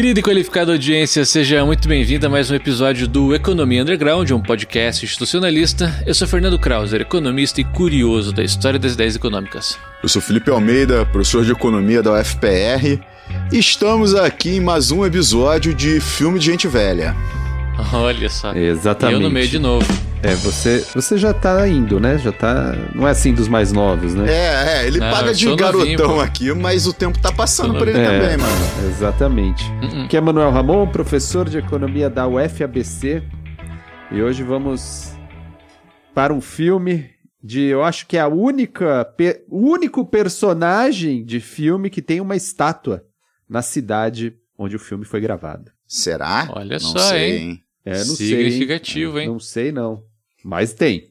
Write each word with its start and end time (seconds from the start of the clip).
Querida 0.00 0.18
e 0.18 0.22
qualificada 0.22 0.72
audiência, 0.72 1.26
seja 1.26 1.62
muito 1.62 1.86
bem-vinda 1.86 2.26
a 2.26 2.30
mais 2.30 2.50
um 2.50 2.54
episódio 2.54 3.06
do 3.06 3.34
Economia 3.34 3.82
Underground, 3.82 4.30
um 4.30 4.40
podcast 4.40 5.04
institucionalista. 5.04 5.94
Eu 6.06 6.14
sou 6.14 6.26
Fernando 6.26 6.58
Krauser, 6.58 7.02
economista 7.02 7.60
e 7.60 7.64
curioso 7.64 8.32
da 8.32 8.42
história 8.42 8.78
das 8.78 8.94
ideias 8.94 9.14
econômicas. 9.14 9.78
Eu 10.02 10.08
sou 10.08 10.22
Felipe 10.22 10.50
Almeida, 10.50 11.04
professor 11.04 11.44
de 11.44 11.52
economia 11.52 12.02
da 12.02 12.18
UFPR, 12.18 12.98
e 13.52 13.58
estamos 13.58 14.14
aqui 14.14 14.56
em 14.56 14.60
mais 14.60 14.90
um 14.90 15.04
episódio 15.04 15.74
de 15.74 16.00
Filme 16.00 16.38
de 16.38 16.46
Gente 16.46 16.66
Velha. 16.66 17.14
Olha 17.92 18.30
só. 18.30 18.54
Exatamente. 18.54 19.20
Eu 19.20 19.20
no 19.20 19.30
meio 19.30 19.48
de 19.48 19.58
novo. 19.58 20.09
É, 20.22 20.34
você, 20.34 20.84
você 20.94 21.16
já 21.16 21.32
tá 21.32 21.66
indo, 21.66 21.98
né? 21.98 22.18
Já 22.18 22.30
tá. 22.30 22.74
Não 22.94 23.08
é 23.08 23.10
assim 23.10 23.32
dos 23.32 23.48
mais 23.48 23.72
novos, 23.72 24.14
né? 24.14 24.30
É, 24.30 24.82
é, 24.82 24.86
ele 24.86 24.98
Não, 25.00 25.10
paga 25.10 25.32
de 25.32 25.56
garotão 25.56 25.86
novinho, 26.08 26.20
aqui, 26.20 26.52
mas 26.52 26.86
o 26.86 26.92
tempo 26.92 27.18
tá 27.18 27.32
passando 27.32 27.74
por 27.78 27.88
ele 27.88 27.98
É, 27.98 28.04
também, 28.04 28.36
mano. 28.36 28.88
Exatamente. 28.90 29.64
Uh-uh. 29.82 30.04
Aqui 30.04 30.16
é 30.18 30.20
Manuel 30.20 30.50
Ramon, 30.50 30.86
professor 30.88 31.48
de 31.48 31.56
economia 31.58 32.10
da 32.10 32.28
UFABC. 32.28 33.22
E 34.12 34.20
hoje 34.22 34.42
vamos 34.42 35.10
para 36.14 36.34
um 36.34 36.40
filme 36.40 37.08
de. 37.42 37.62
Eu 37.62 37.82
acho 37.82 38.06
que 38.06 38.18
é 38.18 38.20
a 38.20 38.28
única. 38.28 39.06
pe- 39.16 39.42
o 39.48 39.70
único 39.70 40.04
personagem 40.04 41.24
de 41.24 41.40
filme 41.40 41.88
que 41.88 42.02
tem 42.02 42.20
uma 42.20 42.36
estátua 42.36 43.04
na 43.48 43.62
cidade 43.62 44.34
onde 44.58 44.76
o 44.76 44.78
filme 44.78 45.06
foi 45.06 45.20
gravado. 45.20 45.70
Será? 45.88 46.46
Olha 46.54 46.74
Não 46.74 46.78
só, 46.90 46.98
sei, 46.98 47.36
hein? 47.38 47.60
É, 47.86 47.96
não 47.96 48.04
sei. 48.04 48.26
hein? 48.34 48.50
Significativo, 48.50 49.18
hein? 49.18 49.28
Não 49.28 49.40
sei, 49.40 49.72
não. 49.72 50.02
Mas 50.44 50.72
tem. 50.72 51.08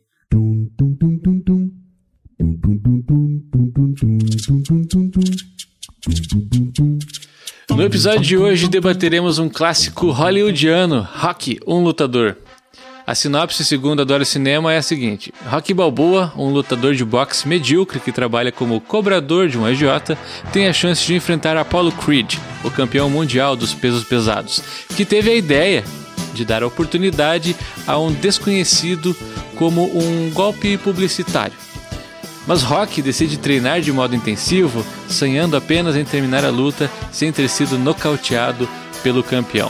No 7.70 7.84
episódio 7.84 8.22
de 8.22 8.38
hoje 8.38 8.68
debateremos 8.68 9.38
um 9.40 9.48
clássico 9.48 10.12
hollywoodiano, 10.12 11.02
Rocky, 11.02 11.60
um 11.68 11.84
lutador. 11.84 12.38
A 13.06 13.16
sinopse, 13.16 13.66
segundo 13.66 14.02
Adoro 14.02 14.24
Cinema, 14.26 14.74
é 14.74 14.78
a 14.78 14.82
seguinte: 14.84 15.34
Rocky 15.48 15.74
Balboa, 15.74 16.32
um 16.36 16.50
lutador 16.52 16.94
de 16.94 17.04
boxe 17.04 17.48
medíocre 17.48 18.00
que 18.00 18.12
trabalha 18.12 18.52
como 18.52 18.82
cobrador 18.82 19.48
de 19.48 19.58
um 19.58 19.66
agiota, 19.66 20.18
tem 20.52 20.68
a 20.68 20.74
chance 20.74 21.06
de 21.06 21.16
enfrentar 21.16 21.58
Apollo 21.58 21.92
Creed, 21.92 22.36
o 22.64 22.70
campeão 22.70 23.10
mundial 23.10 23.56
dos 23.56 23.74
pesos 23.74 24.04
pesados, 24.04 24.62
que 24.96 25.06
teve 25.06 25.32
a 25.32 25.36
ideia 25.36 25.84
de 26.40 26.46
dar 26.46 26.64
oportunidade 26.64 27.56
a 27.86 28.00
um 28.00 28.12
desconhecido 28.12 29.16
como 29.56 29.84
um 29.98 30.32
golpe 30.32 30.78
publicitário. 30.78 31.56
Mas 32.48 32.64
Rock 32.64 33.02
decide 33.02 33.38
treinar 33.38 33.82
de 33.82 33.92
modo 33.92 34.16
intensivo, 34.16 34.86
sonhando 35.10 35.58
apenas 35.58 35.96
em 35.98 36.06
terminar 36.06 36.46
a 36.46 36.50
luta 36.50 36.90
sem 37.12 37.32
ter 37.32 37.50
sido 37.50 37.78
nocauteado 37.78 38.68
pelo 39.04 39.22
campeão. 39.22 39.70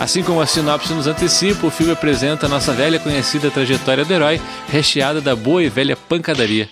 Assim 0.00 0.22
como 0.22 0.40
a 0.40 0.46
sinopse 0.46 0.94
nos 0.94 1.06
antecipa, 1.06 1.66
o 1.66 1.70
filme 1.70 1.92
apresenta 1.92 2.46
a 2.46 2.48
nossa 2.48 2.72
velha 2.72 2.98
conhecida 2.98 3.50
trajetória 3.50 4.04
do 4.04 4.12
herói, 4.12 4.40
recheada 4.68 5.20
da 5.20 5.36
boa 5.36 5.62
e 5.62 5.68
velha 5.68 5.96
pancadaria. 5.96 6.68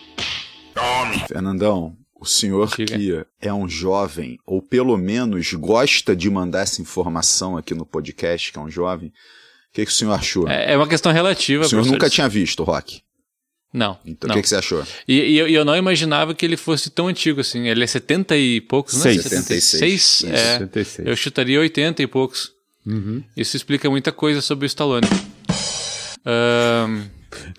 Fernandão, 1.29 1.95
o 2.20 2.25
senhor 2.25 2.75
Diga. 2.77 2.97
que 2.97 3.27
é 3.41 3.53
um 3.53 3.69
jovem, 3.69 4.39
ou 4.47 4.62
pelo 4.62 4.97
menos 4.97 5.53
gosta 5.55 6.17
de 6.17 6.31
mandar 6.31 6.61
essa 6.62 6.81
informação 6.81 7.56
aqui 7.56 7.75
no 7.75 7.84
podcast, 7.86 8.53
que 8.53 8.58
é 8.58 8.62
um 8.62 8.70
jovem, 8.70 9.08
o 9.08 9.12
que, 9.73 9.84
que 9.84 9.91
o 9.91 9.95
senhor 9.95 10.12
achou? 10.12 10.48
É 10.48 10.73
é 10.73 10.77
uma 10.77 10.89
questão 10.89 11.12
relativa. 11.12 11.64
o 11.64 11.69
senhor 11.69 11.81
professor. 11.81 11.92
nunca 11.92 12.11
tinha 12.11 12.28
visto 12.28 12.61
o 12.61 12.64
Rock. 12.64 13.03
Não. 13.73 13.98
Então 14.07 14.29
não. 14.29 14.35
o 14.35 14.39
que, 14.39 14.42
que 14.42 14.48
você 14.48 14.57
achou? 14.57 14.83
E, 15.07 15.14
e 15.14 15.39
eu, 15.39 15.48
e 15.48 15.55
eu 15.55 15.64
não 15.64 15.77
imaginava 15.77 16.35
que 16.35 16.46
ele 16.46 16.57
fosse 16.57 16.89
tão 16.89 17.08
antigo 17.08 17.40
assim. 17.40 17.68
Ele 17.68 17.85
é 17.85 17.86
70 17.86 18.35
e 18.36 18.61
poucos, 18.63 18.95
né? 18.95 19.02
Seis. 19.02 19.23
76? 19.23 19.92
Isso. 19.92 20.27
É. 20.29 20.58
76. 20.58 21.08
Eu 21.08 21.17
chutaria 21.17 21.61
80 21.61 22.02
e 22.02 22.07
poucos. 22.07 22.52
Uhum. 22.86 23.23
Isso 23.36 23.57
explica 23.57 23.90
muita 23.90 24.13
coisa 24.13 24.40
sobre 24.40 24.64
o 24.64 24.69
Stallone. 24.69 25.07
Ahn, 26.24 27.02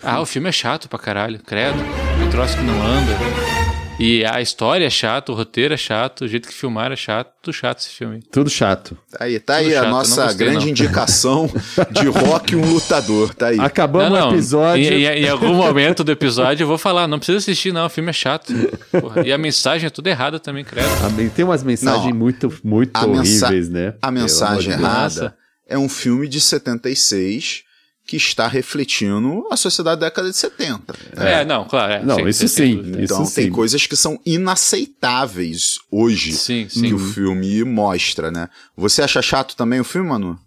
ah, 0.01 0.21
o 0.21 0.25
filme 0.25 0.49
é 0.49 0.51
chato 0.51 0.89
pra 0.89 0.97
caralho, 0.97 1.39
credo. 1.39 1.77
Um 2.25 2.29
troço 2.31 2.57
que 2.57 2.63
não 2.63 2.81
anda. 2.81 3.76
E 3.99 4.23
a 4.25 4.39
história 4.39 4.85
é 4.85 4.89
chata, 4.91 5.31
o 5.31 5.35
roteiro 5.35 5.73
é 5.73 5.77
chato, 5.77 6.21
o 6.25 6.27
jeito 6.27 6.47
que 6.47 6.53
filmaram 6.53 6.93
é 6.93 6.95
chato, 6.95 7.31
tudo 7.41 7.51
chato 7.53 7.79
esse 7.79 7.89
filme. 7.89 8.19
Tudo 8.31 8.47
chato. 8.47 8.95
Tá 9.11 9.23
aí, 9.25 9.39
tá 9.39 9.57
Tudo 9.57 9.65
aí 9.65 9.73
chato, 9.73 9.85
a 9.85 9.89
nossa 9.89 10.23
gostei, 10.25 10.45
grande 10.47 10.65
não. 10.65 10.71
indicação 10.71 11.49
de 11.91 12.05
Rock, 12.07 12.55
um 12.55 12.73
lutador. 12.73 13.33
Tá 13.33 13.47
aí. 13.47 13.59
Acabamos 13.59 14.11
não, 14.11 14.19
não. 14.19 14.29
o 14.29 14.33
episódio. 14.35 14.83
Em, 14.83 15.03
em- 15.03 15.23
em 15.23 15.27
algum 15.29 15.51
momento 15.55 16.03
do 16.03 16.11
episódio 16.11 16.63
eu 16.63 16.67
vou 16.67 16.77
falar, 16.77 17.07
não 17.07 17.17
precisa 17.17 17.39
assistir 17.39 17.73
não, 17.73 17.87
o 17.87 17.89
filme 17.89 18.11
é 18.11 18.13
chato. 18.13 18.53
Porra, 18.91 19.25
E 19.25 19.33
a 19.33 19.37
mensagem 19.37 19.87
é 19.87 19.89
tudo 19.89 20.05
errada 20.07 20.39
também, 20.39 20.63
credo. 20.63 20.87
Tem 21.35 21.43
umas 21.43 21.63
mensagens 21.63 22.05
Não, 22.05 22.13
muito, 22.15 22.53
muito 22.63 22.95
horríveis, 23.03 23.67
né? 23.67 23.95
A 23.99 24.11
mensagem 24.11 24.73
errada 24.73 25.35
é 25.67 25.75
um 25.77 25.89
filme 25.89 26.27
de 26.27 26.39
76 26.39 27.63
que 28.07 28.15
está 28.15 28.47
refletindo 28.47 29.45
a 29.51 29.57
sociedade 29.57 29.99
da 29.99 30.07
década 30.07 30.31
de 30.31 30.37
70. 30.37 30.95
É, 31.17 31.43
não, 31.43 31.65
claro. 31.65 31.91
é, 31.93 32.03
Não, 32.03 32.27
isso 32.27 32.47
sem 32.47 32.67
sim. 32.71 32.75
dúvida. 32.77 33.03
Então 33.03 33.21
Isso 33.23 33.35
tem 33.35 33.45
sim. 33.45 33.51
coisas 33.51 33.85
que 33.85 33.95
são 33.97 34.17
inaceitáveis 34.25 35.79
hoje 35.91 36.31
Sim, 36.31 36.65
que 36.65 36.79
sim. 36.79 36.93
o 36.93 36.97
filme 36.99 37.63
mostra, 37.63 38.31
né? 38.31 38.47
Você 38.75 39.01
acha 39.01 39.21
chato 39.21 39.55
também 39.55 39.79
o 39.79 39.83
filme, 39.83 40.09
Manu? 40.09 40.39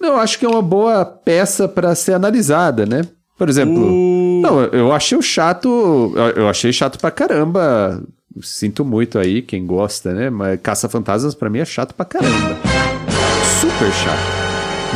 Não, 0.00 0.10
eu 0.10 0.18
acho 0.20 0.38
que 0.38 0.46
é 0.46 0.48
uma 0.48 0.62
boa 0.62 1.04
peça 1.04 1.66
pra 1.66 1.94
ser 1.94 2.12
analisada, 2.14 2.86
né? 2.86 3.02
Por 3.36 3.48
exemplo, 3.48 3.82
Uh. 3.84 4.40
não, 4.42 4.60
eu 4.66 4.92
achei 4.92 5.16
o 5.18 5.22
chato, 5.22 6.14
eu- 6.36 6.48
achei 6.48 6.72
chato 6.72 6.98
pra 6.98 7.10
caramba. 7.10 8.02
Sinto 8.42 8.84
muito 8.84 9.18
aí 9.18 9.40
quem 9.42 9.66
gosta, 9.66 10.12
né? 10.12 10.28
Mas 10.30 10.60
Caça 10.62 10.88
Fantasmas 10.88 11.34
pra 11.34 11.48
mim 11.50 11.58
é 11.58 11.64
chato 11.64 11.94
pra 11.94 12.04
caramba. 12.04 12.56
Super 13.60 13.90
chato. 13.92 14.46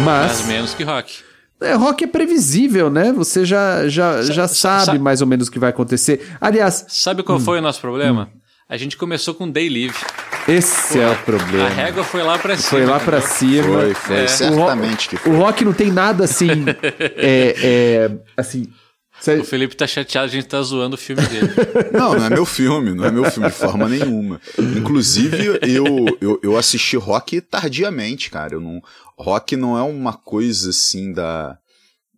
Mas 0.05 0.39
Mas 0.41 0.47
menos 0.47 0.75
que 0.75 0.85
rock. 0.85 1.19
É, 1.61 1.75
rock 1.75 2.05
é 2.05 2.07
previsível, 2.07 2.91
né? 2.91 3.13
Você 3.13 3.45
já, 3.45 3.89
já, 3.89 4.23
já 4.23 4.49
sa- 4.49 4.81
sabe 4.81 4.99
sa- 4.99 5.03
mais 5.05 5.21
ou 5.21 5.27
menos 5.27 5.49
o 5.49 5.51
que 5.51 5.59
vai 5.59 5.71
acontecer. 5.71 6.27
Aliás, 6.41 6.85
Sabe 6.89 7.23
Hum. 7.23 7.25
qual 7.25 7.41
foi 7.41 7.59
o 7.59 7.63
nosso 7.63 7.81
problema? 7.81 8.31
A 8.69 8.77
gente 8.77 8.97
começou 8.97 9.35
com 9.35 9.51
Day 9.51 9.69
Live. 9.69 9.95
esse 10.47 10.99
é 11.01 11.11
o 11.11 11.17
problema. 11.17 11.67
A 11.67 11.69
régua 11.69 12.05
foi 12.05 12.23
lá 12.23 12.39
pra 12.39 12.57
cima. 12.57 12.69
Foi 12.71 12.87
lá 12.87 13.01
pra 13.01 13.19
entendeu? 13.19 13.37
cima. 13.37 13.73
Foi, 13.81 13.95
foi, 13.95 14.17
É. 14.17 14.27
certamente 14.29 15.09
que 15.09 15.17
foi. 15.17 15.33
O 15.33 15.37
rock 15.37 15.65
não 15.65 15.73
tem 15.73 15.91
nada 15.91 16.25
assim. 16.25 16.49
é, 17.17 17.55
é, 17.63 18.11
assim. 18.37 18.67
Cê- 19.21 19.39
O 19.39 19.45
Felipe 19.45 19.77
tá 19.77 19.87
chateado, 19.87 20.27
a 20.27 20.31
gente 20.31 20.47
tá 20.47 20.61
zoando 20.63 20.95
o 20.95 20.99
filme 20.99 21.23
dele. 21.27 21.49
Não, 21.93 22.15
não 22.15 22.25
é 22.27 22.31
meu 22.31 22.47
filme, 22.47 22.93
não 22.95 23.05
é 23.05 23.11
meu 23.11 23.31
filme 23.31 23.49
de 23.49 23.55
forma 23.55 23.89
nenhuma. 23.89 24.41
Inclusive, 24.59 25.47
eu, 25.63 26.07
eu, 26.21 26.41
eu 26.43 26.57
assisti 26.57 26.97
Rock 26.97 27.41
tardiamente, 27.41 28.31
cara. 28.31 28.55
Eu 28.55 28.61
não, 28.61 28.83
rock 29.19 29.57
não 29.57 29.77
é 29.77 29.83
uma 29.83 30.13
coisa 30.15 30.71
assim 30.71 31.13
da, 31.13 31.59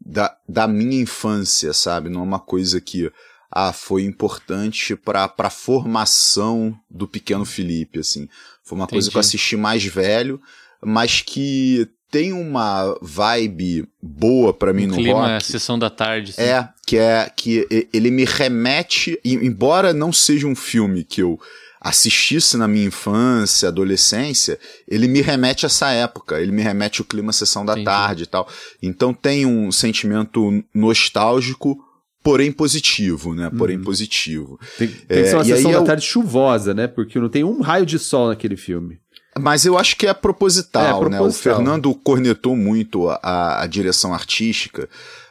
da, 0.04 0.34
da 0.48 0.66
minha 0.68 1.00
infância, 1.02 1.72
sabe? 1.72 2.08
Não 2.08 2.20
é 2.20 2.24
uma 2.24 2.38
coisa 2.40 2.80
que 2.80 3.10
ah, 3.50 3.72
foi 3.72 4.02
importante 4.04 4.94
pra, 4.96 5.28
pra 5.28 5.50
formação 5.50 6.74
do 6.90 7.06
pequeno 7.06 7.44
Felipe, 7.44 7.98
assim. 8.00 8.28
Foi 8.64 8.76
uma 8.78 8.86
coisa 8.86 9.06
Entendi. 9.06 9.10
que 9.12 9.16
eu 9.16 9.20
assisti 9.20 9.56
mais 9.56 9.84
velho, 9.84 10.40
mas 10.82 11.20
que 11.20 11.88
tem 12.10 12.32
uma 12.32 12.96
vibe 13.02 13.88
boa 14.02 14.52
pra 14.52 14.72
mim 14.72 14.86
no 14.86 14.94
Clima, 14.94 15.32
rock. 15.34 15.44
sessão 15.46 15.78
da 15.78 15.88
tarde. 15.90 16.30
assim. 16.32 16.42
É, 16.42 16.68
que 16.92 16.98
é 16.98 17.30
que 17.34 17.88
ele 17.90 18.10
me 18.10 18.26
remete, 18.26 19.18
embora 19.24 19.94
não 19.94 20.12
seja 20.12 20.46
um 20.46 20.54
filme 20.54 21.02
que 21.02 21.22
eu 21.22 21.40
assistisse 21.80 22.54
na 22.58 22.68
minha 22.68 22.84
infância, 22.84 23.68
adolescência, 23.68 24.58
ele 24.86 25.08
me 25.08 25.22
remete 25.22 25.64
a 25.64 25.68
essa 25.68 25.90
época, 25.90 26.38
ele 26.38 26.52
me 26.52 26.60
remete 26.60 27.00
ao 27.00 27.06
clima 27.06 27.32
sessão 27.32 27.64
da 27.64 27.72
Entendi. 27.72 27.84
tarde 27.86 28.22
e 28.24 28.26
tal. 28.26 28.46
Então 28.82 29.14
tem 29.14 29.46
um 29.46 29.72
sentimento 29.72 30.62
nostálgico, 30.74 31.78
porém 32.22 32.52
positivo, 32.52 33.34
né? 33.34 33.50
Porém 33.56 33.80
positivo. 33.80 34.60
Tem, 34.76 34.86
tem 34.88 35.18
É, 35.18 35.22
que 35.22 35.28
ser 35.30 35.36
uma 35.36 35.44
sessão 35.44 35.72
da 35.72 35.78
eu- 35.78 35.84
tarde 35.84 36.04
chuvosa, 36.04 36.74
né? 36.74 36.86
Porque 36.86 37.18
não 37.18 37.30
tem 37.30 37.42
um 37.42 37.62
raio 37.62 37.86
de 37.86 37.98
sol 37.98 38.28
naquele 38.28 38.56
filme. 38.56 38.98
Mas 39.40 39.64
eu 39.64 39.78
acho 39.78 39.96
que 39.96 40.06
é 40.06 40.12
proposital, 40.12 40.82
É, 40.84 40.88
né? 40.88 41.16
O 41.16 41.20
proposital. 41.22 41.56
Fernando 41.56 41.94
cornetou 41.94 42.54
muito 42.54 43.08
a, 43.08 43.62
a 43.62 43.66
direção 43.66 44.12
artística, 44.12 44.88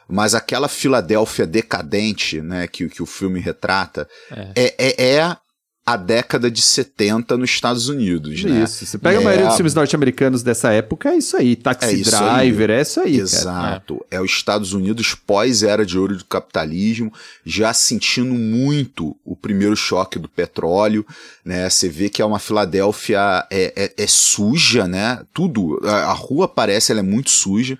mas 0.08 0.34
aquela 0.34 0.68
Filadélfia 0.68 1.46
decadente, 1.46 2.40
né, 2.40 2.66
que, 2.66 2.88
que 2.88 3.02
o 3.02 3.06
filme 3.06 3.40
retrata, 3.40 4.08
é, 4.54 4.74
é, 4.78 5.14
é 5.16 5.36
a 5.84 5.96
década 5.96 6.48
de 6.48 6.62
70 6.62 7.36
nos 7.36 7.50
Estados 7.50 7.88
Unidos, 7.88 8.44
né? 8.44 8.62
Isso. 8.62 8.86
Você 8.86 8.96
pega 8.98 9.18
a 9.18 9.20
É 9.20 9.24
maioria 9.24 9.46
dos 9.46 9.54
a- 9.54 9.56
filmes 9.56 9.74
norte-americanos 9.74 10.40
dessa 10.40 10.70
época, 10.72 11.08
é 11.10 11.16
isso 11.16 11.36
aí. 11.36 11.56
Taxi 11.56 11.88
É 11.88 11.92
isso 11.94 12.10
Driver, 12.12 12.70
é 12.70 12.82
isso 12.82 13.00
aí. 13.00 13.12
cara. 13.16 13.22
Exato. 13.24 14.06
É. 14.08 14.20
os 14.20 14.30
Estados 14.30 14.72
Unidos 14.74 15.12
pós-era 15.16 15.84
de 15.84 15.98
ouro 15.98 16.16
do 16.16 16.24
capitalismo, 16.24 17.12
já 17.44 17.74
sentindo 17.74 18.32
muito 18.32 19.16
o 19.24 19.34
primeiro 19.34 19.74
choque 19.74 20.20
do 20.20 20.28
petróleo, 20.28 21.04
né? 21.44 21.68
Você 21.68 21.88
vê 21.88 22.08
que 22.08 22.22
é 22.22 22.24
uma 22.24 22.38
Filadélfia 22.38 23.44
é, 23.50 23.72
é, 23.74 24.04
é 24.04 24.06
suja, 24.06 24.86
né? 24.86 25.20
Tudo. 25.34 25.80
A, 25.82 26.10
a 26.10 26.12
rua 26.12 26.46
parece, 26.46 26.92
ela 26.92 27.00
é 27.00 27.02
muito 27.02 27.30
suja. 27.30 27.76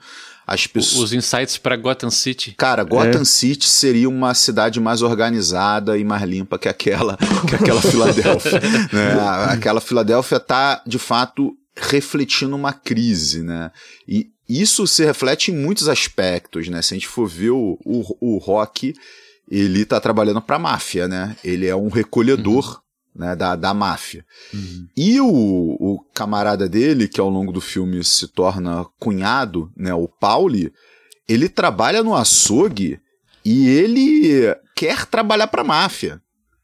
As 0.46 0.66
pessoas. 0.66 1.04
Os 1.04 1.12
insights 1.12 1.56
pra 1.56 1.76
Gotham 1.76 2.10
City. 2.10 2.54
Cara, 2.58 2.82
Gotham 2.82 3.24
City 3.24 3.68
seria 3.68 4.08
uma 4.08 4.34
cidade 4.34 4.80
mais 4.80 5.00
organizada 5.02 5.96
e 5.96 6.04
mais 6.04 6.22
limpa 6.22 6.58
que 6.58 6.68
aquela, 6.68 7.16
que 7.48 7.54
aquela 7.54 7.80
Filadélfia. 7.82 8.60
né? 8.92 9.20
Aquela 9.50 9.80
Filadélfia 9.80 10.40
tá, 10.40 10.82
de 10.86 10.98
fato, 10.98 11.56
refletindo 11.76 12.56
uma 12.56 12.72
crise, 12.72 13.42
né? 13.42 13.70
E 14.06 14.30
isso 14.48 14.86
se 14.86 15.04
reflete 15.04 15.50
em 15.50 15.56
muitos 15.56 15.88
aspectos, 15.88 16.68
né? 16.68 16.82
Se 16.82 16.94
a 16.94 16.96
gente 16.96 17.08
for 17.08 17.26
ver 17.26 17.50
o, 17.50 17.78
o, 17.84 18.16
o 18.20 18.38
Rock, 18.38 18.94
ele 19.50 19.84
tá 19.84 20.00
trabalhando 20.00 20.42
pra 20.42 20.58
máfia, 20.58 21.06
né? 21.08 21.36
Ele 21.42 21.66
é 21.66 21.76
um 21.76 21.88
recolhedor 21.88 22.66
uhum. 22.74 22.80
Né, 23.14 23.36
da, 23.36 23.56
da 23.56 23.74
máfia. 23.74 24.24
Uhum. 24.52 24.88
E 24.96 25.20
o, 25.20 25.26
o 25.28 26.04
camarada 26.14 26.68
dele, 26.68 27.08
que 27.08 27.20
ao 27.20 27.28
longo 27.28 27.52
do 27.52 27.60
filme 27.60 28.02
se 28.04 28.28
torna 28.28 28.84
cunhado, 28.98 29.70
né? 29.76 29.92
O 29.94 30.08
Pauli, 30.08 30.72
ele 31.28 31.48
trabalha 31.48 32.02
no 32.02 32.14
açougue 32.14 33.00
e 33.44 33.68
ele 33.68 34.54
quer 34.74 35.06
trabalhar 35.06 35.48
pra 35.48 35.64
máfia 35.64 36.20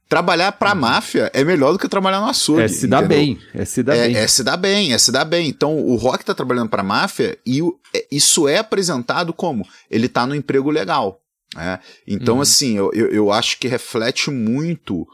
trabalhar 0.08 0.52
pra 0.52 0.72
uhum. 0.72 0.80
máfia 0.80 1.30
é 1.34 1.44
melhor 1.44 1.72
do 1.72 1.78
que 1.78 1.88
trabalhar 1.88 2.20
no 2.20 2.28
açougue. 2.28 2.62
É 2.62 2.68
se 2.68 2.86
dar 2.86 3.02
bem. 3.02 3.38
É 3.54 3.64
se 3.64 3.82
dar 3.82 3.94
é, 3.94 4.06
bem. 4.06 4.16
É 4.16 4.26
se 4.26 4.42
dar 4.42 4.56
bem, 4.56 4.92
é 4.94 4.98
se 4.98 5.12
dar 5.12 5.24
bem. 5.24 5.48
Então 5.48 5.78
o 5.78 5.96
Rock 5.96 6.24
tá 6.24 6.34
trabalhando 6.34 6.70
pra 6.70 6.82
máfia 6.82 7.36
e 7.44 7.60
o, 7.60 7.78
é, 7.94 8.06
isso 8.10 8.48
é 8.48 8.58
apresentado 8.58 9.32
como 9.32 9.66
ele 9.90 10.08
tá 10.08 10.26
no 10.26 10.34
emprego 10.34 10.70
legal. 10.70 11.20
Né? 11.54 11.78
Então, 12.06 12.36
uhum. 12.36 12.40
assim, 12.40 12.76
eu, 12.76 12.90
eu, 12.92 13.08
eu, 13.08 13.32
acho 13.32 13.58
que 13.58 13.68
reflete 13.68 14.30
muito 14.30 15.06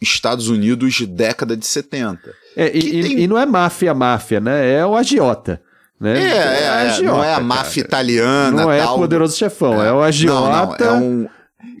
Estados 0.00 0.48
Unidos 0.48 0.94
de 0.94 1.06
década 1.06 1.56
de 1.56 1.66
70. 1.66 2.20
É, 2.56 2.76
e, 2.76 3.02
tem... 3.02 3.20
e, 3.20 3.26
não 3.26 3.38
é 3.38 3.46
máfia, 3.46 3.94
máfia, 3.94 4.40
né? 4.40 4.72
É 4.72 4.86
o 4.86 4.94
agiota. 4.94 5.60
Né? 5.98 6.18
É, 6.18 6.36
é, 6.36 6.62
é 6.62 6.68
agiota, 6.68 7.16
não 7.16 7.24
é 7.24 7.34
a 7.34 7.40
máfia 7.40 7.82
cara. 7.84 7.88
italiana. 7.88 8.50
Não 8.50 8.70
é 8.70 8.80
tal. 8.80 8.98
poderoso 8.98 9.36
chefão, 9.36 9.82
é, 9.82 9.88
é 9.88 9.92
o 9.92 10.02
agiota. 10.02 10.84
Não, 10.84 11.00
não, 11.00 11.30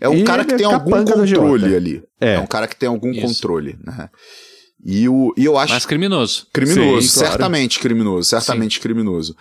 é 0.00 0.08
um, 0.08 0.18
é 0.18 0.20
um 0.20 0.24
cara 0.24 0.44
que 0.44 0.54
tem 0.54 0.66
algum 0.66 1.04
controle 1.04 1.76
ali. 1.76 2.02
É. 2.20 2.34
é. 2.34 2.38
um 2.38 2.46
cara 2.46 2.66
que 2.66 2.76
tem 2.76 2.88
algum 2.88 3.10
Isso. 3.10 3.20
controle, 3.20 3.78
né? 3.84 4.08
E, 4.84 5.08
o, 5.08 5.34
e 5.36 5.44
eu 5.44 5.58
acho. 5.58 5.74
Mas 5.74 5.84
criminoso. 5.84 6.46
Criminoso, 6.52 7.08
Sim, 7.08 7.18
certamente 7.18 7.78
claro. 7.78 7.88
criminoso, 7.88 8.28
certamente 8.28 8.76
Sim. 8.76 8.80
criminoso. 8.80 9.36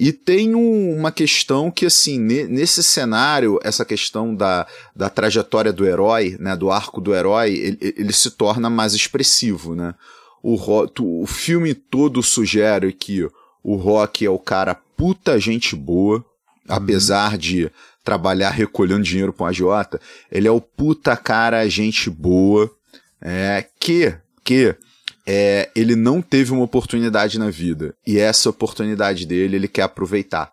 E 0.00 0.14
tem 0.14 0.54
um, 0.54 0.96
uma 0.96 1.12
questão 1.12 1.70
que, 1.70 1.84
assim, 1.84 2.18
ne, 2.18 2.44
nesse 2.44 2.82
cenário, 2.82 3.60
essa 3.62 3.84
questão 3.84 4.34
da, 4.34 4.66
da 4.96 5.10
trajetória 5.10 5.74
do 5.74 5.84
herói, 5.84 6.38
né, 6.40 6.56
do 6.56 6.70
arco 6.70 7.02
do 7.02 7.14
herói, 7.14 7.50
ele, 7.50 7.78
ele 7.98 8.12
se 8.14 8.30
torna 8.30 8.70
mais 8.70 8.94
expressivo, 8.94 9.74
né? 9.74 9.94
O, 10.42 10.56
o 11.00 11.26
filme 11.26 11.74
todo 11.74 12.22
sugere 12.22 12.94
que 12.94 13.28
o 13.62 13.76
Rock 13.76 14.24
é 14.24 14.30
o 14.30 14.38
cara 14.38 14.74
puta 14.96 15.38
gente 15.38 15.76
boa, 15.76 16.16
uhum. 16.16 16.24
apesar 16.66 17.36
de 17.36 17.70
trabalhar 18.02 18.52
recolhendo 18.52 19.02
dinheiro 19.02 19.34
para 19.34 19.44
um 19.44 19.48
agiota, 19.48 20.00
ele 20.32 20.48
é 20.48 20.50
o 20.50 20.62
puta 20.62 21.14
cara 21.14 21.68
gente 21.68 22.08
boa, 22.08 22.70
é, 23.20 23.66
que, 23.78 24.14
que 24.42 24.74
é, 25.32 25.70
ele 25.76 25.94
não 25.94 26.20
teve 26.20 26.50
uma 26.50 26.64
oportunidade 26.64 27.38
na 27.38 27.50
vida, 27.50 27.94
e 28.04 28.18
essa 28.18 28.50
oportunidade 28.50 29.24
dele 29.24 29.54
ele 29.54 29.68
quer 29.68 29.82
aproveitar. 29.82 30.50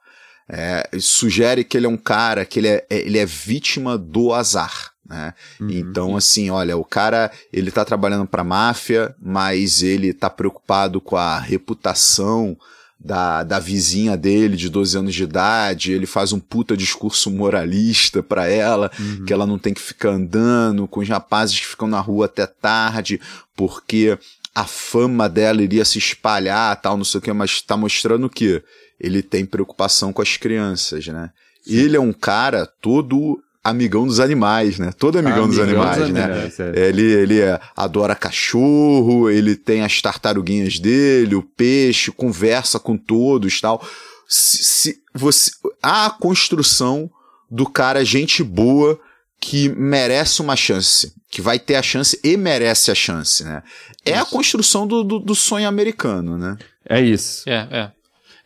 É, 0.47 0.87
sugere 0.99 1.63
que 1.63 1.75
ele 1.75 1.87
é 1.87 1.89
um 1.89 1.97
cara 1.97 2.45
que 2.45 2.59
ele 2.59 2.67
é, 2.67 2.85
é 2.87 2.99
ele 2.99 3.17
é 3.17 3.25
vítima 3.25 3.97
do 3.97 4.31
azar. 4.31 4.91
Né? 5.03 5.33
Uhum. 5.59 5.69
Então, 5.71 6.15
assim, 6.15 6.51
olha, 6.51 6.77
o 6.77 6.85
cara 6.85 7.31
ele 7.51 7.71
tá 7.71 7.83
trabalhando 7.83 8.27
para 8.27 8.43
máfia, 8.43 9.15
mas 9.19 9.81
ele 9.81 10.13
tá 10.13 10.29
preocupado 10.29 11.01
com 11.01 11.17
a 11.17 11.39
reputação 11.39 12.55
da, 12.99 13.43
da 13.43 13.59
vizinha 13.59 14.15
dele 14.15 14.55
de 14.55 14.69
12 14.69 14.97
anos 14.97 15.15
de 15.15 15.23
idade, 15.23 15.91
ele 15.91 16.05
faz 16.05 16.33
um 16.33 16.39
puta 16.39 16.75
discurso 16.75 17.31
moralista 17.31 18.21
para 18.21 18.47
ela, 18.47 18.91
uhum. 18.99 19.25
que 19.25 19.33
ela 19.33 19.45
não 19.45 19.57
tem 19.57 19.73
que 19.73 19.81
ficar 19.81 20.09
andando 20.09 20.87
com 20.87 20.99
os 20.99 21.09
rapazes 21.09 21.59
que 21.59 21.65
ficam 21.65 21.87
na 21.87 21.99
rua 21.99 22.25
até 22.25 22.45
tarde, 22.45 23.19
porque 23.55 24.17
a 24.57 24.65
fama 24.65 25.29
dela 25.29 25.61
iria 25.61 25.85
se 25.85 25.99
espalhar, 25.99 26.75
tal, 26.81 26.97
não 26.97 27.03
sei 27.03 27.19
o 27.19 27.21
que, 27.21 27.31
mas 27.31 27.61
tá 27.61 27.77
mostrando 27.77 28.27
que 28.27 28.59
ele 28.99 29.21
tem 29.21 29.45
preocupação 29.45 30.11
com 30.11 30.19
as 30.19 30.35
crianças, 30.35 31.05
né? 31.05 31.29
Sim. 31.61 31.75
Ele 31.75 31.95
é 31.95 31.99
um 31.99 32.11
cara 32.11 32.65
todo 32.81 33.39
amigão 33.63 34.07
dos 34.07 34.19
animais, 34.19 34.79
né? 34.79 34.91
Todo 34.97 35.19
amigão, 35.19 35.43
amigão 35.43 35.49
dos 35.49 35.59
animais, 35.59 35.97
dos 35.99 36.09
né? 36.09 36.23
Animais, 36.23 36.59
é. 36.59 36.87
Ele, 36.87 37.03
ele 37.03 37.39
é, 37.39 37.59
adora 37.75 38.15
cachorro, 38.15 39.29
ele 39.29 39.55
tem 39.55 39.83
as 39.83 40.01
tartaruguinhas 40.01 40.79
dele, 40.79 41.35
o 41.35 41.43
peixe, 41.43 42.11
conversa 42.11 42.79
com 42.79 42.97
todos 42.97 43.61
tal. 43.61 43.87
Se, 44.27 44.63
se 44.63 45.01
você, 45.13 45.51
a 45.83 46.09
construção 46.09 47.07
do 47.47 47.69
cara 47.69 48.03
gente 48.03 48.43
boa 48.43 48.99
que 49.39 49.69
merece 49.69 50.41
uma 50.41 50.55
chance, 50.55 51.13
que 51.29 51.41
vai 51.41 51.59
ter 51.59 51.75
a 51.75 51.81
chance 51.81 52.19
e 52.23 52.35
merece 52.35 52.91
a 52.91 52.95
chance, 52.95 53.43
né? 53.43 53.63
É 54.05 54.11
isso. 54.11 54.21
a 54.21 54.25
construção 54.25 54.87
do, 54.87 55.03
do, 55.03 55.19
do 55.19 55.35
sonho 55.35 55.67
americano, 55.67 56.37
né? 56.37 56.57
É 56.87 56.99
isso. 57.01 57.47
É, 57.47 57.67
é. 57.71 57.91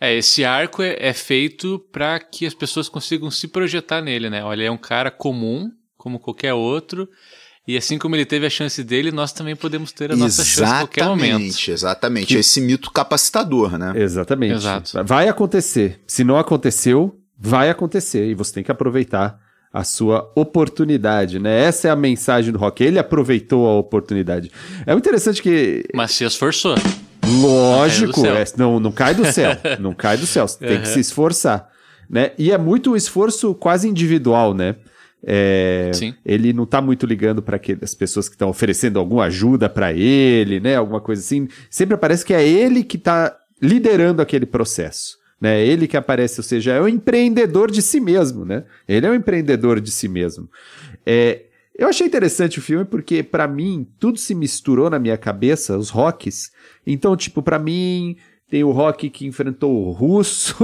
É, 0.03 0.15
esse 0.15 0.43
arco 0.43 0.81
é, 0.81 0.97
é 0.99 1.13
feito 1.13 1.77
para 1.91 2.19
que 2.19 2.45
as 2.47 2.55
pessoas 2.55 2.89
consigam 2.89 3.29
se 3.29 3.47
projetar 3.47 4.01
nele, 4.01 4.31
né? 4.31 4.43
Olha, 4.43 4.63
é 4.63 4.71
um 4.71 4.77
cara 4.77 5.11
comum, 5.11 5.71
como 5.95 6.19
qualquer 6.19 6.55
outro, 6.55 7.07
e 7.67 7.77
assim 7.77 7.99
como 7.99 8.15
ele 8.15 8.25
teve 8.25 8.47
a 8.47 8.49
chance 8.49 8.83
dele, 8.83 9.11
nós 9.11 9.31
também 9.31 9.55
podemos 9.55 9.91
ter 9.91 10.11
a 10.11 10.15
nossa 10.15 10.41
exatamente, 10.41 10.55
chance 10.55 10.73
a 10.73 10.79
qualquer 10.79 11.05
momento. 11.05 11.71
Exatamente, 11.71 12.27
que... 12.27 12.35
esse 12.35 12.59
mito 12.59 12.89
capacitador, 12.89 13.77
né? 13.77 13.93
Exatamente. 13.95 14.55
Exato. 14.55 15.03
Vai 15.05 15.29
acontecer. 15.29 16.01
Se 16.07 16.23
não 16.23 16.37
aconteceu, 16.37 17.19
vai 17.37 17.69
acontecer 17.69 18.27
e 18.27 18.33
você 18.33 18.53
tem 18.53 18.63
que 18.63 18.71
aproveitar 18.71 19.39
a 19.73 19.83
sua 19.83 20.31
oportunidade, 20.35 21.39
né? 21.39 21.63
Essa 21.63 21.87
é 21.87 21.91
a 21.91 21.95
mensagem 21.95 22.51
do 22.51 22.59
Rock. 22.59 22.83
Ele 22.83 22.99
aproveitou 22.99 23.67
a 23.67 23.77
oportunidade. 23.77 24.51
É 24.85 24.93
interessante 24.93 25.41
que. 25.41 25.85
Mas 25.93 26.11
se 26.11 26.25
esforçou. 26.25 26.75
Lógico, 27.25 28.21
não, 28.21 28.35
é, 28.35 28.45
não, 28.57 28.79
não 28.79 28.91
cai 28.91 29.15
do 29.15 29.25
céu. 29.25 29.51
não 29.79 29.93
cai 29.93 30.17
do 30.17 30.25
céu. 30.25 30.47
Você 30.47 30.63
uhum. 30.63 30.69
tem 30.69 30.81
que 30.81 30.87
se 30.87 30.99
esforçar. 30.99 31.69
Né? 32.09 32.31
E 32.37 32.51
é 32.51 32.57
muito 32.57 32.91
um 32.91 32.95
esforço 32.95 33.55
quase 33.55 33.87
individual, 33.87 34.53
né? 34.53 34.75
É, 35.23 35.91
ele 36.25 36.51
não 36.51 36.63
está 36.63 36.81
muito 36.81 37.05
ligando 37.05 37.43
para 37.43 37.61
as 37.81 37.93
pessoas 37.93 38.27
que 38.27 38.33
estão 38.33 38.49
oferecendo 38.49 38.97
alguma 38.97 39.25
ajuda 39.25 39.69
para 39.69 39.93
ele, 39.93 40.59
né? 40.59 40.75
Alguma 40.75 40.99
coisa 40.99 41.21
assim. 41.21 41.47
Sempre 41.69 41.95
parece 41.95 42.25
que 42.25 42.33
é 42.33 42.45
ele 42.45 42.83
que 42.83 42.97
está 42.97 43.37
liderando 43.61 44.21
aquele 44.21 44.45
processo. 44.45 45.20
Né? 45.41 45.65
Ele 45.65 45.87
que 45.87 45.97
aparece, 45.97 46.39
ou 46.39 46.43
seja, 46.43 46.71
é 46.73 46.79
o 46.79 46.87
empreendedor 46.87 47.71
de 47.71 47.81
si 47.81 47.99
mesmo, 47.99 48.45
né? 48.45 48.63
Ele 48.87 49.07
é 49.07 49.09
o 49.09 49.15
empreendedor 49.15 49.81
de 49.81 49.89
si 49.89 50.07
mesmo. 50.07 50.47
É, 51.03 51.45
eu 51.75 51.87
achei 51.87 52.05
interessante 52.05 52.59
o 52.59 52.61
filme 52.61 52.85
porque, 52.85 53.23
para 53.23 53.47
mim, 53.47 53.87
tudo 53.99 54.19
se 54.19 54.35
misturou 54.35 54.87
na 54.87 54.99
minha 54.99 55.17
cabeça, 55.17 55.75
os 55.77 55.89
rocks. 55.89 56.51
Então, 56.85 57.17
tipo, 57.17 57.41
para 57.41 57.57
mim, 57.57 58.17
tem 58.51 58.65
o 58.65 58.71
Rock 58.71 59.09
que 59.09 59.25
enfrentou 59.25 59.87
o 59.87 59.91
Russo. 59.91 60.55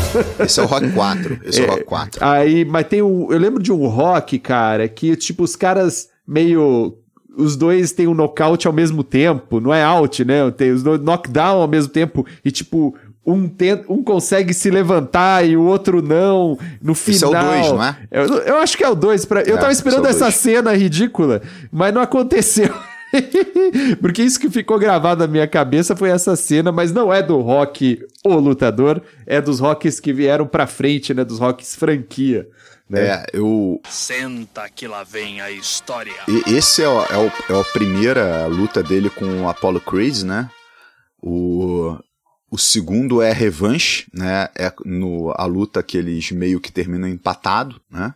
Esse 0.38 0.58
é 0.58 0.64
o 0.64 0.66
Rock 0.66 0.90
4. 0.90 1.40
Esse 1.44 1.60
é, 1.60 1.64
é 1.64 1.66
o 1.68 1.70
Rock 1.70 1.84
4. 1.84 2.24
Aí, 2.24 2.64
mas 2.64 2.88
tem 2.88 3.00
o. 3.02 3.28
Eu 3.30 3.38
lembro 3.38 3.62
de 3.62 3.72
um 3.72 3.86
Rock, 3.86 4.36
cara, 4.40 4.88
que, 4.88 5.14
tipo, 5.14 5.44
os 5.44 5.54
caras 5.54 6.10
meio. 6.26 6.98
Os 7.38 7.54
dois 7.54 7.92
têm 7.92 8.08
um 8.08 8.14
nocaute 8.14 8.66
ao 8.66 8.72
mesmo 8.72 9.04
tempo, 9.04 9.60
não 9.60 9.72
é 9.72 9.82
out, 9.82 10.24
né? 10.24 10.50
Tem 10.50 10.72
os 10.72 10.82
dois 10.82 11.00
knockdown 11.00 11.60
ao 11.60 11.68
mesmo 11.68 11.92
tempo. 11.92 12.26
E, 12.44 12.50
tipo, 12.50 12.96
um, 13.26 13.48
tenta, 13.48 13.84
um 13.92 14.02
consegue 14.02 14.54
se 14.54 14.70
levantar 14.70 15.44
e 15.44 15.56
o 15.56 15.62
outro 15.62 16.00
não. 16.00 16.56
No 16.80 16.94
final. 16.94 17.16
Esse 17.16 17.24
é 17.24 17.28
o 17.28 17.32
2, 17.32 17.72
não 17.72 17.84
é? 17.84 17.96
Eu, 18.10 18.24
eu, 18.38 18.56
acho 18.58 18.76
que 18.76 18.84
é 18.84 18.88
o 18.88 18.94
2. 18.94 19.24
Pra... 19.24 19.42
Eu 19.42 19.56
é, 19.56 19.58
tava 19.58 19.72
esperando 19.72 20.06
é 20.06 20.10
essa 20.10 20.30
cena 20.30 20.72
ridícula, 20.74 21.42
mas 21.72 21.92
não 21.92 22.00
aconteceu. 22.00 22.72
Porque 24.00 24.22
isso 24.22 24.38
que 24.38 24.48
ficou 24.48 24.78
gravado 24.78 25.20
na 25.20 25.26
minha 25.26 25.46
cabeça 25.48 25.96
foi 25.96 26.10
essa 26.10 26.36
cena, 26.36 26.70
mas 26.70 26.92
não 26.92 27.12
é 27.12 27.22
do 27.22 27.40
rock 27.40 28.04
o 28.24 28.34
lutador, 28.34 29.02
é 29.26 29.40
dos 29.40 29.58
rocks 29.58 29.98
que 29.98 30.12
vieram 30.12 30.46
pra 30.46 30.66
frente, 30.66 31.12
né? 31.12 31.24
Dos 31.24 31.38
rocks 31.38 31.74
franquia. 31.74 32.46
Né? 32.88 33.06
É, 33.08 33.26
eu. 33.32 33.80
Senta 33.88 34.68
que 34.68 34.86
lá 34.86 35.02
vem 35.02 35.40
a 35.40 35.50
história. 35.50 36.14
E 36.28 36.54
esse 36.54 36.82
é, 36.82 36.88
o, 36.88 37.02
é, 37.02 37.16
o, 37.18 37.52
é 37.52 37.60
a 37.60 37.64
primeira 37.72 38.46
luta 38.46 38.82
dele 38.82 39.10
com 39.10 39.42
o 39.42 39.48
Apollo 39.48 39.80
Creed, 39.80 40.22
né? 40.22 40.48
O, 41.20 41.98
o 42.50 42.58
segundo 42.58 43.20
é 43.20 43.32
revanche, 43.32 44.06
né? 44.12 44.48
É 44.56 44.72
no, 44.84 45.32
a 45.36 45.44
luta 45.46 45.82
que 45.82 45.98
eles 45.98 46.30
meio 46.30 46.60
que 46.60 46.70
terminam 46.70 47.08
empatado, 47.08 47.80
né? 47.90 48.14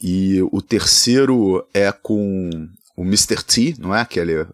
E 0.00 0.42
o 0.50 0.60
terceiro 0.60 1.66
é 1.72 1.92
com 1.92 2.50
o 2.96 3.02
Mr. 3.02 3.42
T, 3.42 3.74
não 3.78 3.94
é? 3.94 4.04
Que 4.04 4.18
ele, 4.18 4.46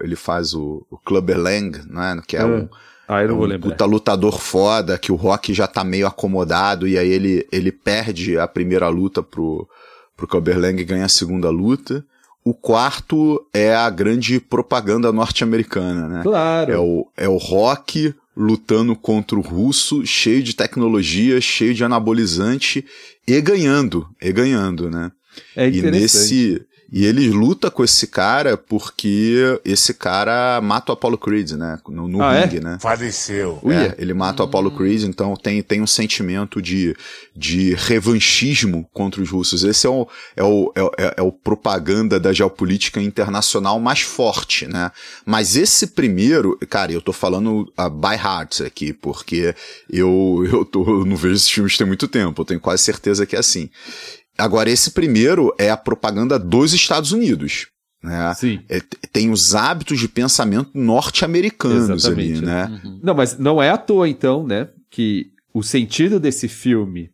ele 0.00 0.16
faz 0.16 0.54
o, 0.54 0.86
o 0.90 0.96
Clubber 0.98 1.38
Lang, 1.38 1.82
não 1.86 2.02
é? 2.02 2.22
Que 2.26 2.36
é 2.36 2.44
hum. 2.44 2.62
um, 2.62 2.68
ah, 3.06 3.22
eu 3.22 3.28
não 3.28 3.34
é 3.34 3.38
vou 3.38 3.46
lembrar. 3.46 3.70
puta 3.70 3.84
lutador 3.84 4.38
foda, 4.38 4.96
que 4.96 5.12
o 5.12 5.16
Rock 5.16 5.52
já 5.52 5.66
tá 5.66 5.84
meio 5.84 6.06
acomodado, 6.06 6.88
e 6.88 6.96
aí 6.96 7.08
ele, 7.08 7.46
ele 7.52 7.70
perde 7.70 8.38
a 8.38 8.48
primeira 8.48 8.88
luta 8.88 9.22
pro, 9.22 9.68
pro 10.16 10.26
Clubber 10.26 10.58
Lang 10.58 10.80
e 10.80 10.84
ganha 10.84 11.04
a 11.04 11.08
segunda 11.08 11.50
luta. 11.50 12.04
O 12.44 12.52
quarto 12.52 13.44
é 13.54 13.74
a 13.74 13.88
grande 13.88 14.38
propaganda 14.38 15.10
norte-americana, 15.10 16.08
né? 16.08 16.22
Claro. 16.22 16.72
É 16.72 16.78
o, 16.78 17.08
é 17.16 17.28
o 17.28 17.38
rock 17.38 18.14
lutando 18.36 18.94
contra 18.94 19.38
o 19.38 19.40
russo, 19.40 20.04
cheio 20.04 20.42
de 20.42 20.54
tecnologia, 20.54 21.40
cheio 21.40 21.72
de 21.72 21.82
anabolizante, 21.82 22.84
e 23.26 23.40
ganhando, 23.40 24.06
e 24.20 24.30
ganhando, 24.32 24.90
né? 24.90 25.10
É 25.56 25.68
e 25.68 25.80
nesse 25.82 26.64
E 26.96 27.04
ele 27.04 27.28
luta 27.30 27.72
com 27.72 27.82
esse 27.82 28.06
cara 28.06 28.56
porque 28.56 29.60
esse 29.64 29.92
cara 29.94 30.60
mata 30.60 30.92
o 30.92 30.94
Apollo 30.94 31.18
Creed, 31.18 31.50
né? 31.52 31.80
No, 31.88 32.06
no 32.06 32.22
Ah, 32.22 32.36
é? 32.36 32.44
ringue, 32.44 32.60
né? 32.60 32.78
Faleceu. 32.80 33.58
É, 33.64 34.00
ele 34.00 34.14
mata 34.14 34.44
o 34.44 34.46
Apollo 34.46 34.70
Creed, 34.70 35.02
então 35.02 35.34
tem, 35.34 35.60
tem 35.60 35.82
um 35.82 35.88
sentimento 35.88 36.62
de, 36.62 36.94
de 37.34 37.74
revanchismo 37.74 38.88
contra 38.92 39.20
os 39.20 39.28
russos. 39.28 39.64
Esse 39.64 39.88
é 39.88 39.90
o, 39.90 40.06
é, 40.36 40.44
o, 40.44 40.72
é, 40.76 40.82
o- 40.84 40.90
é, 40.96 41.14
é 41.16 41.22
o 41.22 41.32
propaganda 41.32 42.20
da 42.20 42.32
geopolítica 42.32 43.02
internacional 43.02 43.80
mais 43.80 44.00
forte, 44.00 44.68
né? 44.68 44.92
Mas 45.26 45.56
esse 45.56 45.88
primeiro, 45.88 46.56
cara, 46.70 46.92
eu 46.92 47.02
tô 47.02 47.12
falando 47.12 47.72
uh, 47.76 47.90
by 47.90 48.14
heart 48.14 48.60
aqui, 48.60 48.92
porque 48.92 49.52
eu, 49.90 50.44
eu, 50.48 50.64
tô, 50.64 51.00
eu 51.00 51.04
não 51.04 51.16
vejo 51.16 51.34
esses 51.34 51.50
filmes 51.50 51.76
tem 51.76 51.86
muito 51.88 52.06
tempo, 52.06 52.40
eu 52.42 52.46
tenho 52.46 52.60
quase 52.60 52.84
certeza 52.84 53.26
que 53.26 53.34
é 53.34 53.40
assim. 53.40 53.68
Agora, 54.36 54.70
esse 54.70 54.90
primeiro 54.90 55.54
é 55.58 55.70
a 55.70 55.76
propaganda 55.76 56.38
dos 56.38 56.72
Estados 56.72 57.12
Unidos. 57.12 57.68
Né? 58.02 58.34
Sim. 58.34 58.60
É, 58.68 58.80
tem 59.12 59.30
os 59.30 59.54
hábitos 59.54 59.98
de 59.98 60.08
pensamento 60.08 60.70
norte-americanos 60.74 62.06
ali, 62.06 62.32
Exatamente, 62.32 62.42
né? 62.42 62.80
Não, 63.02 63.14
mas 63.14 63.38
não 63.38 63.62
é 63.62 63.70
à 63.70 63.78
toa, 63.78 64.08
então, 64.08 64.46
né, 64.46 64.68
que 64.90 65.30
o 65.54 65.62
sentido 65.62 66.20
desse 66.20 66.48
filme, 66.48 67.10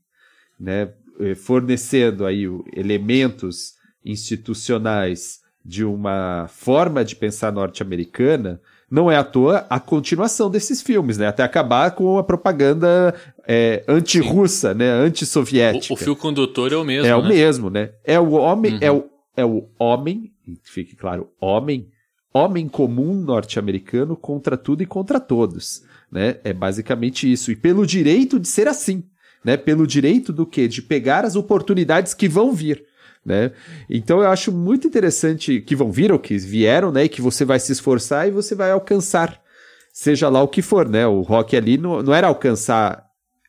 né, 0.59 0.89
eh, 1.21 1.35
fornecendo 1.35 2.27
aí 2.27 2.45
elementos 2.75 3.75
institucionais 4.05 5.41
de 5.65 5.85
uma 5.85 6.49
forma 6.49 7.05
de 7.05 7.15
pensar 7.15 7.53
norte-americana, 7.53 8.61
não 8.90 9.11
é 9.11 9.16
à 9.16 9.23
toa 9.25 9.66
a 9.70 9.78
continuação 9.78 10.50
desses 10.50 10.82
filmes, 10.82 11.16
né, 11.16 11.28
até 11.28 11.42
acabar 11.42 11.92
com 11.92 12.18
a 12.18 12.25
propaganda 12.25 13.14
eh, 13.47 13.85
anti-russa, 13.87 14.75
né, 14.75 14.90
anti-soviética. 14.90 15.92
O, 15.92 15.97
o 15.97 15.99
fio 15.99 16.16
condutor 16.16 16.73
é 16.73 16.76
o 16.76 16.85
mesmo. 16.85 17.06
É 17.06 17.14
o 17.14 17.23
né? 17.23 17.28
mesmo, 17.28 17.70
né? 17.70 17.90
É 18.04 18.18
o 18.18 18.32
homem, 18.32 18.73
Uhum. 18.75 18.78
é, 18.80 18.90
o, 18.90 19.04
é 19.37 19.44
o 19.44 19.68
homem, 19.78 20.32
e 20.47 20.59
fique 20.64 20.97
claro, 20.97 21.28
homem, 21.40 21.88
homem 22.35 22.68
comum 22.68 23.14
norte-americano 23.14 24.16
contra 24.16 24.56
tudo 24.56 24.82
e 24.82 24.87
contra 24.87 25.20
todos, 25.20 25.82
né? 26.11 26.37
É 26.42 26.52
basicamente 26.52 27.30
isso. 27.30 27.52
E 27.52 27.56
pelo 27.56 27.87
direito 27.87 28.38
de 28.40 28.49
ser 28.49 28.66
assim, 28.68 29.04
né? 29.44 29.56
Pelo 29.56 29.87
direito 29.87 30.32
do 30.32 30.44
quê? 30.44 30.66
De 30.66 30.82
pegar 30.82 31.25
as 31.25 31.37
oportunidades 31.37 32.12
que 32.14 32.28
vão 32.28 32.52
vir. 32.52 32.85
Né? 33.25 33.53
Então 33.89 34.21
eu 34.21 34.29
acho 34.29 34.50
muito 34.50 34.87
interessante 34.87 35.61
que 35.61 35.77
vão 35.77 35.93
vir 35.93 36.11
ou 36.11 36.19
que 36.19 36.39
vieram, 36.39 36.91
né? 36.91 37.05
E 37.05 37.09
que 37.09 37.21
você 37.21 37.45
vai 37.45 37.61
se 37.61 37.71
esforçar 37.73 38.27
e 38.27 38.31
você 38.31 38.55
vai 38.55 38.71
alcançar, 38.71 39.41
seja 39.93 40.29
lá 40.29 40.43
o 40.43 40.49
que 40.49 40.62
for, 40.62 40.89
né? 40.89 41.07
O 41.07 41.21
rock 41.21 41.57
ali 41.57 41.77
não, 41.77 42.03
não 42.03 42.15
era 42.15 42.29
alcançar 42.29 43.07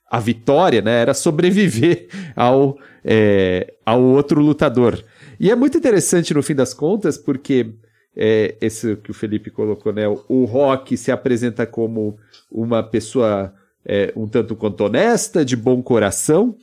a 0.09 0.19
vitória, 0.19 0.81
né? 0.81 1.01
Era 1.01 1.13
sobreviver 1.13 2.09
ao, 2.35 2.77
é, 3.03 3.73
ao 3.85 4.03
outro 4.03 4.41
lutador. 4.41 5.01
E 5.39 5.49
é 5.49 5.55
muito 5.55 5.77
interessante 5.77 6.33
no 6.33 6.43
fim 6.43 6.53
das 6.53 6.73
contas, 6.73 7.17
porque 7.17 7.73
é, 8.15 8.55
esse 8.59 8.95
que 8.97 9.11
o 9.11 9.13
Felipe 9.13 9.49
colocou, 9.49 9.93
né? 9.93 10.03
O, 10.27 10.45
Rock 10.45 10.97
se 10.97 11.11
apresenta 11.11 11.65
como 11.65 12.17
uma 12.51 12.83
pessoa 12.83 13.53
é, 13.85 14.11
um 14.15 14.27
tanto 14.27 14.55
quanto 14.55 14.81
honesta, 14.81 15.45
de 15.45 15.55
bom 15.55 15.81
coração, 15.81 16.57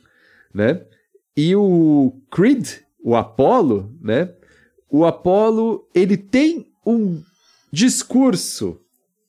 né? 0.53 0.81
E 1.35 1.55
o 1.55 2.13
Creed, 2.31 2.67
o 3.03 3.15
Apollo, 3.15 3.91
né? 4.01 4.29
O 4.89 5.05
Apollo, 5.05 5.87
ele 5.93 6.17
tem 6.17 6.67
um 6.85 7.21
discurso 7.71 8.79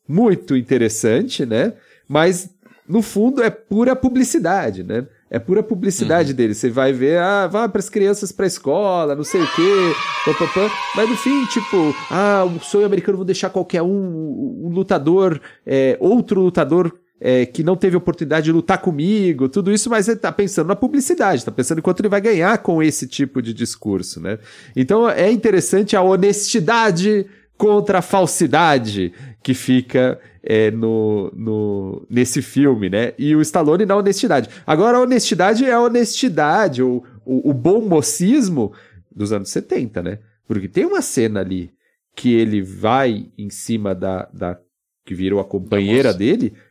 muito 0.09 0.57
interessante, 0.57 1.45
né? 1.45 1.75
Mas 2.09 2.51
no 2.89 3.03
fundo 3.03 3.43
é 3.43 3.51
pura 3.51 3.95
publicidade, 3.95 4.83
né? 4.83 5.07
É 5.31 5.39
pura 5.39 5.63
publicidade 5.63 6.35
dele. 6.35 6.55
Você 6.55 6.69
vai 6.69 6.93
ver, 6.93 7.19
ah, 7.19 7.47
vai 7.47 7.69
para 7.69 7.79
as 7.79 7.89
crianças 7.89 8.33
para 8.33 8.47
escola, 8.47 9.15
não 9.15 9.23
sei 9.23 9.41
o 9.41 9.47
quê, 9.55 9.93
pá, 10.25 10.35
pá, 10.35 10.47
pá. 10.53 10.71
mas 10.97 11.09
no 11.09 11.17
fim, 11.17 11.47
tipo, 11.47 11.95
ah, 12.11 12.45
o 12.45 12.59
sonho 12.59 12.85
americano 12.85 13.19
vou 13.19 13.25
deixar 13.25 13.51
qualquer 13.51 13.83
um, 13.83 14.67
um 14.67 14.69
lutador, 14.71 15.41
é, 15.65 15.97
outro 16.01 16.41
lutador 16.41 16.93
é, 17.21 17.45
que 17.45 17.63
não 17.63 17.77
teve 17.77 17.97
oportunidade 17.97 18.45
de 18.45 18.53
lutar 18.53 18.79
comigo, 18.79 19.49
tudo 19.49 19.71
isso, 19.71 19.91
mas 19.91 20.09
ele 20.09 20.19
tá 20.19 20.33
pensando 20.33 20.69
na 20.69 20.77
publicidade, 20.77 21.45
tá 21.45 21.53
pensando 21.53 21.79
em 21.79 21.83
quanto 21.83 22.01
ele 22.01 22.09
vai 22.09 22.21
ganhar 22.21 22.57
com 22.59 22.83
esse 22.83 23.07
tipo 23.07 23.43
de 23.43 23.53
discurso, 23.53 24.21
né? 24.21 24.39
Então 24.75 25.09
é 25.09 25.31
interessante 25.31 25.95
a 25.95 26.03
honestidade 26.03 27.27
contra 27.59 27.99
a 27.99 28.03
falsidade 28.03 29.13
que 29.43 29.53
fica 29.53 30.19
é, 30.43 30.71
no, 30.71 31.31
no, 31.37 32.07
nesse 32.09 32.41
filme, 32.41 32.89
né? 32.89 33.13
E 33.19 33.37
o 33.37 33.43
Stallone 33.43 33.85
na 33.85 33.97
honestidade. 33.97 34.49
Agora, 34.67 34.97
a 34.97 35.03
honestidade 35.03 35.67
é 35.67 35.73
a 35.73 35.81
honestidade, 35.81 36.83
o, 36.83 37.03
o, 37.25 37.51
o 37.51 37.53
bom 37.53 37.83
mocismo 37.83 38.73
dos 39.15 39.31
anos 39.31 39.51
70, 39.51 40.03
né? 40.03 40.19
Porque 40.47 40.69
tem 40.69 40.87
uma 40.87 41.03
cena 41.03 41.41
ali 41.41 41.71
que 42.17 42.33
ele 42.33 42.63
vai 42.63 43.27
em 43.37 43.51
cima 43.51 43.95
da, 43.95 44.29
da 44.33 44.59
que 45.05 45.15
virou 45.15 45.41
a 45.41 45.45
companheira 45.45 46.11
moça. 46.11 46.19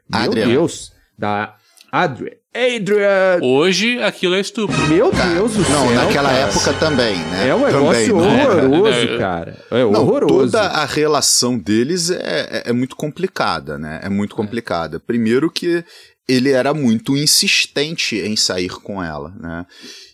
Dele. 0.10 0.24
Meu 0.24 0.32
Adrian. 0.32 0.48
Deus! 0.48 0.92
Da 1.18 1.56
Adrian. 1.92 2.32
Adrian! 2.54 3.39
Hoje 3.44 4.01
aquilo 4.01 4.34
é 4.36 4.39
estupro. 4.39 4.75
Meu 4.88 5.12
Deus 5.12 5.54
do 5.54 5.60
Não, 5.70 5.88
céu! 5.88 5.96
naquela 5.96 6.30
cara. 6.30 6.42
época 6.48 6.74
também, 6.74 7.16
né? 7.18 7.48
É 7.50 7.56
um 7.56 7.63
negócio 7.66 8.08
também, 8.18 8.28
né? 8.38 8.48
horroroso, 8.48 8.88
É, 8.94 9.04
é, 9.04 9.18
cara. 9.18 9.58
É 9.72 9.80
Não, 9.84 10.01
horroroso. 10.01 10.51
toda 10.51 10.62
a 10.62 10.86
relação 10.86 11.58
deles 11.60 12.10
é, 12.10 12.63
é, 12.66 12.70
é 12.70 12.74
muito 12.74 12.96
complicada, 12.96 13.78
né? 13.78 14.00
É 14.04 14.10
muito 14.10 14.36
complicada. 14.36 15.00
Primeiro 15.00 15.50
que 15.51 15.84
ele 16.28 16.51
era 16.51 16.74
muito 16.74 17.16
insistente 17.16 18.16
em 18.18 18.36
sair 18.36 18.70
com 18.70 19.01
ela, 19.04 19.32
né? 19.39 19.66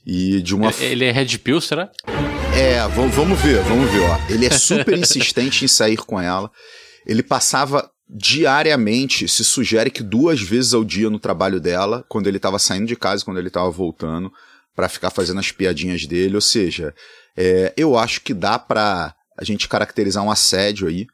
E 0.05 0.41
de 0.41 0.53
uma 0.55 0.71
Ele- 0.79 1.05
é 1.05 1.11
Red 1.11 1.37
Pill, 1.39 1.59
será? 1.61 1.89
É, 2.55 2.79
vamos, 2.89 3.13
vamos 3.15 3.39
ver, 3.39 3.59
vamos 3.63 3.89
ver, 3.91 4.01
ó. 4.01 4.17
Ele 4.29 4.45
é 4.45 4.49
super 4.51 4.97
insistente 4.97 5.65
em 5.65 5.67
sair 5.67 5.97
com 5.97 6.19
ela. 6.19 6.49
Ele 7.07 7.21
passava 7.23 7.89
diariamente, 8.09 9.27
se 9.27 9.43
sugere 9.43 9.89
que 9.89 10.03
duas 10.03 10.41
vezes 10.41 10.73
ao 10.73 10.83
dia 10.83 11.09
no 11.09 11.19
trabalho 11.19 11.59
dela, 11.59 12.05
quando 12.07 12.27
ele 12.27 12.37
estava 12.37 12.59
saindo 12.59 12.87
de 12.87 12.95
casa, 12.95 13.21
e 13.21 13.25
quando 13.25 13.37
ele 13.37 13.47
estava 13.47 13.69
voltando, 13.69 14.31
pra 14.75 14.89
ficar 14.89 15.09
fazendo 15.09 15.39
as 15.39 15.51
piadinhas 15.51 16.05
dele. 16.05 16.35
Ou 16.35 16.41
seja, 16.41 16.93
é, 17.35 17.73
eu 17.75 17.97
acho 17.97 18.21
que 18.21 18.33
dá 18.33 18.59
pra 18.59 19.15
a 19.37 19.43
gente 19.43 19.67
caracterizar 19.67 20.23
um 20.23 20.31
assédio 20.31 20.87
aí. 20.87 21.07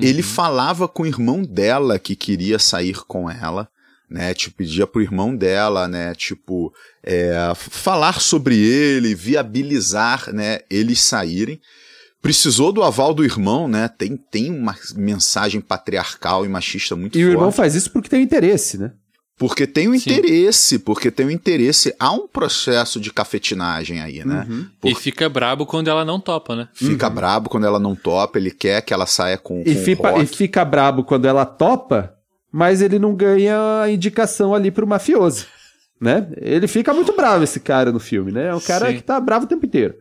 Ele 0.00 0.22
falava 0.22 0.88
com 0.88 1.04
o 1.04 1.06
irmão 1.06 1.42
dela 1.42 1.98
que 1.98 2.16
queria 2.16 2.58
sair 2.58 3.04
com 3.04 3.30
ela, 3.30 3.68
né? 4.10 4.34
Tipo, 4.34 4.56
pedia 4.56 4.86
pro 4.86 5.02
irmão 5.02 5.36
dela, 5.36 5.86
né? 5.86 6.14
Tipo, 6.14 6.72
é, 7.02 7.52
falar 7.54 8.20
sobre 8.20 8.56
ele, 8.56 9.14
viabilizar, 9.14 10.32
né? 10.32 10.60
Eles 10.68 11.00
saírem. 11.00 11.60
Precisou 12.24 12.72
do 12.72 12.82
aval 12.82 13.12
do 13.12 13.22
irmão, 13.22 13.68
né? 13.68 13.86
Tem, 13.86 14.16
tem 14.16 14.50
uma 14.50 14.74
mensagem 14.96 15.60
patriarcal 15.60 16.44
e 16.46 16.48
machista 16.48 16.96
muito 16.96 17.18
E 17.18 17.22
o 17.22 17.26
forte. 17.26 17.36
irmão 17.36 17.52
faz 17.52 17.74
isso 17.74 17.90
porque 17.90 18.08
tem 18.08 18.22
interesse, 18.22 18.78
né? 18.78 18.92
Porque 19.36 19.66
tem 19.66 19.88
um 19.88 19.98
Sim. 19.98 20.10
interesse, 20.10 20.78
porque 20.78 21.10
tem 21.10 21.26
um 21.26 21.30
interesse. 21.30 21.94
Há 22.00 22.12
um 22.12 22.26
processo 22.26 22.98
de 22.98 23.12
cafetinagem 23.12 24.00
aí, 24.00 24.24
né? 24.24 24.46
Uhum. 24.48 24.66
Por- 24.80 24.90
E 24.90 24.94
fica 24.94 25.28
brabo 25.28 25.66
quando 25.66 25.88
ela 25.88 26.02
não 26.04 26.18
topa, 26.18 26.56
né? 26.56 26.68
Fica 26.72 27.10
brabo 27.10 27.50
quando 27.50 27.66
ela 27.66 27.78
não 27.78 27.94
topa, 27.94 28.38
ele 28.38 28.50
quer 28.50 28.80
que 28.80 28.94
ela 28.94 29.04
saia 29.06 29.36
com, 29.36 29.60
E, 29.66 29.74
com 29.74 29.80
o 29.80 29.84
fica, 29.84 30.10
rock. 30.10 30.22
e 30.22 30.26
fica 30.26 30.64
brabo 30.64 31.04
quando 31.04 31.26
ela 31.26 31.44
topa, 31.44 32.14
mas 32.50 32.80
ele 32.80 32.98
não 32.98 33.14
ganha 33.14 33.82
a 33.82 33.90
indicação 33.90 34.54
ali 34.54 34.70
pro 34.70 34.86
mafioso, 34.86 35.46
né? 36.00 36.28
Ele 36.40 36.66
fica 36.68 36.94
muito 36.94 37.12
bravo, 37.14 37.44
esse 37.44 37.60
cara, 37.60 37.92
no 37.92 38.00
filme, 38.00 38.32
né? 38.32 38.46
É 38.46 38.54
um 38.54 38.60
cara 38.60 38.88
Sim. 38.90 38.96
que 38.96 39.02
tá 39.02 39.20
bravo 39.20 39.44
o 39.44 39.48
tempo 39.48 39.66
inteiro. 39.66 39.96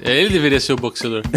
Ele 0.00 0.30
deveria 0.30 0.58
ser 0.60 0.72
o 0.72 0.76
boxeador. 0.76 1.22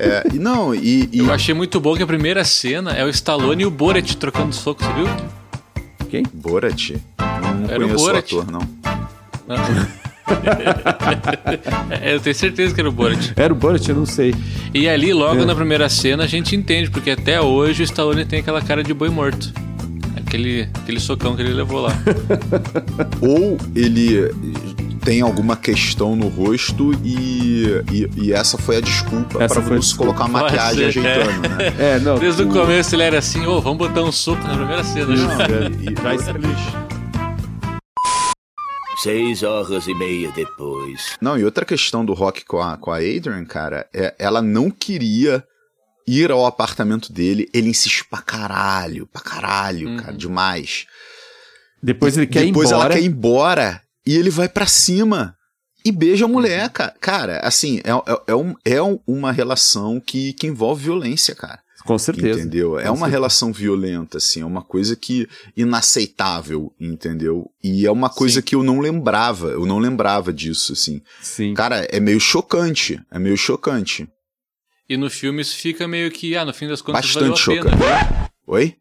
É, 0.00 0.22
não, 0.34 0.72
e, 0.74 1.08
e 1.12 1.18
Eu 1.18 1.32
achei 1.32 1.52
muito 1.52 1.80
bom 1.80 1.96
que 1.96 2.02
a 2.02 2.06
primeira 2.06 2.44
cena 2.44 2.92
é 2.92 3.04
o 3.04 3.08
Stallone 3.08 3.64
e 3.64 3.66
o 3.66 3.70
Borat 3.70 4.14
trocando 4.14 4.54
soco, 4.54 4.82
você 4.84 4.92
viu? 4.92 5.06
Quem? 6.08 6.22
Borat? 6.32 6.90
Não, 7.18 7.54
não 7.54 7.64
Era 7.70 7.78
o 7.84 7.88
conheço 7.88 8.04
o 8.04 8.06
Borat. 8.06 8.24
ator, 8.32 8.46
não. 8.50 8.60
É, 12.02 12.14
eu 12.14 12.20
tenho 12.20 12.34
certeza 12.36 12.74
que 12.74 12.80
era 12.80 12.88
o 12.88 12.92
Borat. 12.92 13.32
Era 13.34 13.52
o 13.52 13.56
Borat, 13.56 13.88
eu 13.88 13.94
não 13.96 14.06
sei. 14.06 14.34
E 14.74 14.88
ali, 14.88 15.10
É. 15.10 15.14
logo 15.14 15.44
na 15.44 15.54
primeira 15.54 15.88
cena, 15.88 16.24
a 16.24 16.26
gente 16.26 16.54
entende, 16.54 16.90
porque 16.90 17.10
até 17.10 17.40
hoje 17.40 17.82
o 17.82 17.84
Stallone 17.84 18.24
tem 18.24 18.40
aquela 18.40 18.60
cara 18.62 18.82
de 18.84 18.92
boi 18.94 19.08
morto. 19.08 19.52
Aquele, 20.16 20.68
aquele 20.74 21.00
socão 21.00 21.34
que 21.34 21.42
ele 21.42 21.54
levou 21.54 21.80
lá. 21.80 21.92
Ou 23.22 23.56
ele 23.74 24.30
tem 25.08 25.22
alguma 25.22 25.56
questão 25.56 26.14
no 26.14 26.28
rosto 26.28 26.92
e, 27.02 27.64
e, 27.90 28.10
e 28.26 28.30
essa 28.34 28.58
foi 28.58 28.76
a 28.76 28.80
desculpa 28.82 29.38
para 29.48 29.60
Bruce 29.62 29.94
colocar 29.96 30.24
a 30.24 30.28
maquiagem 30.28 30.92
ser, 30.92 30.98
ajeitando, 31.08 31.48
né? 31.48 31.74
É, 31.78 31.98
não. 31.98 32.18
Desde 32.18 32.42
o 32.42 32.48
começo 32.50 32.94
ele 32.94 33.04
era 33.04 33.18
assim, 33.18 33.46
ô, 33.46 33.58
vamos 33.58 33.78
botar 33.78 34.02
um 34.02 34.12
soco 34.12 34.42
na 34.46 34.54
primeira 34.54 34.84
cena. 34.84 35.14
E- 35.14 36.02
Já 36.02 36.14
explica. 36.14 36.88
Seis 39.02 39.42
horas 39.42 39.86
e 39.86 39.94
meia 39.94 40.30
depois. 40.32 41.16
Não, 41.22 41.38
e 41.38 41.44
outra 41.44 41.64
questão 41.64 42.04
do 42.04 42.12
Rock 42.12 42.44
com 42.44 42.60
a, 42.60 42.76
com 42.76 42.90
a 42.90 42.96
Adrian, 42.98 43.46
cara, 43.46 43.88
é 43.94 44.14
ela 44.18 44.42
não 44.42 44.70
queria 44.70 45.42
ir 46.06 46.30
ao 46.30 46.44
apartamento 46.44 47.10
dele, 47.10 47.48
ele 47.54 47.70
insiste 47.70 48.04
pra 48.10 48.20
caralho, 48.20 49.06
pra 49.06 49.22
caralho, 49.22 49.96
cara, 49.96 50.12
demais. 50.12 50.84
Depois 51.82 52.14
ele 52.14 52.26
quer 52.26 52.42
ir 52.42 52.48
Depois 52.48 52.68
embora. 52.70 52.84
ela 52.88 52.94
quer 52.94 53.00
ir 53.02 53.06
embora 53.06 53.82
e 54.08 54.16
ele 54.16 54.30
vai 54.30 54.48
pra 54.48 54.64
cima. 54.66 55.36
E 55.84 55.92
beija 55.92 56.24
a 56.24 56.28
mulher, 56.28 56.70
cara. 56.70 56.94
Cara, 56.98 57.40
assim, 57.40 57.78
é, 57.84 57.90
é, 57.90 58.22
é, 58.28 58.34
um, 58.34 58.54
é 58.64 58.80
uma 59.06 59.30
relação 59.30 60.00
que, 60.00 60.32
que 60.32 60.46
envolve 60.46 60.84
violência, 60.84 61.34
cara. 61.34 61.60
Com 61.84 61.98
certeza. 61.98 62.40
Entendeu? 62.40 62.78
É 62.78 62.84
Com 62.84 62.88
uma 62.88 62.96
certeza. 62.96 63.10
relação 63.10 63.52
violenta, 63.52 64.16
assim, 64.16 64.40
é 64.40 64.46
uma 64.46 64.62
coisa 64.62 64.96
que 64.96 65.28
inaceitável, 65.54 66.72
entendeu? 66.80 67.50
E 67.62 67.86
é 67.86 67.90
uma 67.90 68.08
coisa 68.08 68.40
Sim. 68.40 68.46
que 68.46 68.54
eu 68.54 68.62
não 68.62 68.80
lembrava, 68.80 69.48
eu 69.48 69.66
não 69.66 69.78
lembrava 69.78 70.32
disso, 70.32 70.72
assim. 70.72 71.02
Sim. 71.20 71.52
Cara, 71.52 71.86
é 71.90 72.00
meio 72.00 72.18
chocante, 72.18 72.98
é 73.10 73.18
meio 73.18 73.36
chocante. 73.36 74.08
E 74.88 74.96
no 74.96 75.10
filme 75.10 75.42
isso 75.42 75.54
fica 75.56 75.86
meio 75.86 76.10
que, 76.10 76.34
ah, 76.34 76.46
no 76.46 76.54
fim 76.54 76.66
das 76.66 76.80
contas 76.80 77.04
Bastante 77.04 77.44
valeu 77.46 77.62
a 77.62 77.64
pena. 77.64 77.76
chocante. 77.76 78.30
Oi? 78.46 78.74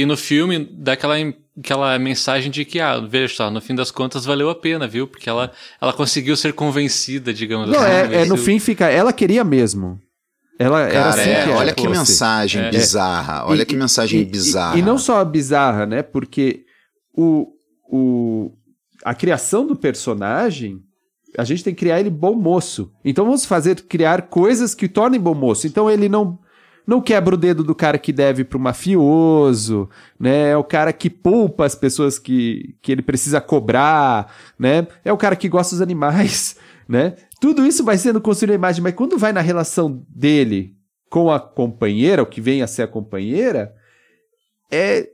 E 0.00 0.06
no 0.06 0.16
filme 0.16 0.68
dá 0.72 0.92
aquela, 0.92 1.14
aquela 1.58 1.98
mensagem 1.98 2.50
de 2.50 2.64
que, 2.64 2.78
ah, 2.78 3.00
veja 3.00 3.34
só, 3.34 3.50
no 3.50 3.60
fim 3.60 3.74
das 3.74 3.90
contas 3.90 4.24
valeu 4.24 4.48
a 4.48 4.54
pena, 4.54 4.86
viu? 4.86 5.06
Porque 5.08 5.28
ela, 5.28 5.50
ela 5.80 5.92
conseguiu 5.92 6.36
ser 6.36 6.52
convencida, 6.52 7.32
digamos 7.34 7.68
Não, 7.68 7.78
assim. 7.80 8.14
é, 8.14 8.22
é 8.22 8.24
no 8.26 8.36
fim 8.36 8.58
fica. 8.60 8.86
Ela 8.86 9.12
queria 9.12 9.42
mesmo. 9.42 9.98
Ela 10.58 10.82
era 10.82 10.92
Cara, 10.92 11.08
assim 11.10 11.30
é, 11.30 11.34
que 11.44 11.48
era. 11.50 11.58
olha 11.58 11.72
que 11.72 11.82
Pô, 11.84 11.90
mensagem 11.90 12.62
É. 12.62 12.70
bizarra, 12.70 13.46
olha 13.46 13.62
E- 13.62 13.66
que 13.66 13.76
mensagem 13.76 14.20
e- 14.20 14.22
e- 14.22 14.26
bizarra. 14.26 14.78
E, 14.78 14.82
não 14.82 14.98
só 14.98 15.24
bizarra, 15.24 15.86
né? 15.86 16.02
Porque 16.02 16.64
o, 17.16 17.48
o, 17.90 18.52
a 19.04 19.14
criação 19.14 19.66
do 19.66 19.76
personagem, 19.76 20.80
a 21.36 21.44
gente 21.44 21.62
tem 21.64 21.74
que 21.74 21.80
criar 21.80 22.00
ele 22.00 22.10
bom 22.10 22.34
moço. 22.34 22.92
Então 23.04 23.24
vamos 23.24 23.44
fazer 23.44 23.76
criar 23.82 24.22
coisas 24.22 24.74
que 24.74 24.88
tornem 24.88 25.20
bom 25.20 25.34
moço. 25.34 25.66
Então 25.66 25.88
ele 25.90 26.08
não 26.08 26.38
não 26.88 27.02
quebra 27.02 27.34
o 27.34 27.38
dedo 27.38 27.62
do 27.62 27.74
cara 27.74 27.98
que 27.98 28.14
deve 28.14 28.44
pro 28.44 28.58
mafioso, 28.58 29.90
né? 30.18 30.48
É 30.52 30.56
o 30.56 30.64
cara 30.64 30.90
que 30.90 31.10
poupa 31.10 31.66
as 31.66 31.74
pessoas 31.74 32.18
que, 32.18 32.74
que 32.80 32.90
ele 32.90 33.02
precisa 33.02 33.42
cobrar, 33.42 34.34
né? 34.58 34.86
É 35.04 35.12
o 35.12 35.16
cara 35.18 35.36
que 35.36 35.50
gosta 35.50 35.74
dos 35.74 35.82
animais, 35.82 36.56
né? 36.88 37.14
Tudo 37.40 37.66
isso 37.66 37.84
vai 37.84 37.98
sendo 37.98 38.22
construído 38.22 38.52
a 38.52 38.54
imagem, 38.54 38.82
mas 38.82 38.94
quando 38.94 39.18
vai 39.18 39.32
na 39.34 39.42
relação 39.42 40.02
dele 40.08 40.74
com 41.10 41.30
a 41.30 41.38
companheira, 41.38 42.22
o 42.22 42.26
que 42.26 42.40
vem 42.40 42.62
a 42.62 42.66
ser 42.66 42.82
a 42.82 42.88
companheira, 42.88 43.72
é 44.72 45.08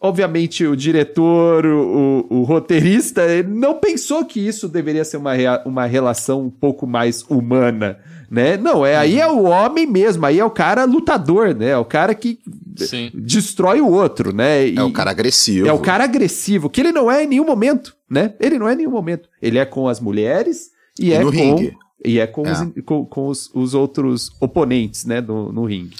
obviamente 0.00 0.66
o 0.66 0.74
diretor, 0.76 1.64
o, 1.64 2.26
o- 2.30 2.38
o 2.40 2.42
roteirista, 2.44 3.22
não 3.44 3.78
pensou 3.78 4.24
que 4.24 4.40
isso 4.40 4.68
deveria 4.68 5.04
ser 5.04 5.16
uma, 5.18 5.32
uma 5.64 5.84
relação 5.86 6.42
um 6.42 6.50
pouco 6.50 6.86
mais 6.86 7.22
humana, 7.30 7.98
né? 8.32 8.56
Não, 8.56 8.84
é 8.86 8.96
aí 8.96 9.20
é 9.20 9.26
o 9.30 9.42
homem 9.42 9.86
mesmo, 9.86 10.24
aí 10.24 10.38
é 10.38 10.44
o 10.44 10.50
cara 10.50 10.84
lutador, 10.86 11.54
né? 11.54 11.68
É 11.68 11.76
o 11.76 11.84
cara 11.84 12.14
que 12.14 12.38
Sim. 12.76 13.10
destrói 13.12 13.82
o 13.82 13.88
outro, 13.90 14.32
né? 14.34 14.66
E- 14.68 14.76
É 14.78 14.82
o 14.82 14.90
cara 14.90 15.10
agressivo. 15.10 15.68
é 15.68 15.72
o 15.72 15.78
cara 15.78 16.04
agressivo, 16.04 16.70
que 16.70 16.80
ele 16.80 16.92
não 16.92 17.10
é 17.10 17.24
em 17.24 17.26
nenhum 17.26 17.44
momento, 17.44 17.94
né? 18.10 18.34
Ele 18.40 18.58
não 18.58 18.66
é 18.66 18.72
em 18.72 18.76
nenhum 18.76 18.90
momento. 18.90 19.28
Ele 19.42 19.58
é 19.58 19.66
com 19.66 19.86
as 19.86 20.00
mulheres 20.00 20.70
e, 20.98 21.08
E 21.08 21.12
é 21.12 21.18
no 21.20 21.26
com 21.30 21.36
ringue. 21.36 21.76
e 22.02 22.18
é 22.18 22.26
com, 22.26 22.46
É. 22.46 22.52
Os, 22.52 22.84
com, 22.86 23.04
com 23.04 23.28
os, 23.28 23.50
os 23.54 23.74
outros 23.74 24.30
oponentes, 24.40 25.04
né, 25.04 25.20
do, 25.20 25.52
no 25.52 25.64
ringue. 25.66 25.96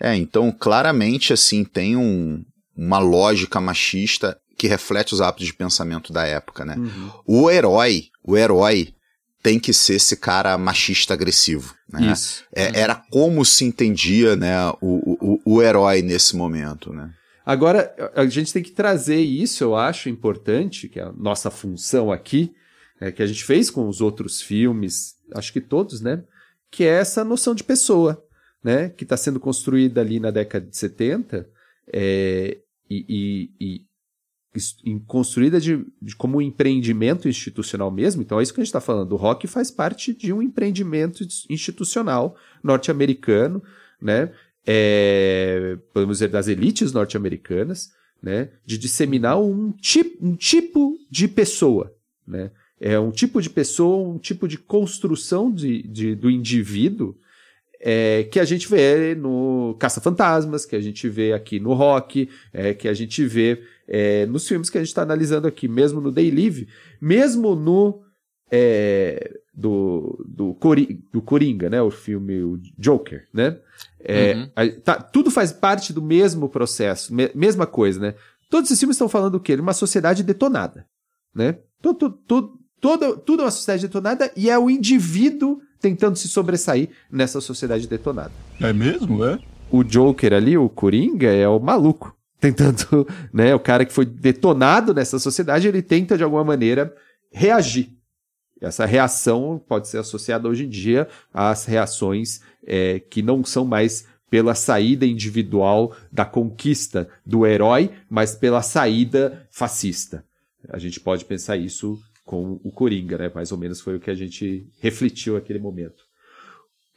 É, 0.00 0.16
então 0.16 0.50
claramente 0.50 1.32
assim 1.34 1.62
tem 1.62 1.94
um- 1.96 2.42
uma 2.76 2.98
lógica 2.98 3.60
machista 3.60 4.38
que 4.58 4.66
reflete 4.66 5.12
os 5.12 5.20
hábitos 5.20 5.46
de 5.46 5.52
pensamento 5.54 6.12
da 6.12 6.26
época, 6.26 6.64
né? 6.64 6.76
Uhum. 6.78 7.10
O 7.26 7.50
herói, 7.50 8.04
o 8.24 8.34
herói 8.36 8.94
tem 9.46 9.60
que 9.60 9.72
ser 9.72 9.94
esse 9.94 10.16
cara 10.16 10.58
machista 10.58 11.14
agressivo, 11.14 11.72
né? 11.88 12.10
Isso. 12.12 12.42
É, 12.52 12.80
era 12.80 12.96
como 12.96 13.44
se 13.44 13.64
entendia, 13.64 14.34
né, 14.34 14.56
o, 14.80 15.38
o, 15.44 15.54
o 15.54 15.62
herói 15.62 16.02
nesse 16.02 16.34
momento, 16.34 16.92
né? 16.92 17.12
Agora, 17.44 17.94
a 18.16 18.26
gente 18.26 18.52
tem 18.52 18.60
que 18.60 18.72
trazer 18.72 19.20
isso, 19.20 19.62
eu 19.62 19.76
acho 19.76 20.08
importante, 20.08 20.88
que 20.88 20.98
é 20.98 21.04
a 21.04 21.12
nossa 21.12 21.48
função 21.48 22.10
aqui, 22.10 22.52
né, 23.00 23.12
que 23.12 23.22
a 23.22 23.26
gente 23.26 23.44
fez 23.44 23.70
com 23.70 23.88
os 23.88 24.00
outros 24.00 24.42
filmes, 24.42 25.14
acho 25.32 25.52
que 25.52 25.60
todos, 25.60 26.00
né? 26.00 26.24
Que 26.68 26.82
é 26.82 26.98
essa 26.98 27.24
noção 27.24 27.54
de 27.54 27.62
pessoa, 27.62 28.20
né? 28.64 28.88
Que 28.88 29.04
está 29.04 29.16
sendo 29.16 29.38
construída 29.38 30.00
ali 30.00 30.18
na 30.18 30.32
década 30.32 30.66
de 30.66 30.76
70 30.76 31.48
é, 31.94 32.58
e, 32.90 33.04
e- 33.08 33.50
e 33.64 33.85
construída 35.06 35.60
de, 35.60 35.84
de- 36.00 36.16
como 36.16 36.38
um 36.38 36.42
empreendimento 36.42 37.28
institucional 37.28 37.90
mesmo. 37.90 38.22
Então 38.22 38.38
é 38.38 38.42
isso 38.42 38.52
que 38.54 38.60
a 38.60 38.64
gente 38.64 38.68
está 38.68 38.80
falando. 38.80 39.12
O 39.12 39.16
rock 39.16 39.46
faz 39.46 39.70
parte 39.70 40.12
de 40.14 40.32
um 40.32 40.40
empreendimento 40.42 41.26
institucional 41.50 42.36
norte-americano, 42.62 43.62
né? 44.00 44.32
é, 44.68 45.78
podemos 45.92 46.16
dizer, 46.18 46.28
das 46.28 46.48
elites 46.48 46.92
norte-americanas, 46.92 47.92
né, 48.22 48.48
de 48.64 48.76
disseminar 48.76 49.40
um, 49.40 49.70
ti 49.72 50.16
um 50.20 50.34
tipo 50.34 50.98
de 51.10 51.28
pessoa. 51.28 51.94
Né? 52.26 52.50
É 52.80 52.98
um 52.98 53.10
tipo 53.12 53.40
de 53.40 53.48
pessoa, 53.48 54.08
um 54.08 54.18
tipo 54.18 54.48
de 54.48 54.58
construção 54.58 55.52
de, 55.52 55.82
de- 55.82 56.14
do 56.16 56.28
indivíduo 56.28 57.16
é, 57.88 58.24
que 58.24 58.40
a 58.40 58.44
gente 58.44 58.68
vê 58.68 59.14
no 59.14 59.76
Caça-Fantasmas, 59.78 60.66
que 60.66 60.74
a 60.74 60.80
gente 60.80 61.08
vê 61.08 61.32
aqui 61.32 61.60
no 61.60 61.72
Rock, 61.72 62.28
é, 62.52 62.74
que 62.74 62.88
a 62.88 62.92
gente 62.94 63.24
vê 63.24 63.62
é, 63.86 64.26
nos 64.26 64.48
filmes 64.48 64.68
que 64.68 64.76
a 64.76 64.80
gente 64.80 64.88
está 64.88 65.02
analisando 65.02 65.46
aqui, 65.46 65.68
mesmo 65.68 66.00
no 66.00 66.10
Day 66.10 66.28
Live, 66.32 66.66
mesmo 67.00 67.54
no 67.54 68.02
é, 68.50 69.38
do, 69.54 70.24
do, 70.28 70.54
Cori 70.54 71.00
do 71.12 71.22
Coringa, 71.22 71.70
né? 71.70 71.80
O 71.80 71.90
filme 71.90 72.42
o 72.42 72.58
Joker, 72.78 73.24
né? 73.32 73.56
É, 74.00 74.34
Uhum. 74.34 74.50
a- 74.56 74.68
tá- 74.82 75.00
tudo 75.02 75.30
faz 75.30 75.52
parte 75.52 75.92
do 75.92 76.02
mesmo 76.02 76.48
processo, 76.48 77.14
me- 77.14 77.30
mesma 77.34 77.66
coisa, 77.66 78.00
né? 78.00 78.14
Todos 78.50 78.68
esses 78.70 78.80
filmes 78.80 78.96
estão 78.96 79.08
falando 79.08 79.32
do 79.32 79.40
quê? 79.40 79.54
De 79.56 79.62
uma 79.62 79.72
sociedade 79.72 80.22
detonada, 80.22 80.86
né? 81.34 81.58
Tudo, 81.82 82.10
tudo, 82.10 82.58
tudo, 82.80 83.16
tudo 83.18 83.42
é 83.42 83.44
uma 83.44 83.50
sociedade 83.50 83.86
detonada 83.86 84.32
e 84.36 84.48
é 84.50 84.58
o 84.58 84.70
indivíduo 84.70 85.60
tentando 85.86 86.16
se 86.16 86.28
sobressair 86.28 86.88
nessa 87.10 87.40
sociedade 87.40 87.86
detonada. 87.86 88.32
É 88.60 88.72
mesmo, 88.72 89.24
é? 89.24 89.38
O 89.70 89.84
Joker 89.84 90.32
ali, 90.32 90.58
o 90.58 90.68
Coringa, 90.68 91.28
é 91.28 91.46
o 91.46 91.60
maluco. 91.60 92.16
Tentando, 92.40 93.06
né? 93.32 93.54
O 93.54 93.60
cara 93.60 93.84
que 93.84 93.92
foi 93.92 94.04
detonado 94.04 94.92
nessa 94.92 95.18
sociedade, 95.18 95.68
ele 95.68 95.82
tenta 95.82 96.16
de 96.16 96.24
alguma 96.24 96.44
maneira 96.44 96.92
reagir. 97.30 97.90
Essa 98.60 98.84
reação 98.84 99.62
pode 99.68 99.86
ser 99.86 99.98
associada 99.98 100.48
hoje 100.48 100.64
em 100.64 100.68
dia 100.68 101.06
às 101.32 101.66
reações 101.66 102.40
é, 102.66 102.98
que 102.98 103.22
não 103.22 103.44
são 103.44 103.64
mais 103.64 104.06
pela 104.28 104.54
saída 104.54 105.06
individual 105.06 105.94
da 106.10 106.24
conquista 106.24 107.08
do 107.24 107.46
herói, 107.46 107.92
mas 108.10 108.34
pela 108.34 108.62
saída 108.62 109.46
fascista. 109.50 110.24
A 110.68 110.78
gente 110.78 110.98
pode 110.98 111.24
pensar 111.24 111.56
isso 111.56 112.00
com 112.26 112.60
o 112.64 112.72
Coringa, 112.72 113.16
né? 113.16 113.30
Mais 113.32 113.52
ou 113.52 113.56
menos 113.56 113.80
foi 113.80 113.96
o 113.96 114.00
que 114.00 114.10
a 114.10 114.14
gente 114.14 114.68
refletiu 114.80 115.34
naquele 115.34 115.60
momento. 115.60 116.04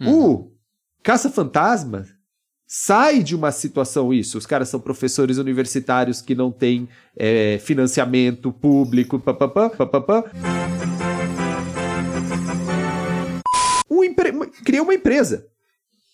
O 0.02 0.52
Caça-Fantasma 1.04 2.06
sai 2.66 3.22
de 3.22 3.36
uma 3.36 3.52
situação 3.52 4.12
isso. 4.12 4.38
Os 4.38 4.46
caras 4.46 4.70
são 4.70 4.80
professores 4.80 5.38
universitários 5.38 6.22
que 6.22 6.34
não 6.34 6.52
têm 6.52 6.90
é, 7.16 7.60
financiamento 7.60 8.52
público, 8.52 9.20
papapá, 9.20 9.70
papapá. 9.70 10.24
Um 13.90 14.04
empre... 14.04 14.32
Cria 14.66 14.82
uma 14.82 14.94
empresa. 14.94 15.48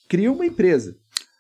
Cria 0.10 0.32
uma 0.32 0.46
empresa. 0.46 0.98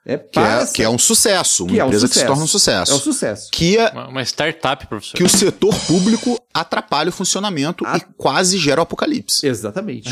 É, 0.07 0.17
Que 0.19 0.37
é, 0.39 0.65
que 0.67 0.83
é 0.83 0.89
um 0.89 0.99
sucesso, 0.99 1.63
uma 1.63 1.73
que 1.73 1.79
é 1.79 1.83
um 1.83 1.87
empresa 1.87 2.07
que 2.07 2.13
se 2.13 2.19
sucesso. 2.19 2.27
torna 2.31 2.43
um 2.43 2.47
sucesso. 2.47 2.91
É 2.91 2.95
um 2.95 2.99
sucesso. 2.99 3.51
Que, 3.51 3.77
é, 3.77 3.89
Uma, 3.89 4.07
uma 4.09 4.21
startup, 4.23 4.85
professor. 4.85 5.17
que 5.17 5.23
o 5.23 5.29
setor 5.29 5.73
público 5.87 6.39
atrapalha 6.53 7.09
o 7.09 7.11
funcionamento 7.11 7.83
Ah. 7.87 7.97
e 7.97 8.01
quase 8.15 8.57
gera 8.59 8.79
o 8.81 8.83
apocalipse. 8.83 9.45
Exatamente. 9.47 10.09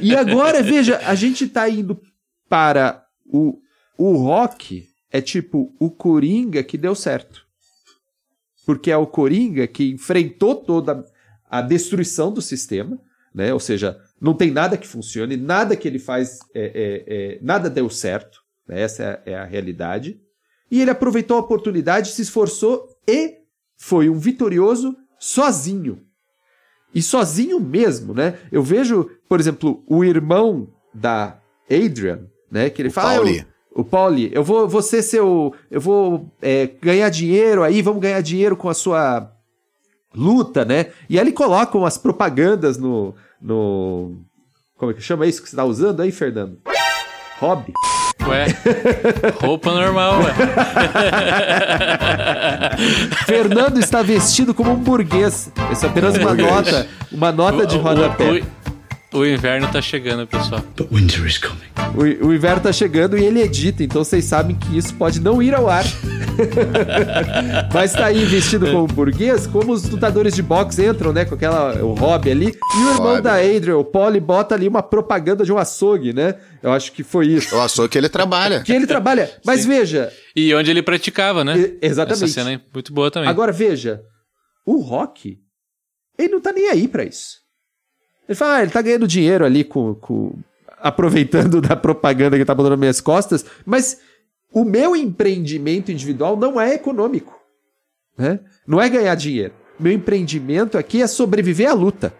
E 0.00 0.16
agora, 0.16 0.62
veja, 0.64 0.98
a 1.04 1.14
gente 1.14 1.46
tá 1.46 1.68
indo 1.68 2.00
para 2.48 3.04
o, 3.24 3.58
o 3.96 4.16
rock, 4.16 4.84
é 5.12 5.20
tipo 5.20 5.72
o 5.78 5.90
Coringa 5.90 6.62
que 6.64 6.76
deu 6.76 6.94
certo. 6.96 7.42
Porque 8.66 8.90
é 8.90 8.96
o 8.96 9.06
Coringa 9.06 9.66
que 9.68 9.92
enfrentou 9.92 10.56
toda 10.56 11.04
a 11.48 11.60
destruição 11.62 12.32
do 12.32 12.42
sistema, 12.42 12.98
né? 13.32 13.52
Ou 13.54 13.60
seja, 13.60 13.96
não 14.20 14.34
tem 14.34 14.50
nada 14.50 14.76
que 14.76 14.88
funcione, 14.88 15.36
nada 15.36 15.76
que 15.76 15.86
ele 15.86 16.00
faz, 16.00 16.40
é, 16.52 16.64
é, 16.64 17.04
é, 17.06 17.38
nada 17.40 17.70
deu 17.70 17.88
certo. 17.88 18.40
Essa 18.68 19.02
é 19.02 19.06
a, 19.06 19.20
é 19.32 19.38
a 19.38 19.44
realidade. 19.44 20.20
E 20.70 20.80
ele 20.80 20.90
aproveitou 20.90 21.36
a 21.36 21.40
oportunidade, 21.40 22.10
se 22.10 22.22
esforçou 22.22 22.88
e 23.06 23.34
foi 23.76 24.08
um 24.08 24.18
vitorioso 24.18 24.96
sozinho. 25.18 26.00
E 26.94 27.02
sozinho 27.02 27.60
mesmo, 27.60 28.14
né? 28.14 28.38
Eu 28.50 28.62
vejo, 28.62 29.10
por 29.28 29.38
exemplo, 29.38 29.84
o 29.86 30.02
irmão 30.04 30.68
da 30.94 31.38
Adrian, 31.70 32.26
né? 32.50 32.70
Que 32.70 32.80
ele 32.82 32.90
fala. 32.90 33.10
"Ah, 33.12 33.14
Pauli. 33.16 33.38
eu- 33.38 33.56
o 33.78 33.84
Pauli, 33.84 34.30
eu 34.32 34.42
vou, 34.42 34.66
vou 34.66 34.80
ser 34.82 35.02
seu. 35.02 35.54
Eu 35.70 35.80
vou 35.80 36.32
é, 36.40 36.66
ganhar 36.80 37.10
dinheiro 37.10 37.62
aí, 37.62 37.82
vamos 37.82 38.00
ganhar 38.00 38.20
dinheiro 38.22 38.56
com 38.56 38.70
a 38.70 38.74
sua 38.74 39.30
luta, 40.14 40.64
né? 40.64 40.92
E 41.10 41.18
aí 41.18 41.24
ele 41.24 41.32
coloca 41.32 41.76
umas 41.76 41.98
propagandas 41.98 42.78
no. 42.78 43.14
no 43.40 44.16
como 44.78 44.90
é 44.92 44.94
que 44.94 45.00
chama 45.02 45.26
isso 45.26 45.42
que 45.42 45.50
você 45.50 45.56
tá 45.56 45.64
usando 45.64 46.00
aí, 46.00 46.10
Fernando? 46.10 46.58
Hobby. 47.38 47.72
Ué, 48.28 48.46
roupa 49.40 49.70
normal, 49.72 50.18
ué. 50.20 50.34
Fernando 53.26 53.78
está 53.78 54.02
vestido 54.02 54.54
como 54.54 54.72
um 54.72 54.76
burguês. 54.76 55.50
Isso 55.70 55.86
é 55.86 55.88
apenas 55.88 56.16
uma 56.16 56.34
nota, 56.34 56.86
uma 57.12 57.32
nota 57.32 57.66
de 57.66 57.76
O- 57.76 57.78
o- 57.78 57.82
rodapé. 57.82 58.30
O, 58.30 58.42
o 59.12 59.24
inverno 59.24 59.70
tá 59.70 59.80
chegando, 59.80 60.26
pessoal. 60.26 60.62
But 60.76 60.88
winter 60.92 61.24
is 61.26 61.38
coming. 61.38 61.60
O, 61.96 62.26
o 62.28 62.34
inverno 62.34 62.62
tá 62.62 62.72
chegando 62.72 63.16
e 63.16 63.24
ele 63.24 63.40
edita, 63.40 63.82
então 63.82 64.04
vocês 64.04 64.24
sabem 64.24 64.56
que 64.56 64.76
isso 64.76 64.94
pode 64.94 65.20
não 65.20 65.42
ir 65.42 65.54
ao 65.54 65.68
ar. 65.68 65.84
Mas 67.72 67.92
tá 67.92 68.06
aí 68.06 68.24
vestido 68.24 68.66
como 68.70 68.86
burguês, 68.86 69.46
como 69.46 69.72
os 69.72 69.88
lutadores 69.88 70.34
de 70.34 70.42
boxe 70.42 70.84
entram, 70.84 71.12
né? 71.12 71.24
Com 71.24 71.34
aquela, 71.34 71.82
o 71.82 71.94
hobby 71.94 72.30
ali. 72.30 72.46
E 72.48 72.78
o 72.78 72.90
irmão 72.90 73.06
Hobby. 73.12 73.22
da 73.22 73.34
Adrian, 73.36 73.76
o 73.78 73.84
Polly, 73.84 74.20
bota 74.20 74.54
ali 74.54 74.68
uma 74.68 74.82
propaganda 74.82 75.44
de 75.44 75.52
um 75.52 75.58
açougue, 75.58 76.12
né? 76.12 76.34
Eu 76.62 76.72
acho 76.72 76.92
que 76.92 77.02
foi 77.02 77.28
isso. 77.28 77.54
Eu 77.54 77.68
sou 77.68 77.88
que 77.88 77.96
ele 77.96 78.08
trabalha. 78.08 78.62
Que 78.62 78.72
ele 78.72 78.86
trabalha. 78.86 79.30
Mas 79.44 79.64
veja, 79.64 80.12
E 80.34 80.54
onde 80.54 80.70
ele 80.70 80.82
praticava, 80.82 81.42
né? 81.44 81.56
e- 81.58 81.78
exatamente. 81.80 82.24
Essa 82.24 82.32
cena 82.34 82.52
é 82.52 82.60
muito 82.72 82.92
boa 82.92 83.10
também. 83.10 83.28
Agora 83.28 83.52
veja, 83.52 84.02
o 84.66 84.80
Rock, 84.80 85.38
ele 86.18 86.28
não 86.28 86.40
tá 86.40 86.52
nem 86.52 86.68
aí 86.68 86.86
pra 86.88 87.04
isso. 87.04 87.45
Ele 88.28 88.36
fala, 88.36 88.56
ah, 88.56 88.62
ele 88.62 88.70
tá 88.70 88.82
ganhando 88.82 89.06
dinheiro 89.06 89.44
ali 89.44 89.62
com, 89.64 89.94
com- 89.94 90.34
aproveitando 90.78 91.60
da 91.62 91.76
propaganda 91.76 92.36
que 92.36 92.44
tá 92.44 92.54
botando 92.54 92.72
nas 92.72 92.80
minhas 92.80 93.00
costas, 93.00 93.44
mas 93.64 94.00
o 94.52 94.64
meu 94.64 94.96
empreendimento 94.96 95.92
individual 95.92 96.36
não 96.36 96.60
é 96.60 96.74
econômico, 96.74 97.38
né? 98.16 98.40
Não 98.66 98.80
é 98.80 98.88
ganhar 98.88 99.14
dinheiro. 99.14 99.52
Meu 99.78 99.92
empreendimento 99.92 100.78
aqui 100.78 101.02
é 101.02 101.06
sobreviver 101.06 101.68
à 101.70 101.74
luta, 101.74 102.12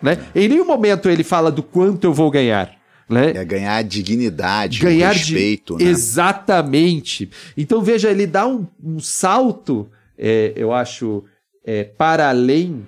né? 0.00 0.18
Em 0.34 0.48
nenhum 0.48 0.64
momento 0.64 1.08
ele 1.08 1.24
fala 1.24 1.50
do 1.50 1.62
quanto 1.62 2.04
eu 2.04 2.14
vou 2.14 2.30
ganhar, 2.30 2.70
né? 3.08 3.32
É 3.34 3.44
ganhar 3.44 3.82
dignidade, 3.82 4.78
ganhar 4.78 5.12
respeito, 5.12 5.76
de... 5.76 5.84
né? 5.84 5.90
Exatamente. 5.90 7.30
Então 7.56 7.82
veja, 7.82 8.10
ele 8.10 8.26
dá 8.26 8.46
um, 8.46 8.66
um 8.82 9.00
salto, 9.00 9.90
é, 10.16 10.52
eu 10.54 10.72
acho, 10.72 11.24
é, 11.64 11.82
para 11.84 12.28
além 12.28 12.86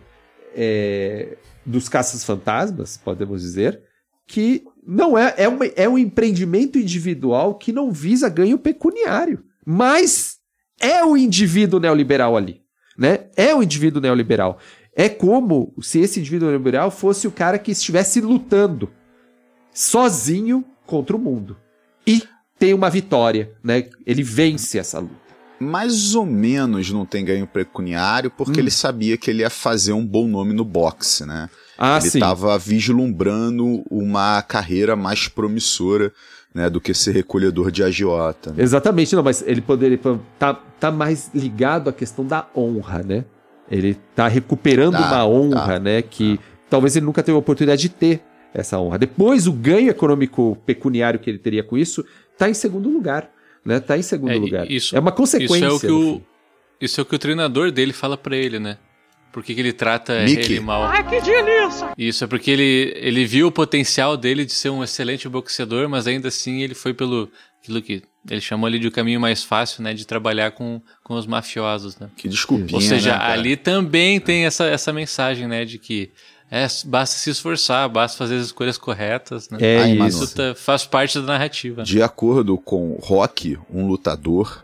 é, 0.55 1.37
dos 1.65 1.89
caças 1.89 2.25
fantasmas, 2.25 2.97
podemos 2.97 3.43
dizer, 3.43 3.83
que 4.27 4.65
não 4.87 5.17
é 5.17 5.35
é, 5.37 5.49
uma- 5.49 5.67
é 5.67 5.89
um 5.89 5.99
empreendimento 5.99 6.79
individual 6.79 7.55
que 7.57 7.73
não 7.73 7.91
visa 7.93 8.29
ganho 8.29 8.59
pecuniário, 8.59 9.45
mas 9.65 10.39
é 10.81 11.05
o 11.05 11.17
indivíduo 11.17 11.79
neoliberal 11.79 12.37
ali, 12.37 12.63
né? 12.99 13.27
É 13.37 13.55
o 13.55 13.63
indivíduo 13.63 14.01
neoliberal. 14.03 14.59
É 14.95 15.09
como 15.09 15.73
se 15.81 16.01
esse 16.01 16.21
indivíduo 16.21 16.49
neoliberal 16.49 16.91
fosse 16.91 17.27
o 17.27 17.33
cara 17.33 17.59
que 17.59 17.71
estivesse 17.71 18.21
lutando 18.21 18.91
sozinho 19.73 20.65
contra 20.87 21.17
o 21.17 21.19
mundo. 21.19 21.57
E 22.07 22.23
tem 22.59 22.75
uma 22.75 22.91
vitória, 22.91 23.55
né? 23.63 23.89
Ele 24.05 24.23
vence 24.23 24.79
essa 24.79 24.99
luta. 24.99 25.22
Mais 25.63 26.15
ou 26.15 26.27
menos 26.27 26.91
não 26.91 27.07
tem 27.07 27.25
ganho 27.25 27.47
pecuniário, 27.47 28.31
porque 28.31 28.59
Hum. 28.59 28.63
ele 28.63 28.71
sabia 28.71 29.17
que 29.17 29.31
ele 29.31 29.41
ia 29.43 29.51
fazer 29.51 29.93
um 29.93 30.05
bom 30.07 30.27
nome 30.29 30.53
no 30.53 30.65
boxe, 30.65 31.25
né? 31.25 31.49
Ah, 31.79 31.99
ele 31.99 32.07
estava 32.09 32.59
vislumbrando 32.59 33.83
uma 33.91 34.41
carreira 34.43 34.95
mais 34.95 35.29
promissora 35.29 36.13
né, 36.55 36.69
do 36.69 36.81
que 36.81 36.93
ser 36.93 37.13
recolhedor 37.13 37.71
de 37.71 37.83
agiota. 37.83 38.51
né? 38.53 38.63
Exatamente, 38.63 39.15
não, 39.17 39.23
mas 39.23 39.43
ele 39.47 39.61
poderia 39.63 39.99
tá, 40.39 40.55
tá 40.79 40.91
mais 40.91 41.31
ligado 41.35 41.89
à 41.89 41.93
questão 41.93 42.25
da 42.27 42.47
honra, 42.55 43.03
né? 43.03 43.25
Ele 43.71 43.95
tá 44.15 44.29
recuperando 44.29 44.93
Tá, 44.99 45.01
uma 45.01 45.27
honra, 45.27 45.67
tá, 45.67 45.79
né? 45.79 46.03
Que 46.03 46.39
talvez 46.69 46.95
ele 46.95 47.07
nunca 47.07 47.23
teve 47.23 47.35
a 47.37 47.39
oportunidade 47.39 47.81
de 47.83 47.89
ter 47.89 48.21
essa 48.53 48.79
honra. 48.79 48.99
Depois, 48.99 49.47
o 49.47 49.53
ganho 49.53 49.89
econômico 49.89 50.59
pecuniário 50.67 51.19
que 51.19 51.31
ele 51.31 51.39
teria 51.39 51.65
com 51.65 51.79
isso 51.79 52.05
tá 52.37 52.51
em 52.51 52.55
segundo 52.55 52.91
lugar, 52.91 53.31
né? 53.65 53.81
Tá 53.81 53.97
em 53.99 54.03
segundo 54.03 54.33
É, 54.33 54.37
lugar. 54.37 54.71
isso- 54.71 54.97
é 54.97 55.01
uma 55.01 55.13
consequência. 55.13 55.57
Isso 55.57 55.65
é 55.65 55.71
o 55.73 55.81
que 55.81 55.91
o, 55.91 56.23
isso 56.81 57.01
é 57.01 57.03
o 57.03 57.05
que 57.07 57.15
o 57.15 57.19
treinador 57.19 57.71
dele 57.71 57.93
fala 57.93 58.17
pra 58.17 58.37
ele, 58.37 58.59
né? 58.59 58.79
Por 59.33 59.43
que, 59.43 59.55
que 59.55 59.61
ele 59.63 59.73
trata 59.73 60.25
Mickey. 60.25 60.53
ele 60.55 60.61
mal? 60.61 60.83
Ai, 60.85 61.03
que 61.09 61.19
delícia! 61.23 61.91
Isso 61.97 62.23
é 62.23 62.27
porque 62.27 62.51
ele, 62.51 62.93
ele 62.97 63.25
viu 63.25 63.47
o 63.47 63.53
potencial 63.53 64.15
dele 64.15 64.45
de 64.45 64.53
ser 64.53 64.69
um 64.69 64.85
excelente 64.85 65.27
boxeador, 65.27 65.89
mas 65.89 66.07
ainda 66.07 66.29
assim 66.29 66.61
ele 66.61 66.75
foi 66.75 66.93
pelo 66.93 67.31
aquilo 67.63 67.81
que 67.81 68.03
ele 68.29 68.41
chamou 68.43 68.67
ali 68.67 68.79
de 68.79 68.89
o 68.89 68.93
caminho 68.93 69.19
mais 69.19 69.43
fácil, 69.43 69.83
né? 69.83 69.95
De 69.95 70.07
trabalhar 70.07 70.51
com, 70.51 70.83
com 71.03 71.15
os 71.15 71.27
mafiosos, 71.27 71.97
né? 71.99 72.11
Que 72.15 72.29
desculpinha, 72.29 72.75
Ou 72.75 72.81
seja, 72.83 73.17
né, 73.17 73.25
ali 73.25 73.57
também 73.57 74.21
tem 74.21 74.45
essa, 74.45 74.67
essa 74.67 74.93
mensagem, 74.93 75.47
né? 75.49 75.65
De 75.65 75.79
que 75.79 76.11
é, 76.55 76.67
basta 76.85 77.17
se 77.17 77.31
esforçar, 77.31 77.89
basta 77.89 78.19
fazer 78.19 78.37
as 78.37 78.45
escolhas 78.45 78.77
corretas, 78.77 79.49
né? 79.49 79.57
É 79.59 79.79
Ai, 79.79 79.93
isso. 80.07 80.25
Isso 80.25 80.35
tá- 80.37 80.55
faz 80.55 80.85
parte 80.85 81.19
da 81.19 81.25
narrativa. 81.25 81.83
De 81.83 82.03
acordo 82.03 82.59
com 82.59 82.99
Rock, 83.03 83.59
um 83.73 83.87
lutador, 83.87 84.63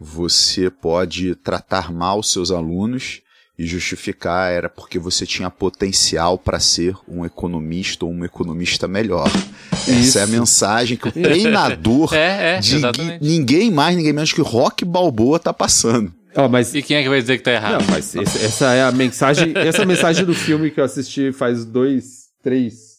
você 0.00 0.70
pode 0.70 1.34
tratar 1.34 1.92
mal 1.92 2.22
seus 2.22 2.50
alunos 2.50 3.20
e 3.58 3.66
justificar 3.66 4.50
era 4.50 4.70
porque 4.70 4.98
você 4.98 5.26
tinha 5.26 5.50
potencial 5.50 6.38
para 6.38 6.58
ser 6.58 6.96
um 7.06 7.22
economista 7.22 8.06
ou 8.06 8.12
um 8.12 8.24
economista 8.24 8.88
melhor. 8.88 9.30
Isso. 9.72 9.90
Essa 9.90 10.20
é 10.20 10.22
a 10.22 10.26
mensagem 10.26 10.96
que 10.96 11.08
o 11.08 11.12
treinador 11.12 12.12
É, 12.16 12.56
é, 12.56 12.60
de 12.60 12.76
ninguém 13.20 13.70
mais, 13.70 13.94
ninguém 13.94 14.14
menos 14.14 14.32
que 14.32 14.40
Rock 14.40 14.86
Balboa 14.86 15.38
tá 15.38 15.52
passando. 15.52 16.12
Ó, 16.36 16.48
mas 16.48 16.74
E 16.74 16.82
quem 16.82 16.96
é 16.98 17.02
que 17.02 17.08
vai 17.08 17.20
dizer 17.20 17.38
que 17.38 17.44
tá 17.44 17.52
errado? 17.52 17.80
Não, 17.82 17.88
mas 17.90 18.14
esse- 18.14 18.44
essa 18.44 18.72
é 18.74 18.82
a 18.82 18.92
mensagem. 18.92 19.52
Essa 19.56 19.84
mensagem 19.84 20.24
do 20.24 20.34
filme 20.34 20.70
que 20.70 20.78
eu 20.80 20.84
assisti 20.84 21.32
faz 21.32 21.64
dois, 21.64 22.26
três 22.42 22.96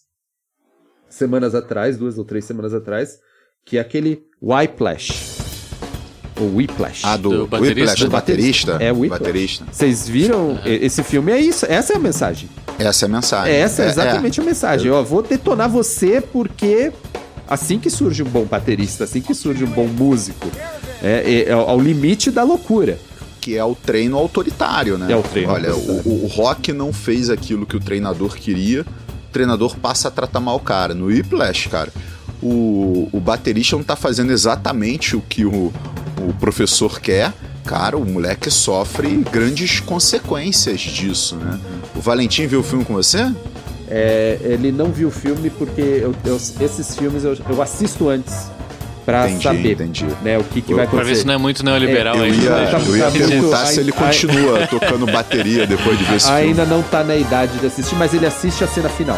semanas 1.09 1.55
atrás, 1.55 1.97
duas 1.97 2.17
ou 2.17 2.25
três 2.25 2.45
semanas 2.45 2.73
atrás, 2.73 3.19
que 3.65 3.77
é 3.77 3.81
aquele 3.81 4.23
Whiplash. 4.41 5.37
Ou 6.39 6.55
Whiplash. 6.55 7.01
Ah, 7.03 7.17
do, 7.17 7.29
Do 7.29 7.47
baterista? 7.47 7.79
Whiplash, 7.81 8.03
do 8.03 8.09
baterista? 8.11 8.77
É, 8.79 8.91
o 8.91 8.99
Whiplash. 8.99 9.19
baterista. 9.21 9.65
Vocês 9.71 10.07
viram? 10.07 10.59
E- 10.65 10.85
Esse 10.85 11.01
filme 11.03 11.31
é 11.31 11.39
isso. 11.39 11.65
Essa 11.67 11.93
é 11.93 11.95
a 11.95 11.99
mensagem. 11.99 12.49
Essa 12.77 13.05
é 13.05 13.07
a 13.07 13.09
mensagem. 13.09 13.55
Essa 13.55 13.83
é 13.83 13.87
exatamente 13.87 14.39
a 14.39 14.43
mensagem. 14.43 14.87
Eu 14.87 15.03
vou 15.03 15.23
detonar 15.23 15.67
você 15.69 16.21
porque 16.21 16.91
assim 17.47 17.79
que 17.79 17.89
surge 17.89 18.21
um 18.21 18.27
bom 18.29 18.43
baterista, 18.45 19.05
assim 19.05 19.21
que 19.21 19.33
surge 19.33 19.63
um 19.63 19.69
bom 19.71 19.87
músico, 19.87 20.47
é, 21.01 21.45
é 21.47 21.51
ao 21.51 21.69
ao 21.69 21.79
limite 21.81 22.29
da 22.29 22.43
loucura. 22.43 22.99
Que 23.39 23.55
é 23.57 23.63
o 23.63 23.73
treino 23.75 24.17
autoritário, 24.17 24.97
né? 24.97 25.11
É 25.11 25.15
o 25.15 25.23
treino 25.23 25.51
Olha, 25.53 25.75
o, 25.75 26.23
o 26.25 26.27
Rock 26.27 26.71
não 26.73 26.91
fez 26.91 27.29
aquilo 27.29 27.65
que 27.65 27.75
o 27.75 27.79
treinador 27.79 28.35
queria, 28.35 28.81
o 28.81 29.31
treinador 29.31 29.75
passa 29.77 30.07
a 30.07 30.11
tratar 30.11 30.39
mal 30.39 30.55
o 30.57 30.59
cara. 30.59 30.93
No 30.93 31.05
Whiplash, 31.05 31.67
cara, 31.69 31.91
o, 32.41 33.09
o 33.11 33.19
baterista 33.19 33.75
não 33.75 33.83
tá 33.83 33.95
fazendo 33.95 34.31
exatamente 34.31 35.15
o 35.15 35.21
que 35.21 35.45
o, 35.45 35.71
o 36.27 36.33
professor 36.39 36.99
quer. 36.99 37.33
Cara, 37.65 37.97
o 37.97 38.05
moleque 38.05 38.49
sofre 38.49 39.09
grandes 39.29 39.81
consequências 39.81 40.79
disso, 40.79 41.35
né? 41.35 41.59
O 41.95 41.99
Valentim 41.99 42.47
viu 42.47 42.61
o 42.61 42.63
filme 42.63 42.85
com 42.85 42.93
você? 42.93 43.29
É, 43.89 44.37
ele 44.41 44.71
não 44.71 44.91
viu 44.91 45.09
o 45.09 45.11
filme 45.11 45.49
porque 45.49 45.81
eu- 45.81 46.15
eu- 46.25 46.35
esses 46.61 46.95
filmes 46.95 47.23
eu, 47.25 47.37
eu 47.49 47.61
assisto 47.61 48.07
antes 48.09 48.49
pra 49.07 49.25
Entendi, 49.29 49.43
saber 49.43 49.71
entendi. 49.71 50.05
né, 50.21 50.37
o 50.37 50.43
que, 50.43 50.61
que 50.61 50.73
Eu- 50.73 50.75
vai 50.77 50.85
Pra 50.85 50.97
ver 50.97 51.01
acontecer. 51.03 51.21
se 51.21 51.27
não 51.27 51.33
é 51.33 51.37
muito 51.37 51.63
neoliberal 51.63 52.17
Eu 52.17 52.23
ainda. 52.25 52.35
ia, 52.43 52.49
né? 52.51 52.71
eu 52.87 52.97
ia 52.97 53.09
perguntar 53.09 53.65
se 53.67 53.79
ele 53.79 53.93
continua 53.93 54.67
tocando 54.67 55.05
bateria 55.07 55.65
depois 55.65 55.97
de 55.97 56.03
ver 56.03 56.17
esse 56.17 56.25
filme. 56.27 56.41
Ainda 56.41 56.65
não 56.65 56.83
tá 56.83 57.05
na 57.05 57.15
idade 57.15 57.57
de 57.57 57.65
assistir, 57.65 57.95
mas 57.95 58.13
ele 58.13 58.25
assiste 58.25 58.65
a 58.65 58.67
cena 58.67 58.89
final. 58.89 59.17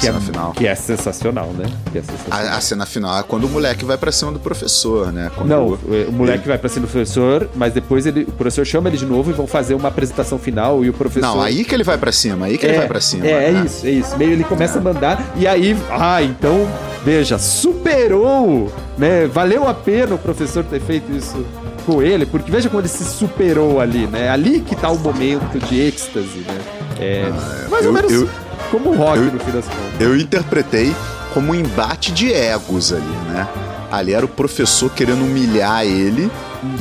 Que 0.00 0.06
Cena 0.06 0.18
é, 0.18 0.20
final. 0.20 0.52
que 0.52 0.66
é 0.66 0.74
sensacional, 0.74 1.46
né? 1.56 1.66
Que 1.92 1.98
é 1.98 2.02
sensacional. 2.02 2.52
A, 2.54 2.56
a 2.56 2.60
cena 2.60 2.84
final 2.86 3.16
é 3.20 3.22
quando 3.22 3.44
o 3.44 3.48
moleque 3.48 3.84
vai 3.84 3.96
pra 3.96 4.10
cima 4.10 4.32
do 4.32 4.40
professor, 4.40 5.12
né? 5.12 5.30
Quando 5.36 5.48
Não, 5.48 5.66
o- 5.68 5.78
o, 6.08 6.12
moleque 6.12 6.48
vai 6.48 6.58
pra 6.58 6.68
cima 6.68 6.86
do 6.86 6.90
professor, 6.90 7.48
mas 7.54 7.72
depois 7.74 8.04
ele, 8.04 8.22
o 8.22 8.32
professor 8.32 8.64
chama 8.66 8.88
ele 8.88 8.96
de 8.98 9.06
novo 9.06 9.30
e 9.30 9.32
vão 9.34 9.46
fazer 9.46 9.74
uma 9.74 9.88
apresentação 9.88 10.36
final 10.36 10.84
e 10.84 10.88
o 10.90 10.92
professor. 10.92 11.28
Não, 11.28 11.40
aí 11.40 11.62
que 11.64 11.72
ele 11.72 11.84
vai 11.84 11.96
pra 11.96 12.10
cima, 12.10 12.46
aí 12.46 12.58
que 12.58 12.66
ele 12.66 12.76
vai 12.76 12.88
pra 12.88 13.00
cima. 13.00 13.24
É, 13.24 13.50
é 13.50 13.52
né? 13.52 13.62
isso, 13.66 13.86
é 13.86 13.90
isso. 13.90 14.16
Meio 14.16 14.32
ele 14.32 14.42
começa 14.44 14.78
a 14.78 14.82
mandar 14.82 15.22
e 15.36 15.46
aí, 15.46 15.76
ah, 15.92 16.20
então, 16.22 16.68
veja, 17.04 17.38
superou, 17.38 18.72
né? 18.98 19.26
Valeu 19.26 19.68
a 19.68 19.74
pena 19.74 20.14
o 20.14 20.18
professor 20.18 20.64
ter 20.64 20.80
feito 20.80 21.12
isso 21.12 21.44
com 21.86 22.02
ele, 22.02 22.24
porque 22.26 22.50
veja 22.50 22.68
como 22.68 22.80
ele 22.80 22.88
se 22.88 23.04
superou 23.04 23.80
ali, 23.80 24.06
né? 24.06 24.30
Ali 24.30 24.60
que 24.60 24.74
tá 24.74 24.90
o 24.90 24.98
momento 24.98 25.58
de 25.68 25.80
êxtase, 25.80 26.38
né? 26.46 26.58
É, 26.98 27.30
mais 27.70 27.84
ou 27.84 27.90
eu- 27.90 27.92
menos 27.92 28.12
eu- 28.12 28.28
como 28.70 28.90
o 28.90 28.96
rock 28.96 29.18
eu- 29.18 29.24
no 29.32 29.38
fim 29.38 29.50
das 29.52 29.64
contas. 29.66 30.00
Eu 30.00 30.16
interpretei 30.16 30.94
como 31.34 31.52
um 31.52 31.54
embate 31.54 32.10
de 32.12 32.32
egos 32.32 32.92
ali, 32.92 33.02
né? 33.28 33.46
Ali 33.92 34.14
era 34.14 34.24
o 34.24 34.28
professor 34.28 34.90
querendo 34.90 35.22
humilhar 35.24 35.84
ele 35.84 36.30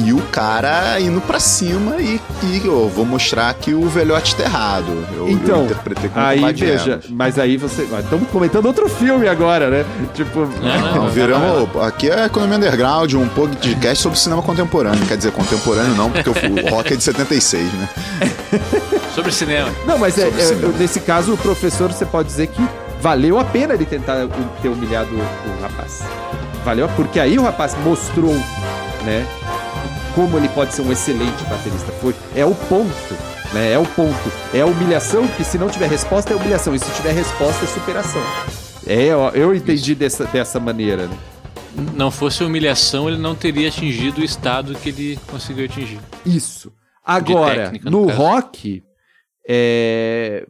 e 0.06 0.14
o 0.14 0.22
cara 0.32 1.00
indo 1.00 1.22
pra 1.22 1.40
cima 1.40 1.98
e, 1.98 2.20
e 2.44 2.62
eu 2.66 2.90
vou 2.90 3.06
mostrar 3.06 3.54
que 3.54 3.74
o 3.74 3.88
velhote 3.88 4.36
tá 4.36 4.44
errado. 4.44 5.06
Eu, 5.14 5.28
eu 5.28 5.30
Então, 5.30 5.64
interpretei 5.66 6.10
como 6.10 6.26
um 6.26 6.28
aí 6.28 6.54
veja, 6.54 7.00
mas 7.10 7.38
aí 7.38 7.58
você. 7.58 7.84
Estamos 7.84 8.28
comentando 8.30 8.66
outro 8.66 8.88
filme 8.90 9.28
agora, 9.28 9.70
né? 9.70 9.86
Tipo. 10.14 10.42
Não, 10.42 10.96
Não, 10.96 11.10
viramos. 11.10 11.70
Aqui 11.82 12.10
é 12.10 12.26
Economia 12.26 12.58
Underground, 12.58 13.14
um 13.14 13.28
podcast 13.28 14.02
sobre 14.02 14.18
cinema 14.20 14.42
contemporâneo. 14.42 15.06
Quer 15.06 15.18
dizer, 15.18 15.32
contemporâneo 15.32 15.96
não, 15.96 16.10
porque 16.12 16.30
o, 16.30 16.70
rock 16.70 16.94
é 16.94 16.96
de 16.96 17.04
76, 17.04 17.72
né? 17.74 17.90
Sobre 19.14 19.32
cinema. 19.32 19.70
Não, 19.86 19.98
mas 20.00 20.18
é, 20.18 20.28
é, 20.28 20.32
cinema. 20.32 20.74
nesse 20.80 21.00
caso, 21.00 21.34
o 21.34 21.38
professor, 21.38 21.92
você 21.92 22.04
pode 22.06 22.28
dizer 22.30 22.48
que 22.48 22.62
valeu 23.00 23.40
a 23.40 23.44
pena 23.44 23.74
ele 23.76 23.86
tentar 23.86 24.28
ter 24.62 24.70
humilhado 24.70 25.10
o, 25.14 25.20
o 25.20 25.62
rapaz. 25.62 26.02
valeu, 26.66 26.90
porque 26.96 27.20
aí 27.20 27.38
o 27.38 27.44
rapaz 27.44 27.76
mostrou, 27.84 28.34
né, 29.04 29.24
como 30.16 30.38
ele 30.38 30.50
pode 30.50 30.74
ser 30.74 30.82
um 30.82 30.92
excelente 30.92 31.44
baterista. 31.46 31.92
Foi, 31.94 32.16
é 32.36 32.46
o 32.46 32.56
ponto, 32.56 33.14
né, 33.54 33.74
é 33.74 33.80
o 33.80 33.86
ponto. 33.86 34.32
É 34.54 34.62
a 34.62 34.66
humilhação 34.66 35.28
que 35.28 35.44
se 35.44 35.58
não 35.58 35.70
tiver 35.70 35.90
resposta 35.90 36.34
é 36.34 36.36
humilhação, 36.36 36.76
e 36.76 36.80
se 36.80 36.92
tiver 36.94 37.12
resposta 37.12 37.66
é 37.66 37.68
superação. 37.68 38.22
É, 38.86 39.16
ó, 39.16 39.30
eu 39.30 39.54
entendi 39.56 39.96
dessa, 39.96 40.26
dessa 40.26 40.60
maneira, 40.60 41.08
né? 41.08 41.18
Não 41.96 42.12
fosse 42.12 42.44
humilhação, 42.44 43.10
ele 43.10 43.18
não 43.18 43.34
teria 43.34 43.68
atingido 43.68 44.22
o 44.22 44.24
estado 44.24 44.76
que 44.76 44.90
ele 44.90 45.20
conseguiu 45.28 45.66
atingir. 45.66 46.00
Isso. 46.26 46.72
Agora, 47.04 47.64
técnica, 47.64 47.90
no 47.90 48.06
no, 48.06 48.12
rock, 48.12 48.84
é... 49.48 50.48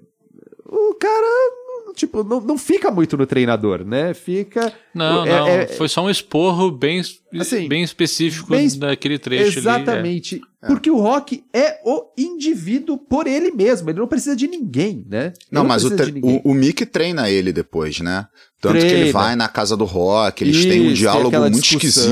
o 0.65 0.93
cara, 0.95 1.51
tipo, 1.93 2.23
não, 2.23 2.39
não 2.41 2.57
fica 2.57 2.91
muito 2.91 3.15
no 3.17 3.25
treinador, 3.25 3.85
né? 3.85 4.13
Fica. 4.13 4.73
Não, 4.93 5.25
é- 5.25 5.29
não. 5.39 5.47
é- 5.47 5.67
foi 5.67 5.87
só 5.87 6.03
um 6.03 6.09
esporro 6.09 6.69
bem, 6.71 7.01
Assim, 7.39 7.67
bem 7.67 7.83
específico 7.83 8.49
bem- 8.49 8.67
daquele 8.77 9.17
trecho 9.19 9.43
ali. 9.43 9.55
é. 9.55 9.59
Exatamente. 9.59 10.41
Porque 10.65 10.89
o 10.89 10.97
rock 10.97 11.43
é 11.53 11.79
o 11.83 12.05
indivíduo 12.17 12.97
por 12.97 13.27
ele 13.27 13.51
mesmo. 13.51 13.89
Ele 13.89 13.99
não 13.99 14.07
precisa 14.07 14.35
de 14.35 14.47
ninguém, 14.47 15.05
né? 15.09 15.25
Ele 15.27 15.33
Não, 15.51 15.63
mas 15.65 15.83
o, 15.83 15.89
o, 16.21 16.51
o 16.51 16.53
Mick 16.53 16.85
treina 16.85 17.29
ele 17.29 17.51
depois, 17.51 17.99
né? 17.99 18.27
Tanto 18.63 18.79
que 18.79 18.85
ele 18.85 18.93
Treina. 19.01 19.11
vai 19.11 19.35
na 19.35 19.49
casa 19.49 19.75
do 19.75 19.83
rock, 19.83 20.41
eles 20.41 20.63
têm 20.65 20.81
um 20.83 20.85
Isso, 20.85 20.95
diálogo 20.95 21.37
muito 21.37 21.59
esquisito. 21.59 22.09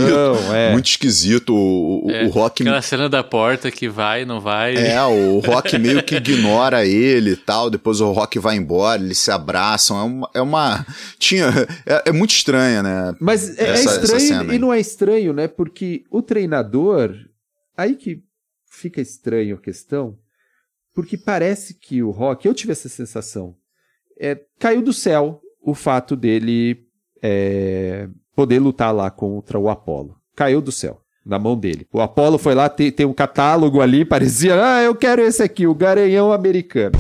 é. 0.53 0.73
Muito 0.73 0.85
esquisito. 0.87 1.55
O, 1.55 2.07
o, 2.07 2.11
É, 2.11 2.25
o 2.25 2.29
rock. 2.29 2.61
Aquela 2.61 2.81
cena 2.81 3.07
da 3.07 3.23
porta 3.23 3.71
que 3.71 3.87
vai, 3.87 4.25
não 4.25 4.41
vai. 4.41 4.75
É, 4.75 5.01
o 5.03 5.39
rock 5.47 5.79
meio 5.79 6.03
que 6.03 6.15
ignora 6.15 6.85
ele 6.85 7.31
e 7.31 7.35
tal. 7.37 7.69
Depois 7.69 8.01
o 8.01 8.11
rock 8.11 8.37
vai 8.37 8.57
embora, 8.57 9.01
eles 9.01 9.17
se 9.17 9.31
abraçam. 9.31 9.97
É 9.97 10.03
uma. 10.03 10.29
É, 10.35 10.41
uma 10.41 10.85
tinha, 11.17 11.45
é, 11.85 12.09
é 12.09 12.11
muito 12.11 12.31
estranha, 12.31 12.83
né? 12.83 13.15
Mas 13.19 13.57
é, 13.57 13.63
é 13.63 13.69
Essa- 13.71 14.01
estranho 14.01 14.19
cena 14.19 14.53
e 14.53 14.59
não 14.59 14.73
é 14.73 14.79
estranho, 14.81 15.31
né? 15.31 15.47
Porque 15.47 16.03
o 16.11 16.21
treinador. 16.21 17.15
Aí 17.77 17.95
que 17.95 18.21
fica 18.69 18.99
estranho 18.99 19.55
a 19.55 19.61
questão. 19.61 20.17
Porque 20.93 21.17
parece 21.17 21.73
que 21.75 22.03
o 22.03 22.11
Rock, 22.11 22.45
eu 22.45 22.53
tive 22.53 22.73
essa 22.73 22.89
sensação, 22.89 23.55
é, 24.19 24.37
caiu 24.59 24.81
do 24.81 24.91
céu 24.91 25.39
o 25.61 25.73
fato 25.73 26.15
dele 26.15 26.85
é, 27.21 28.07
poder 28.35 28.59
lutar 28.59 28.93
lá 28.93 29.09
contra 29.11 29.57
o 29.59 29.69
Apollo. 29.69 30.15
Caiu 30.35 30.61
do 30.61 30.71
céu, 30.71 31.01
na 31.25 31.37
mão 31.37 31.55
dele. 31.57 31.85
O 31.93 32.01
Apollo 32.01 32.37
foi 32.37 32.55
lá, 32.55 32.67
tem, 32.69 32.91
tem 32.91 33.05
um 33.05 33.13
catálogo 33.13 33.81
ali, 33.81 34.03
parecia, 34.03 34.55
ah, 34.63 34.81
eu 34.81 34.95
quero 34.95 35.21
esse 35.21 35.43
aqui, 35.43 35.67
o 35.67 35.75
Garanhão 35.75 36.31
americano. 36.31 36.93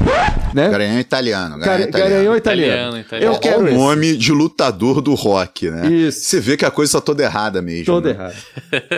Né? 0.53 0.69
Garanhão 0.69 0.99
italiano. 0.99 1.57
Garanhão 1.57 1.79
Gar- 1.79 1.87
italiano. 1.87 2.09
Garanhão 2.13 2.35
Italiano, 2.37 2.97
italiano. 2.97 2.97
italiano. 2.99 3.33
Eu 3.35 3.39
quero 3.39 3.57
Olha 3.59 3.65
o 3.65 3.67
esse. 3.69 3.77
nome 3.77 4.17
de 4.17 4.31
lutador 4.33 5.01
do 5.01 5.13
rock, 5.13 5.69
né? 5.71 5.87
Isso. 5.89 6.19
Você 6.25 6.39
vê 6.41 6.57
que 6.57 6.65
a 6.65 6.71
coisa 6.71 6.99
tá 6.99 7.01
toda 7.01 7.23
errada 7.23 7.61
mesmo. 7.61 7.85
Todo 7.85 8.05
né? 8.05 8.11
errado. 8.11 8.35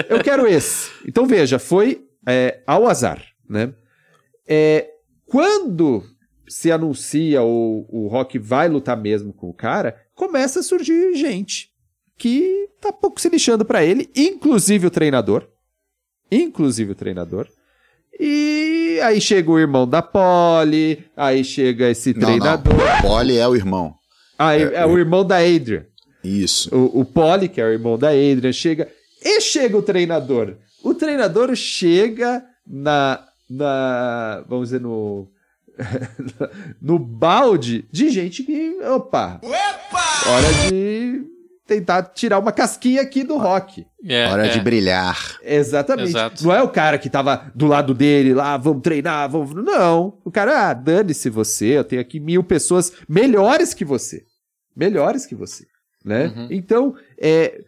Eu 0.10 0.19
quero 0.23 0.47
esse. 0.47 0.89
Então 1.08 1.28
veja, 1.28 1.60
foi 1.60 2.02
é, 2.28 2.60
ao 2.65 2.88
azar, 2.88 3.21
né? 3.47 3.71
É, 4.47 4.88
quando 5.28 6.04
se 6.47 6.71
anuncia 6.71 7.41
ou 7.41 7.86
o 7.89 8.08
Rock 8.08 8.38
vai 8.39 8.67
lutar 8.67 8.97
mesmo 8.97 9.34
com 9.34 9.49
o 9.49 9.53
cara, 9.53 9.95
começa 10.15 10.60
a 10.60 10.63
surgir 10.63 11.15
gente 11.15 11.69
que 12.17 12.69
tá 12.79 12.91
pouco 12.91 13.19
se 13.19 13.29
lixando 13.29 13.65
pra 13.65 13.84
ele, 13.84 14.10
inclusive 14.15 14.88
o 14.88 14.91
treinador, 14.91 15.47
inclusive 16.32 16.91
o 16.91 16.95
treinador. 16.95 17.47
E 18.19 18.99
aí 19.03 19.19
chega 19.19 19.49
o 19.49 19.60
irmão 19.60 19.88
da 19.88 20.01
Polly, 20.01 21.03
aí 21.17 21.43
chega 21.43 21.89
esse 21.89 22.13
Não, 22.13 22.21
não. 22.21 22.27
treinador, 22.27 23.01
Polly 23.01 23.38
é 23.38 23.47
o 23.47 23.56
irmão. 23.56 23.95
aí 24.38 24.62
é, 24.62 24.86
o 24.86 24.97
irmão 24.97 25.25
da 25.25 25.38
Adrian. 25.38 25.86
Isso. 26.23 26.73
O, 26.73 27.01
o 27.01 27.06
Polly, 27.06 27.49
que 27.49 27.60
é 27.60 27.65
o 27.65 27.71
irmão 27.71 27.97
da 27.97 28.10
Adrian, 28.10 28.53
chega. 28.53 28.88
E 29.21 29.41
chega 29.41 29.75
o 29.77 29.82
treinador. 29.82 30.56
O 30.84 30.93
treinador 30.93 31.56
chega 31.56 32.45
na. 32.65 33.25
na 33.49 34.43
vamos 34.47 34.69
dizer, 34.69 34.79
no. 34.79 35.27
no 36.81 36.99
balde 36.99 37.86
de 37.91 38.09
gente 38.09 38.43
que. 38.43 38.77
Opa! 38.81 39.39
Hora 40.27 40.69
de 40.69 41.33
tentar 41.65 42.03
tirar 42.03 42.39
uma 42.39 42.51
casquinha 42.51 43.01
aqui 43.01 43.23
do 43.23 43.38
rock. 43.38 43.86
É, 44.05 44.27
Hora 44.27 44.47
é. 44.47 44.49
de 44.49 44.59
brilhar. 44.59 45.38
Exatamente. 45.41 46.09
Exato. 46.09 46.43
Não 46.43 46.53
é 46.53 46.62
o 46.62 46.69
cara 46.69 46.97
que 46.97 47.09
tava 47.09 47.51
do 47.55 47.67
lado 47.67 47.93
dele 47.93 48.33
lá, 48.33 48.57
vamos 48.57 48.81
treinar, 48.81 49.29
vamos. 49.29 49.53
Não. 49.53 50.19
O 50.23 50.31
cara, 50.31 50.69
ah, 50.69 50.73
dane-se 50.73 51.29
você, 51.29 51.77
eu 51.77 51.83
tenho 51.83 52.01
aqui 52.01 52.19
mil 52.19 52.43
pessoas 52.43 52.91
melhores 53.07 53.73
que 53.73 53.86
você. 53.86 54.23
Melhores 54.75 55.25
que 55.25 55.36
você. 55.36 55.65
Né? 56.03 56.33
Uhum. 56.36 56.47
Então, 56.51 56.95
é. 57.17 57.62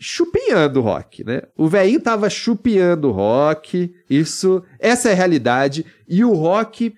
Chupinhando 0.00 0.78
o 0.78 0.82
rock, 0.84 1.24
né? 1.24 1.42
O 1.56 1.66
velhinho 1.66 2.00
tava 2.00 2.30
chupiando 2.30 3.08
o 3.08 3.10
rock, 3.10 3.92
isso, 4.08 4.62
essa 4.78 5.08
é 5.08 5.12
a 5.12 5.16
realidade. 5.16 5.84
E 6.08 6.24
o 6.24 6.34
rock, 6.34 6.94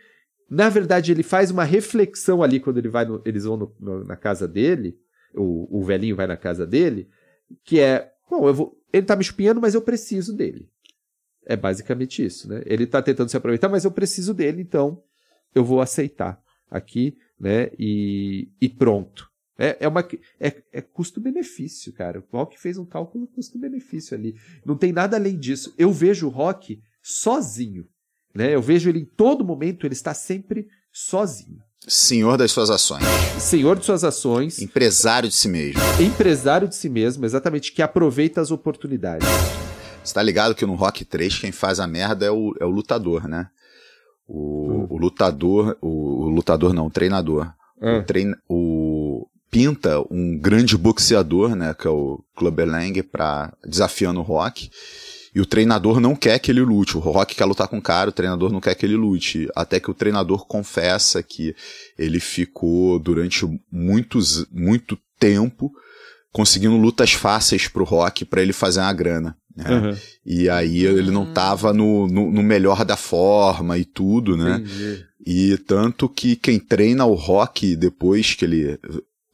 na 0.51 0.69
verdade, 0.69 1.13
ele 1.13 1.23
faz 1.23 1.51
uma 1.51 1.65
reflexão 1.65 2.43
ali 2.43 2.59
quando 2.59 2.79
ele 2.79 2.89
vai 2.89 3.05
no- 3.05 3.23
eles 3.25 3.45
vão 3.45 3.57
no- 3.57 3.77
no- 3.79 4.05
na 4.05 4.17
casa 4.17 4.49
dele, 4.49 4.99
o, 5.35 5.79
o 5.79 5.85
velhinho 5.85 6.17
vai 6.17 6.27
na 6.27 6.37
casa 6.37 6.67
dele, 6.67 7.09
que 7.65 7.79
é, 7.79 8.13
bom, 8.29 8.49
eu 8.49 8.55
vou, 8.55 8.77
ele 8.93 9.07
tá 9.07 9.15
me 9.15 9.23
chupinhando, 9.25 9.61
mas 9.61 9.75
eu 9.75 9.83
preciso 9.83 10.35
dele. 10.37 10.69
É 11.47 11.57
basicamente 11.57 12.25
isso, 12.25 12.49
né? 12.49 12.63
Ele 12.67 12.87
tá 12.87 13.01
tentando 13.01 13.29
se 13.31 13.37
aproveitar, 13.37 13.69
mas 13.69 13.85
eu 13.85 13.91
preciso 13.91 14.35
dele, 14.35 14.61
então 14.61 15.03
eu 15.55 15.65
vou 15.65 15.81
aceitar 15.81 16.41
aqui, 16.71 17.17
né? 17.39 17.71
E, 17.79 18.49
e 18.61 18.69
pronto. 18.69 19.29
É, 19.59 19.77
é, 19.81 20.49
é, 20.49 20.63
é 20.73 20.81
custo-benefício, 20.81 21.93
cara. 21.93 22.21
O 22.33 22.37
Rock 22.37 22.59
fez 22.59 22.79
um 22.79 22.85
cálculo 22.87 23.27
custo-benefício 23.27 24.17
ali. 24.17 24.35
Não 24.65 24.77
tem 24.77 24.91
nada 24.91 25.17
além 25.17 25.39
disso. 25.39 25.75
Eu 25.77 25.93
vejo 25.93 26.27
o 26.27 26.31
Rock 26.31 26.81
sozinho. 27.03 27.87
Né? 28.35 28.55
Eu 28.55 28.63
vejo 28.63 28.89
ele 28.89 29.01
em 29.01 29.05
todo 29.05 29.45
momento, 29.45 29.87
ele 29.87 29.95
está 29.95 30.15
sempre 30.15 30.69
sozinho. 30.93 31.59
Senhor 31.87 32.37
das 32.37 32.53
suas 32.53 32.69
ações. 32.71 33.03
Senhor 33.39 33.79
de 33.79 33.85
suas 33.87 34.05
ações, 34.05 34.61
Empresário 34.61 35.29
de 35.29 35.35
si 35.35 35.49
mesmo. 35.49 35.81
empresário 35.99 36.69
de 36.69 36.77
si 36.77 36.89
mesmo, 36.91 37.25
exatamente, 37.25 37.73
que 37.73 37.81
aproveita 37.81 38.41
as 38.41 38.51
oportunidades. 38.51 39.27
Você 40.05 40.13
tá 40.15 40.23
ligado 40.23 40.55
que 40.55 40.67
no 40.67 40.75
Rock 40.75 41.05
3 41.05 41.39
quem 41.39 41.53
faz 41.53 41.81
a 41.81 41.87
merda 41.87 42.27
é 42.27 42.31
o, 42.31 42.55
é 42.61 42.65
o 42.65 42.71
lutador, 42.71 43.27
né? 43.27 43.49
O, 44.29 44.87
o 44.95 44.99
lutador, 44.99 45.77
o, 45.81 46.25
o 46.27 46.29
lutador 46.29 46.73
não, 46.73 46.87
o 46.87 46.91
treinador. 46.91 47.51
O, 47.81 48.03
trein, 48.05 48.35
o 48.49 49.27
pinta 49.51 50.01
um 50.11 50.39
grande 50.39 50.77
boxeador, 50.77 51.57
né, 51.57 51.75
que 51.75 51.87
é 51.87 51.91
o 51.91 52.23
Clubber 52.37 52.69
Lang, 52.69 53.03
pra, 53.03 53.53
desafiando 53.67 54.21
o 54.21 54.23
Rock. 54.23 54.71
E 55.35 55.41
o 55.41 55.47
treinador 55.47 56.01
não 56.01 56.17
quer 56.17 56.39
que 56.39 56.51
ele 56.51 56.61
lute. 56.61 56.97
O 56.97 57.01
Rock 57.01 57.35
quer 57.35 57.45
lutar 57.45 57.69
com 57.69 57.79
o 57.79 57.83
cara, 57.83 58.11
o 58.11 58.13
treinador 58.13 58.51
não 58.53 58.61
quer 58.61 58.75
que 58.75 58.85
ele 58.85 58.97
lute. 58.97 59.49
Até 59.55 59.79
que 59.79 59.91
o 59.91 59.95
treinador 59.95 60.47
confessa 60.47 61.23
que 61.23 61.55
ele 61.99 62.19
ficou 62.19 62.99
durante 62.99 63.47
muitos, 63.71 64.47
muito 64.51 64.99
tempo 65.19 65.71
conseguindo 66.33 66.77
lutas 66.77 67.13
fáceis 67.13 67.69
pro 67.69 67.85
Rock 67.85 68.25
pra 68.25 68.43
ele 68.43 68.53
fazer 68.53 68.81
uma 68.81 68.93
grana. 68.93 69.37
né? 69.57 69.65
Uhum. 69.69 69.97
E 70.25 70.49
aí 70.49 70.85
ele 70.85 71.11
não 71.11 71.33
tava 71.33 71.73
no, 71.73 72.07
no, 72.07 72.31
no 72.31 72.43
melhor 72.43 72.85
da 72.85 72.97
forma 72.97 73.77
e 73.79 73.85
tudo, 73.85 74.37
né? 74.37 74.57
Entendi. 74.57 75.05
E 75.27 75.57
tanto 75.59 76.09
que 76.09 76.35
quem 76.37 76.59
treina 76.59 77.05
o 77.05 77.15
Rock 77.15 77.77
depois 77.77 78.35
que 78.35 78.45
ele 78.45 78.79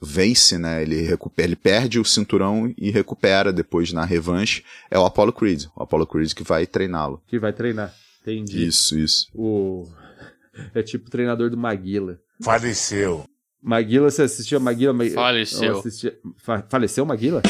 vence, 0.07 0.57
né? 0.59 0.83
Ele, 0.83 1.03
recupera, 1.03 1.49
ele 1.49 1.57
perde 1.57 1.99
o 1.99 2.05
cinturão 2.05 2.73
e 2.79 2.91
recupera 2.91 3.53
depois 3.53 3.93
na 3.93 4.05
revanche, 4.05 4.63
é 4.91 4.99
o 4.99 5.05
Apollo 5.05 5.33
Creed. 5.33 5.65
O 5.77 5.83
Apollo 5.83 6.07
Creed 6.07 6.33
que 6.33 6.43
vai 6.43 6.67
treiná-lo. 6.67 7.21
Que 7.27 7.39
vai 7.39 7.53
treinar. 7.53 7.93
Entendi. 8.23 8.67
Isso, 8.67 8.99
isso. 8.99 9.29
O... 9.35 9.87
É 10.75 10.83
tipo 10.83 11.09
o 11.09 11.11
treinador 11.11 11.51
do 11.51 11.57
Maguila. 11.57 12.19
Faleceu. 12.43 13.25
Maguila, 13.63 14.11
você 14.11 14.23
assistiu 14.23 14.57
a 14.57 14.61
Maguila? 14.61 14.95
Ma- 14.95 15.05
Faleceu. 15.11 15.65
Eu 15.73 15.79
assisti- 15.81 16.13
Fa- 16.39 16.65
Faleceu 16.67 17.05
o 17.05 17.07
Maguila? 17.07 17.43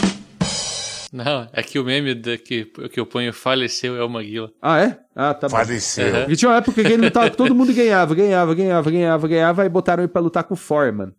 Não, 1.12 1.48
é 1.52 1.62
que 1.62 1.78
o 1.78 1.84
meme 1.84 2.14
da, 2.16 2.36
que, 2.36 2.64
que 2.92 2.98
eu 2.98 3.06
ponho 3.06 3.32
faleceu 3.32 3.96
é 3.96 4.02
o 4.04 4.08
Maguila. 4.08 4.50
Ah, 4.60 4.80
é? 4.80 4.98
Ah, 5.14 5.32
tá 5.32 5.48
bom. 5.48 5.56
Faleceu. 5.56 6.08
Aham. 6.08 6.20
Porque 6.22 6.36
tinha 6.36 6.48
uma 6.50 6.56
época 6.58 6.82
que 6.82 6.92
ele 6.92 7.04
lutava, 7.04 7.30
todo 7.30 7.54
mundo 7.54 7.72
ganhava, 7.72 8.12
ganhava, 8.14 8.54
ganhava, 8.54 8.90
ganhava, 8.90 9.28
ganhava, 9.28 9.62
aí 9.62 9.68
botaram 9.68 10.02
ele 10.02 10.12
pra 10.12 10.20
lutar 10.20 10.42
com 10.44 10.54
o 10.54 10.56
Foreman. 10.56 11.12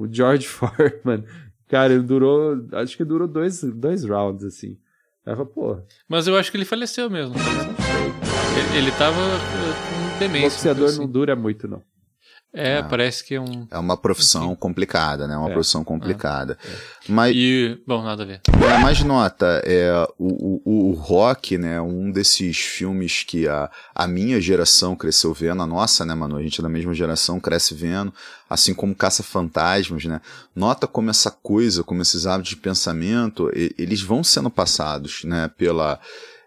O 0.00 0.08
George 0.10 0.46
Foreman. 0.48 1.24
Cara, 1.68 1.92
ele 1.92 2.02
durou, 2.02 2.66
acho 2.72 2.96
que 2.96 3.04
durou 3.04 3.28
dois, 3.28 3.62
dois 3.62 4.04
rounds, 4.04 4.44
assim. 4.44 4.78
Falei, 5.24 5.44
pô, 5.44 5.78
Mas 6.08 6.26
eu 6.26 6.36
acho 6.36 6.50
que 6.50 6.56
ele 6.56 6.64
faleceu 6.64 7.08
mesmo. 7.08 7.34
Ele, 7.36 8.78
ele 8.78 8.92
tava 8.92 9.20
uh, 9.20 10.12
com 10.12 10.18
demência. 10.18 10.48
boxeador 10.50 10.88
assim. 10.88 10.98
não 11.00 11.06
dura 11.06 11.36
muito, 11.36 11.68
não. 11.68 11.82
É, 12.52 12.78
É. 12.78 12.82
parece 12.82 13.22
que 13.24 13.34
é 13.36 13.40
um. 13.40 13.66
É 13.70 13.78
uma 13.78 13.96
profissão 13.96 14.56
complicada, 14.56 15.28
né? 15.28 15.36
Uma 15.36 15.50
É. 15.50 15.52
profissão 15.52 15.84
complicada. 15.84 16.58
Mas, 17.08 17.32
E. 17.36 17.80
Bom, 17.86 18.02
nada 18.02 18.24
a 18.24 18.26
ver. 18.26 18.40
É, 18.48 18.78
mas 18.78 19.02
nota, 19.04 19.62
é, 19.64 19.92
o, 20.18 20.60
o, 20.64 20.90
o 20.90 20.92
Rock, 20.94 21.56
né, 21.56 21.80
um 21.80 22.10
desses 22.10 22.58
filmes 22.58 23.22
que 23.22 23.46
a, 23.46 23.70
a 23.94 24.06
minha 24.08 24.40
geração 24.40 24.96
cresceu 24.96 25.32
vendo, 25.32 25.62
a 25.62 25.66
nossa, 25.66 26.04
né, 26.04 26.12
mano, 26.14 26.36
a 26.36 26.42
gente 26.42 26.60
é 26.60 26.62
da 26.62 26.68
mesma 26.68 26.92
geração, 26.92 27.38
cresce 27.38 27.72
vendo, 27.74 28.12
assim 28.48 28.74
como 28.74 28.94
Caça-Fantasmas, 28.96 30.04
né, 30.04 30.20
nota 30.54 30.86
como 30.86 31.08
essa 31.10 31.30
coisa, 31.30 31.84
como 31.84 32.02
esses 32.02 32.26
hábitos 32.26 32.50
de 32.50 32.56
pensamento, 32.56 33.50
e- 33.54 33.72
eles 33.78 34.02
vão 34.02 34.22
sendo 34.24 34.50
passados, 34.50 35.22
né, 35.24 35.48
pela, 35.56 35.98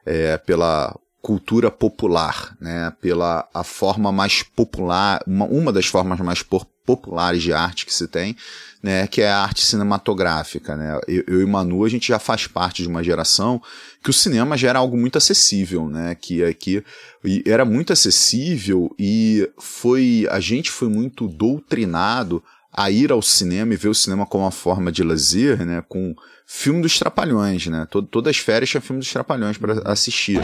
é, 0.06 0.38
pela 0.38 0.94
cultura 1.24 1.72
popular, 1.72 2.54
né, 2.60 2.92
pela 3.00 3.48
a 3.54 3.64
forma 3.64 4.12
mais 4.12 4.44
popular, 4.44 5.24
uma, 5.26 5.46
uma 5.46 5.72
das 5.72 5.86
formas 5.86 6.20
mais 6.20 6.44
populares 6.44 7.42
de 7.42 7.54
arte 7.54 7.86
que 7.86 7.94
se 7.94 8.10
tem, 8.10 8.36
né, 8.84 9.08
que 9.08 9.22
é 9.22 9.32
a 9.32 9.40
arte 9.40 9.62
cinematográfica, 9.62 10.76
né? 10.76 11.00
Eu, 11.08 11.24
eu 11.26 11.42
e 11.42 11.46
Manu, 11.46 11.86
a 11.86 11.90
gente 11.90 12.10
já 12.10 12.20
faz 12.20 12.46
parte 12.46 12.82
de 12.82 12.90
uma 12.90 13.02
geração 13.02 13.62
que 14.04 14.10
o 14.10 14.14
cinema 14.14 14.58
já 14.58 14.68
era 14.68 14.80
algo 14.80 14.98
muito 14.98 15.18
acessível, 15.18 15.88
né? 15.88 16.14
Que 16.14 16.44
aqui 16.44 16.84
era 17.46 17.64
muito 17.64 17.94
acessível 17.94 18.94
e 19.00 19.50
foi 19.58 20.28
a 20.30 20.42
gente 20.42 20.70
foi 20.70 20.90
muito 20.90 21.26
doutrinado 21.30 22.44
a 22.74 22.92
ir 22.92 23.14
ao 23.14 23.22
cinema 23.22 23.74
e 23.74 23.78
ver 23.78 23.88
o 23.88 23.96
cinema 23.96 24.26
como 24.26 24.44
uma 24.44 24.52
forma 24.52 24.92
de 24.92 25.02
lazer, 25.04 25.66
né? 25.66 25.82
Com 25.88 26.14
filme 26.46 26.82
dos 26.82 27.00
Trapalhões, 27.00 27.68
né? 27.68 27.88
Todo, 27.90 28.08
todas 28.08 28.32
as 28.32 28.38
férias 28.40 28.70
tinha 28.70 28.82
filme 28.82 29.00
dos 29.00 29.14
Trapalhões 29.14 29.58
para 29.58 29.90
assistir. 29.90 30.42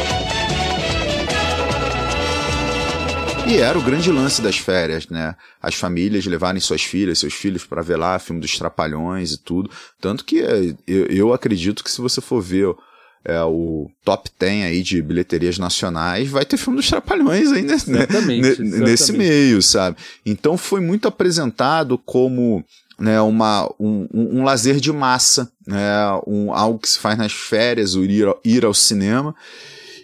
E 3.49 3.57
era 3.57 3.79
o 3.79 3.81
grande 3.81 4.12
lance 4.12 4.43
das 4.43 4.57
férias, 4.57 5.07
né? 5.07 5.35
As 5.59 5.73
famílias 5.73 6.23
levarem 6.25 6.62
suas 6.62 6.83
filhas, 6.83 7.17
seus 7.17 7.33
filhos 7.33 7.65
para 7.65 7.81
ver 7.81 7.95
lá 7.97 8.19
filme 8.19 8.39
dos 8.39 8.55
Trapalhões 8.55 9.31
e 9.31 9.38
tudo. 9.39 9.71
Tanto 9.99 10.23
que 10.23 10.39
eh, 10.39 10.75
eu, 10.85 11.05
eu 11.07 11.33
acredito 11.33 11.83
que 11.83 11.89
se 11.89 11.99
você 11.99 12.21
for 12.21 12.41
ver 12.41 12.67
é, 13.25 13.41
o 13.43 13.89
top 14.05 14.29
10 14.39 14.65
aí 14.65 14.83
de 14.83 15.01
bilheterias 15.01 15.57
nacionais, 15.57 16.29
vai 16.29 16.45
ter 16.45 16.57
filme 16.57 16.77
dos 16.77 16.88
Trapalhões 16.88 17.51
aí 17.51 17.63
nesse, 17.63 17.89
né? 17.89 17.99
Certamente. 18.01 18.62
nesse 18.62 19.12
meio, 19.13 19.62
sabe? 19.63 19.97
Então 20.23 20.55
foi 20.55 20.79
muito 20.79 21.07
apresentado 21.07 21.97
como 21.97 22.63
né, 22.99 23.19
uma, 23.19 23.65
um, 23.79 24.07
um, 24.13 24.39
um 24.39 24.43
lazer 24.43 24.75
de 24.79 24.91
massa, 24.91 25.51
né, 25.65 25.79
um, 26.27 26.53
algo 26.53 26.77
que 26.77 26.89
se 26.89 26.99
faz 26.99 27.17
nas 27.17 27.31
férias, 27.31 27.95
o 27.95 28.03
ir, 28.03 28.27
ao- 28.27 28.39
ir 28.45 28.63
ao 28.63 28.73
cinema. 28.75 29.33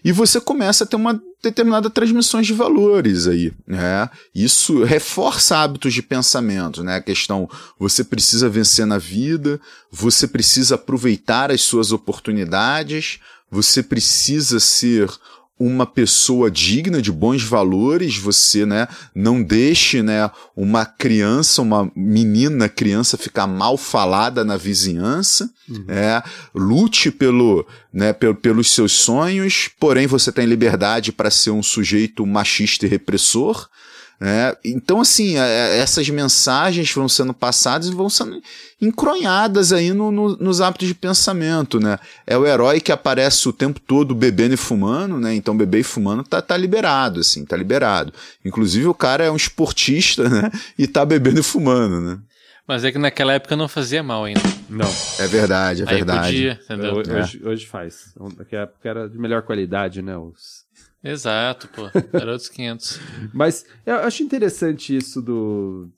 E 0.03 0.11
você 0.11 0.39
começa 0.39 0.83
a 0.83 0.87
ter 0.87 0.95
uma 0.95 1.19
determinada 1.49 1.89
transmissões 1.89 2.47
de 2.47 2.53
valores 2.53 3.27
aí, 3.27 3.51
né? 3.67 4.09
Isso 4.33 4.83
reforça 4.83 5.57
hábitos 5.57 5.93
de 5.93 6.01
pensamento, 6.01 6.83
né? 6.83 6.95
A 6.97 7.01
questão, 7.01 7.49
você 7.79 8.03
precisa 8.03 8.49
vencer 8.49 8.85
na 8.85 8.97
vida, 8.97 9.59
você 9.91 10.27
precisa 10.27 10.75
aproveitar 10.75 11.51
as 11.51 11.61
suas 11.61 11.91
oportunidades, 11.91 13.19
você 13.49 13.81
precisa 13.83 14.59
ser 14.59 15.09
uma 15.57 15.85
pessoa 15.85 16.51
digna 16.51 17.01
de 17.01 17.11
bons 17.11 17.41
valores, 17.41 18.17
você, 18.17 18.65
né, 18.65 18.87
não 19.15 19.41
deixe, 19.41 20.01
né, 20.03 20.29
uma 20.55 20.85
criança, 20.85 21.61
uma 21.61 21.89
menina 21.95 22.67
criança 22.67 23.17
ficar 23.17 23.47
mal 23.47 23.77
falada 23.77 24.43
na 24.43 24.57
vizinhança, 24.57 25.49
é, 25.87 26.21
lute 26.53 27.09
pelo, 27.09 27.65
né, 27.93 28.11
pel- 28.11 28.35
pelos 28.35 28.71
seus 28.71 28.91
sonhos, 28.91 29.69
porém 29.79 30.07
você 30.07 30.31
tem 30.31 30.45
liberdade 30.45 31.11
para 31.11 31.31
ser 31.31 31.51
um 31.51 31.63
sujeito 31.63 32.25
machista 32.25 32.85
e 32.85 32.89
repressor, 32.89 33.69
né? 34.19 34.53
Então, 34.63 35.01
assim, 35.01 35.37
é- 35.37 35.41
é- 35.41 35.77
essas 35.79 36.09
mensagens 36.09 36.91
vão 36.93 37.07
sendo 37.09 37.33
passadas 37.33 37.87
e 37.87 37.93
vão 37.93 38.09
sendo 38.09 38.41
encronhadas 38.81 39.73
aí 39.73 39.91
no- 39.93 40.11
no- 40.11 40.37
nos 40.37 40.61
hábitos 40.61 40.87
de 40.87 40.95
pensamento, 40.95 41.79
né? 41.79 41.97
É 42.25 42.37
o 42.37 42.45
herói 42.45 42.79
que 42.79 42.91
aparece 42.91 43.47
o 43.49 43.53
tempo 43.53 43.79
todo 43.79 44.15
bebendo 44.15 44.53
e 44.53 44.57
fumando, 44.57 45.17
né? 45.19 45.33
Então, 45.35 45.55
beber 45.55 45.79
e 45.79 45.83
fumando 45.83 46.23
tá, 46.23 46.41
tá 46.41 46.55
liberado, 46.55 47.19
assim, 47.19 47.43
tá 47.45 47.55
liberado. 47.57 48.13
Inclusive, 48.43 48.87
o 48.87 48.93
cara 48.93 49.23
é 49.25 49.31
um 49.31 49.35
esportista, 49.35 50.29
né? 50.29 50.51
E 50.77 50.87
tá 50.87 51.05
bebendo 51.05 51.39
e 51.39 51.43
fumando, 51.43 51.99
né? 52.01 52.19
Mas 52.67 52.83
é 52.83 52.91
que 52.91 52.97
naquela 52.97 53.33
época 53.33 53.55
não 53.55 53.67
fazia 53.67 54.01
mal 54.01 54.23
ainda. 54.25 54.41
Não. 54.67 54.89
É 55.19 55.27
verdade, 55.27 55.83
é 55.83 55.85
Aí 55.87 55.95
verdade. 55.97 56.21
podia, 56.27 56.59
entendeu? 56.63 56.95
Hoje, 56.95 57.11
hoje, 57.13 57.41
hoje 57.43 57.65
faz. 57.67 58.05
Naquela 58.37 58.63
época 58.63 58.89
era 58.89 59.07
de 59.07 59.17
melhor 59.19 59.43
qualidade, 59.43 60.01
né? 60.01 60.17
Os... 60.17 60.64
Exato, 61.05 61.67
pô. 61.67 61.89
Era 62.11 62.31
outros 62.31 62.49
500. 62.49 62.99
Mas 63.33 63.63
eu 63.85 63.95
acho 63.97 64.23
interessante 64.23 64.95
isso 64.95 65.21
do. 65.21 65.89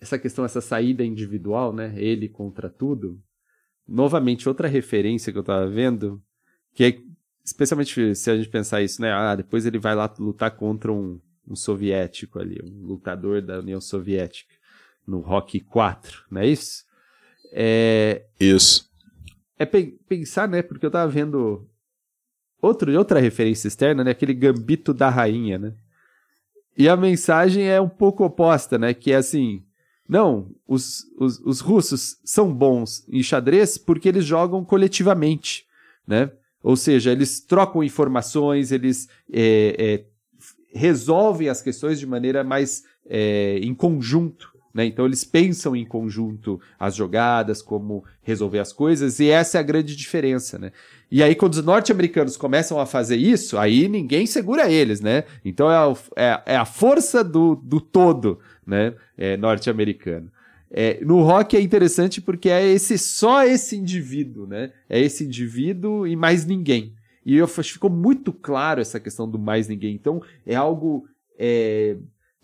Essa 0.00 0.18
questão, 0.18 0.44
essa 0.44 0.60
saída 0.60 1.02
individual, 1.04 1.72
né? 1.72 1.94
Ele 1.96 2.28
contra 2.28 2.68
tudo. 2.68 3.18
Novamente, 3.88 4.48
outra 4.48 4.68
referência 4.68 5.32
que 5.32 5.38
eu 5.38 5.42
tava 5.44 5.66
vendo, 5.66 6.22
que 6.74 6.84
é, 6.84 6.98
especialmente 7.44 8.14
se 8.14 8.30
a 8.30 8.36
gente 8.36 8.48
pensar 8.50 8.82
isso, 8.82 9.00
né? 9.00 9.12
Ah, 9.12 9.34
depois 9.34 9.64
ele 9.64 9.78
vai 9.78 9.94
lá 9.94 10.12
lutar 10.18 10.50
contra 10.50 10.92
um, 10.92 11.18
um 11.48 11.56
soviético 11.56 12.38
ali, 12.38 12.60
um 12.62 12.86
lutador 12.86 13.40
da 13.40 13.60
União 13.60 13.80
Soviética, 13.80 14.52
no 15.06 15.20
Rock 15.20 15.60
4, 15.60 16.24
não 16.30 16.40
é 16.42 16.46
isso? 16.48 16.84
É, 17.52 18.26
Isso. 18.40 18.90
é 19.58 19.64
pe- 19.64 19.98
pensar, 20.08 20.48
né? 20.48 20.62
Porque 20.62 20.84
eu 20.84 20.90
tava 20.90 21.10
vendo 21.10 21.66
outro, 22.66 22.96
outra 22.96 23.20
referência 23.20 23.68
externa, 23.68 24.04
né? 24.04 24.10
Aquele 24.10 24.34
gambito 24.34 24.92
da 24.92 25.08
rainha, 25.08 25.58
né? 25.58 25.72
E 26.76 26.88
a 26.88 26.96
mensagem 26.96 27.68
é 27.68 27.80
um 27.80 27.88
pouco 27.88 28.24
oposta, 28.24 28.78
né? 28.78 28.92
Que 28.92 29.12
é 29.12 29.16
assim, 29.16 29.62
não, 30.08 30.50
os, 30.66 31.04
os, 31.18 31.40
os 31.40 31.60
russos 31.60 32.18
são 32.24 32.52
bons 32.52 33.06
em 33.08 33.22
xadrez 33.22 33.78
porque 33.78 34.08
eles 34.08 34.24
jogam 34.24 34.64
coletivamente, 34.64 35.64
né? 36.06 36.30
Ou 36.62 36.76
seja, 36.76 37.12
eles 37.12 37.40
trocam 37.40 37.82
informações, 37.82 38.72
eles 38.72 39.08
é, 39.32 39.76
é, 39.78 40.04
resolvem 40.74 41.48
as 41.48 41.62
questões 41.62 41.98
de 41.98 42.06
maneira 42.06 42.44
mais 42.44 42.84
é, 43.08 43.58
em 43.62 43.74
conjunto, 43.74 44.52
né? 44.76 44.84
Então 44.84 45.06
eles 45.06 45.24
pensam 45.24 45.74
em 45.74 45.86
conjunto 45.86 46.60
as 46.78 46.94
jogadas, 46.94 47.62
como 47.62 48.04
resolver 48.22 48.58
as 48.58 48.72
coisas, 48.74 49.18
e 49.18 49.30
essa 49.30 49.56
é 49.56 49.60
a 49.60 49.64
grande 49.64 49.96
diferença, 49.96 50.58
né? 50.58 50.70
E 51.10 51.22
aí, 51.22 51.34
quando 51.34 51.54
os 51.54 51.64
norte-americanos 51.64 52.36
começam 52.36 52.78
a 52.78 52.84
fazer 52.84 53.16
isso, 53.16 53.56
aí 53.56 53.88
ninguém 53.88 54.26
segura 54.26 54.70
eles, 54.70 55.00
né? 55.00 55.24
Então 55.44 55.70
é, 55.70 55.86
o- 55.86 55.96
é- 56.14 56.42
é 56.46 56.56
a 56.56 56.64
força 56.66 57.24
do, 57.24 57.56
do 57.56 57.80
todo, 57.80 58.38
né? 58.66 58.92
É, 59.16 59.36
norte-americano. 59.36 60.30
É, 60.70 60.98
no 61.02 61.22
rock 61.22 61.56
é 61.56 61.60
interessante 61.60 62.20
porque 62.20 62.50
é 62.50 62.66
esse 62.66 62.98
só 62.98 63.44
esse 63.46 63.76
indivíduo, 63.76 64.46
né? 64.46 64.72
É 64.90 65.00
esse 65.00 65.24
indivíduo 65.24 66.06
e 66.06 66.14
mais 66.14 66.44
ninguém. 66.44 66.92
E 67.24 67.34
eu 67.36 67.48
ficou 67.48 67.88
muito 67.88 68.32
claro 68.32 68.80
essa 68.80 69.00
questão 69.00 69.28
do 69.30 69.38
mais 69.38 69.68
ninguém. 69.68 69.94
Então 69.94 70.20
é 70.44 70.54
algo 70.54 71.06
é, 71.38 71.96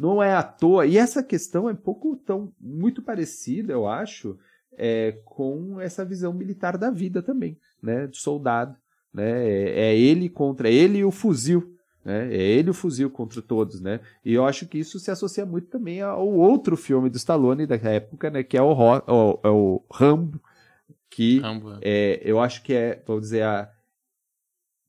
não 0.03 0.21
é 0.21 0.35
à 0.35 0.43
toa. 0.43 0.85
E 0.85 0.99
essa 0.99 1.23
questão 1.23 1.71
é 1.71 1.75
pouco 1.75 2.17
tão 2.17 2.53
muito 2.61 3.01
parecida, 3.01 3.73
eu 3.73 3.87
acho, 3.87 4.37
é, 4.77 5.13
com 5.25 5.81
essa 5.81 6.05
visão 6.05 6.33
militar 6.33 6.77
da 6.77 6.91
vida 6.91 7.23
também, 7.23 7.57
né? 7.81 8.09
Do 8.09 8.17
soldado, 8.17 8.77
né? 9.15 9.47
É, 9.49 9.93
é 9.93 9.97
ele 9.97 10.29
contra 10.29 10.69
ele 10.69 10.99
e 10.99 11.05
o 11.05 11.13
fuzil. 11.13 11.77
Né? 12.05 12.35
É 12.35 12.43
ele 12.43 12.71
o 12.71 12.75
fuzil 12.75 13.09
contra 13.09 13.41
todos, 13.41 13.81
né? 13.81 14.01
E 14.25 14.35
eu 14.35 14.45
acho 14.45 14.67
que 14.67 14.77
isso 14.77 14.99
se 14.99 15.09
associa 15.09 15.47
muito 15.47 15.69
também 15.69 16.03
ao 16.03 16.27
outro 16.27 16.77
filme 16.77 17.09
do 17.09 17.17
Stallone 17.17 17.65
da 17.65 17.77
época, 17.77 18.29
né? 18.29 18.43
Que 18.43 18.57
é 18.59 18.63
o, 18.63 18.73
Ro- 18.73 19.05
o, 19.07 19.41
é 19.45 19.49
o 19.49 19.85
Rambo, 19.89 20.43
que 21.09 21.39
Rambo. 21.39 21.79
é, 21.81 22.21
eu 22.25 22.41
acho 22.41 22.65
que 22.65 22.75
é, 22.75 23.01
vamos 23.07 23.23
dizer, 23.23 23.45
a 23.45 23.71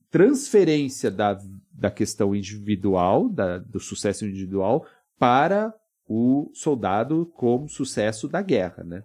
transferência 0.10 1.12
da, 1.12 1.38
da 1.72 1.92
questão 1.92 2.36
individual, 2.36 3.30
da, 3.30 3.60
do 3.60 3.80
sucesso 3.80 4.26
individual, 4.26 4.86
para 5.20 5.74
o 6.08 6.50
soldado 6.54 7.26
como 7.36 7.68
sucesso 7.70 8.28
da 8.28 8.42
guerra, 8.42 8.84
né? 8.84 9.02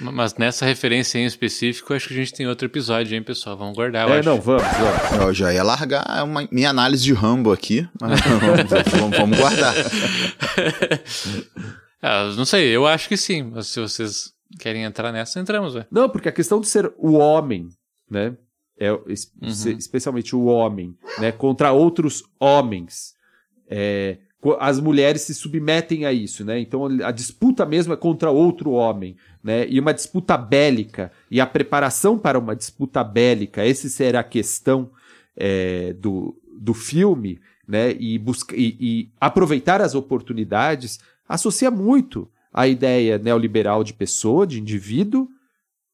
Mas 0.00 0.34
nessa 0.34 0.64
referência 0.66 1.18
em 1.18 1.24
específico, 1.24 1.92
acho 1.94 2.08
que 2.08 2.14
a 2.14 2.16
gente 2.16 2.32
tem 2.34 2.46
outro 2.46 2.66
episódio, 2.66 3.16
hein, 3.16 3.22
pessoal? 3.22 3.56
Vamos 3.56 3.74
guardar, 3.74 4.08
eu 4.08 4.14
é, 4.14 4.18
acho. 4.20 4.28
não, 4.28 4.40
vamos, 4.40 4.62
vamos. 4.62 5.24
Eu 5.26 5.34
já 5.34 5.52
ia 5.52 5.62
largar 5.62 6.04
uma, 6.24 6.46
minha 6.52 6.70
análise 6.70 7.02
de 7.02 7.12
Rambo 7.12 7.50
aqui, 7.52 7.88
mas 8.00 8.20
vamos, 8.20 8.92
vamos- 9.00 9.16
vamos 9.18 9.38
guardar. 9.38 9.74
Ah, 12.00 12.32
não 12.36 12.44
sei, 12.44 12.68
eu 12.68 12.86
acho 12.86 13.08
que 13.08 13.16
sim. 13.16 13.42
Mas 13.42 13.66
se 13.68 13.80
vocês 13.80 14.32
querem 14.60 14.84
entrar 14.84 15.10
nessa, 15.12 15.40
entramos, 15.40 15.74
velho. 15.74 15.86
Não, 15.90 16.08
porque 16.08 16.28
a 16.28 16.32
questão 16.32 16.60
de 16.60 16.68
ser 16.68 16.92
o 16.96 17.14
homem, 17.14 17.68
né? 18.08 18.36
É, 18.78 18.88
es- 19.08 19.32
Uhum. 19.42 19.76
especialmente 19.76 20.36
o 20.36 20.44
homem, 20.44 20.96
né? 21.18 21.32
Contra 21.32 21.72
outros 21.72 22.22
homens. 22.38 23.14
É, 23.68 24.18
as 24.60 24.78
mulheres 24.78 25.22
se 25.22 25.34
submetem 25.34 26.06
a 26.06 26.12
isso, 26.12 26.44
né? 26.44 26.60
Então 26.60 26.86
a 27.04 27.10
disputa 27.10 27.66
mesmo 27.66 27.92
é 27.92 27.96
contra 27.96 28.30
outro 28.30 28.70
homem, 28.70 29.16
né? 29.42 29.66
E 29.68 29.80
uma 29.80 29.92
disputa 29.92 30.36
bélica 30.36 31.10
e 31.30 31.40
a 31.40 31.46
preparação 31.46 32.18
para 32.18 32.38
uma 32.38 32.54
disputa 32.54 33.02
bélica, 33.02 33.66
esse 33.66 33.90
será 33.90 34.20
a 34.20 34.24
questão 34.24 34.90
é, 35.36 35.92
do, 35.94 36.36
do 36.60 36.74
filme. 36.74 37.40
né, 37.68 37.92
e, 38.00 38.18
busca, 38.18 38.56
e, 38.56 38.76
e 38.80 39.10
aproveitar 39.20 39.82
as 39.82 39.94
oportunidades, 39.94 40.98
associa 41.28 41.70
muito 41.70 42.26
a 42.50 42.66
ideia 42.66 43.18
neoliberal 43.18 43.84
de 43.84 43.92
pessoa, 43.92 44.46
de 44.46 44.58
indivíduo, 44.58 45.28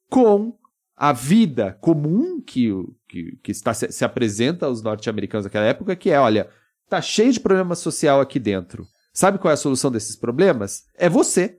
com 0.08 0.56
a 0.96 1.12
vida 1.12 1.76
comum 1.80 2.40
que, 2.40 2.70
que, 3.08 3.36
que 3.42 3.50
está, 3.50 3.74
se, 3.74 3.90
se 3.90 4.04
apresenta 4.04 4.66
aos 4.66 4.80
norte-americanos 4.82 5.44
naquela 5.44 5.64
época, 5.64 5.96
que 5.96 6.10
é, 6.10 6.20
olha, 6.20 6.48
tá 6.88 7.00
cheio 7.00 7.32
de 7.32 7.40
problema 7.40 7.74
social 7.74 8.20
aqui 8.20 8.38
dentro. 8.38 8.86
Sabe 9.12 9.38
qual 9.38 9.50
é 9.50 9.54
a 9.54 9.58
solução 9.58 9.90
desses 9.90 10.16
problemas? 10.16 10.84
É 10.96 11.08
você. 11.08 11.58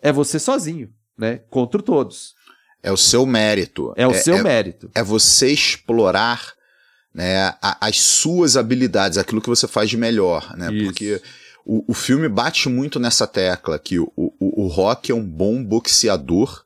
É 0.00 0.12
você 0.12 0.38
sozinho, 0.38 0.92
né? 1.16 1.38
Contra 1.50 1.82
todos. 1.82 2.34
É 2.82 2.90
o 2.90 2.96
seu 2.96 3.26
mérito. 3.26 3.92
É 3.96 4.06
o 4.06 4.14
seu 4.14 4.36
é, 4.36 4.42
mérito. 4.42 4.90
É 4.94 5.02
você 5.02 5.48
explorar 5.52 6.52
né, 7.14 7.48
a, 7.60 7.86
as 7.86 7.98
suas 8.00 8.56
habilidades, 8.56 9.18
aquilo 9.18 9.40
que 9.40 9.48
você 9.48 9.66
faz 9.66 9.90
de 9.90 9.96
melhor, 9.96 10.56
né? 10.56 10.72
Isso. 10.72 10.84
Porque 10.84 11.22
o, 11.64 11.84
o 11.88 11.94
filme 11.94 12.28
bate 12.28 12.68
muito 12.68 12.98
nessa 12.98 13.26
tecla 13.26 13.78
que 13.78 13.98
o, 13.98 14.10
o, 14.16 14.64
o 14.64 14.66
Rock 14.66 15.10
é 15.10 15.14
um 15.14 15.24
bom 15.24 15.62
boxeador 15.62 16.64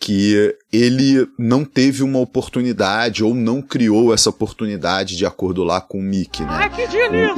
que 0.00 0.54
ele 0.72 1.26
não 1.36 1.64
teve 1.64 2.02
uma 2.04 2.20
oportunidade 2.20 3.24
ou 3.24 3.34
não 3.34 3.60
criou 3.60 4.14
essa 4.14 4.30
oportunidade 4.30 5.16
de 5.16 5.26
acordo 5.26 5.64
lá 5.64 5.80
com 5.80 5.98
o 5.98 6.02
Mickey, 6.02 6.42
né? 6.44 6.48
Ai, 6.52 6.70
que 6.70 6.82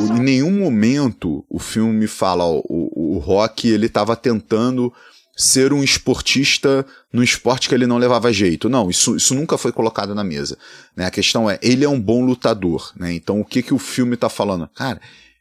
O- 0.02 0.12
o- 0.12 0.16
em 0.16 0.20
nenhum 0.20 0.50
momento 0.58 1.44
o 1.48 1.58
filme 1.58 2.06
fala, 2.06 2.44
ó, 2.44 2.60
o, 2.64 3.16
o 3.16 3.18
Rock 3.18 3.66
ele 3.68 3.86
estava 3.86 4.14
tentando 4.14 4.92
ser 5.34 5.72
um 5.72 5.82
esportista 5.82 6.84
no 7.10 7.22
esporte 7.24 7.66
que 7.66 7.74
ele 7.74 7.86
não 7.86 7.96
levava 7.96 8.30
jeito. 8.30 8.68
Não, 8.68 8.90
isso, 8.90 9.16
isso 9.16 9.34
nunca 9.34 9.56
foi 9.56 9.72
colocado 9.72 10.14
na 10.14 10.22
mesa. 10.22 10.58
Né? 10.94 11.06
A 11.06 11.10
questão 11.10 11.48
é, 11.48 11.58
ele 11.62 11.82
é 11.82 11.88
um 11.88 11.98
bom 12.00 12.22
lutador. 12.22 12.92
Né? 12.94 13.14
Então 13.14 13.40
o 13.40 13.44
que, 13.44 13.62
que 13.62 13.72
o 13.72 13.78
filme 13.78 14.14
está 14.16 14.28
falando? 14.28 14.68
Cara, 14.74 15.00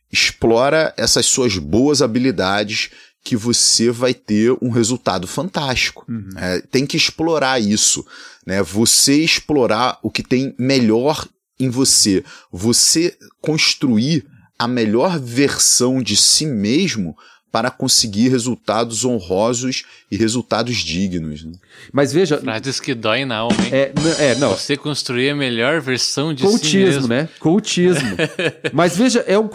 explora 0.10 0.94
essas 0.98 1.26
suas 1.26 1.58
boas 1.58 2.02
habilidades 2.02 2.92
que 3.24 3.36
você 3.36 3.92
vai 3.92 4.14
ter 4.14 4.56
um 4.62 4.70
resultado 4.70 5.28
fantástico. 5.28 6.06
É, 6.38 6.62
tem 6.62 6.86
que 6.86 6.98
explorar 6.98 7.60
isso. 7.60 8.06
Né? 8.46 8.64
Você 8.64 9.22
explorar 9.24 10.00
o 10.02 10.10
que 10.10 10.24
tem 10.24 10.56
melhor 10.58 11.28
em 11.60 11.70
você. 11.70 12.24
Você 12.52 13.18
construir 13.42 14.26
a 14.58 14.68
melhor 14.68 15.20
versão 15.20 16.02
de 16.02 16.18
si 16.18 16.46
mesmo 16.46 17.16
para 17.52 17.72
conseguir 17.72 18.30
resultados 18.30 19.04
honrosos 19.04 19.84
e 20.12 20.16
resultados 20.18 20.78
dignos. 20.78 21.44
né? 21.44 21.54
Mas 21.92 22.14
veja, 22.14 22.38
Frases 22.38 22.80
que 22.80 22.94
doem 22.94 23.26
na 23.26 23.38
alma, 23.38 23.58
hein? 23.66 23.70
é, 23.74 23.86
n- 23.90 24.16
é 24.20 24.36
não, 24.36 24.52
Você 24.52 24.78
construir 24.78 25.32
a 25.32 25.36
melhor 25.36 25.82
versão 25.82 26.32
de 26.34 26.42
si 26.42 26.48
Coachismo, 26.48 26.86
mesmo. 26.86 27.08
né? 27.08 27.30
Coachismo. 27.40 28.16
Mas 28.72 28.96
veja, 28.96 29.20
é 29.28 29.38
um 29.40 29.48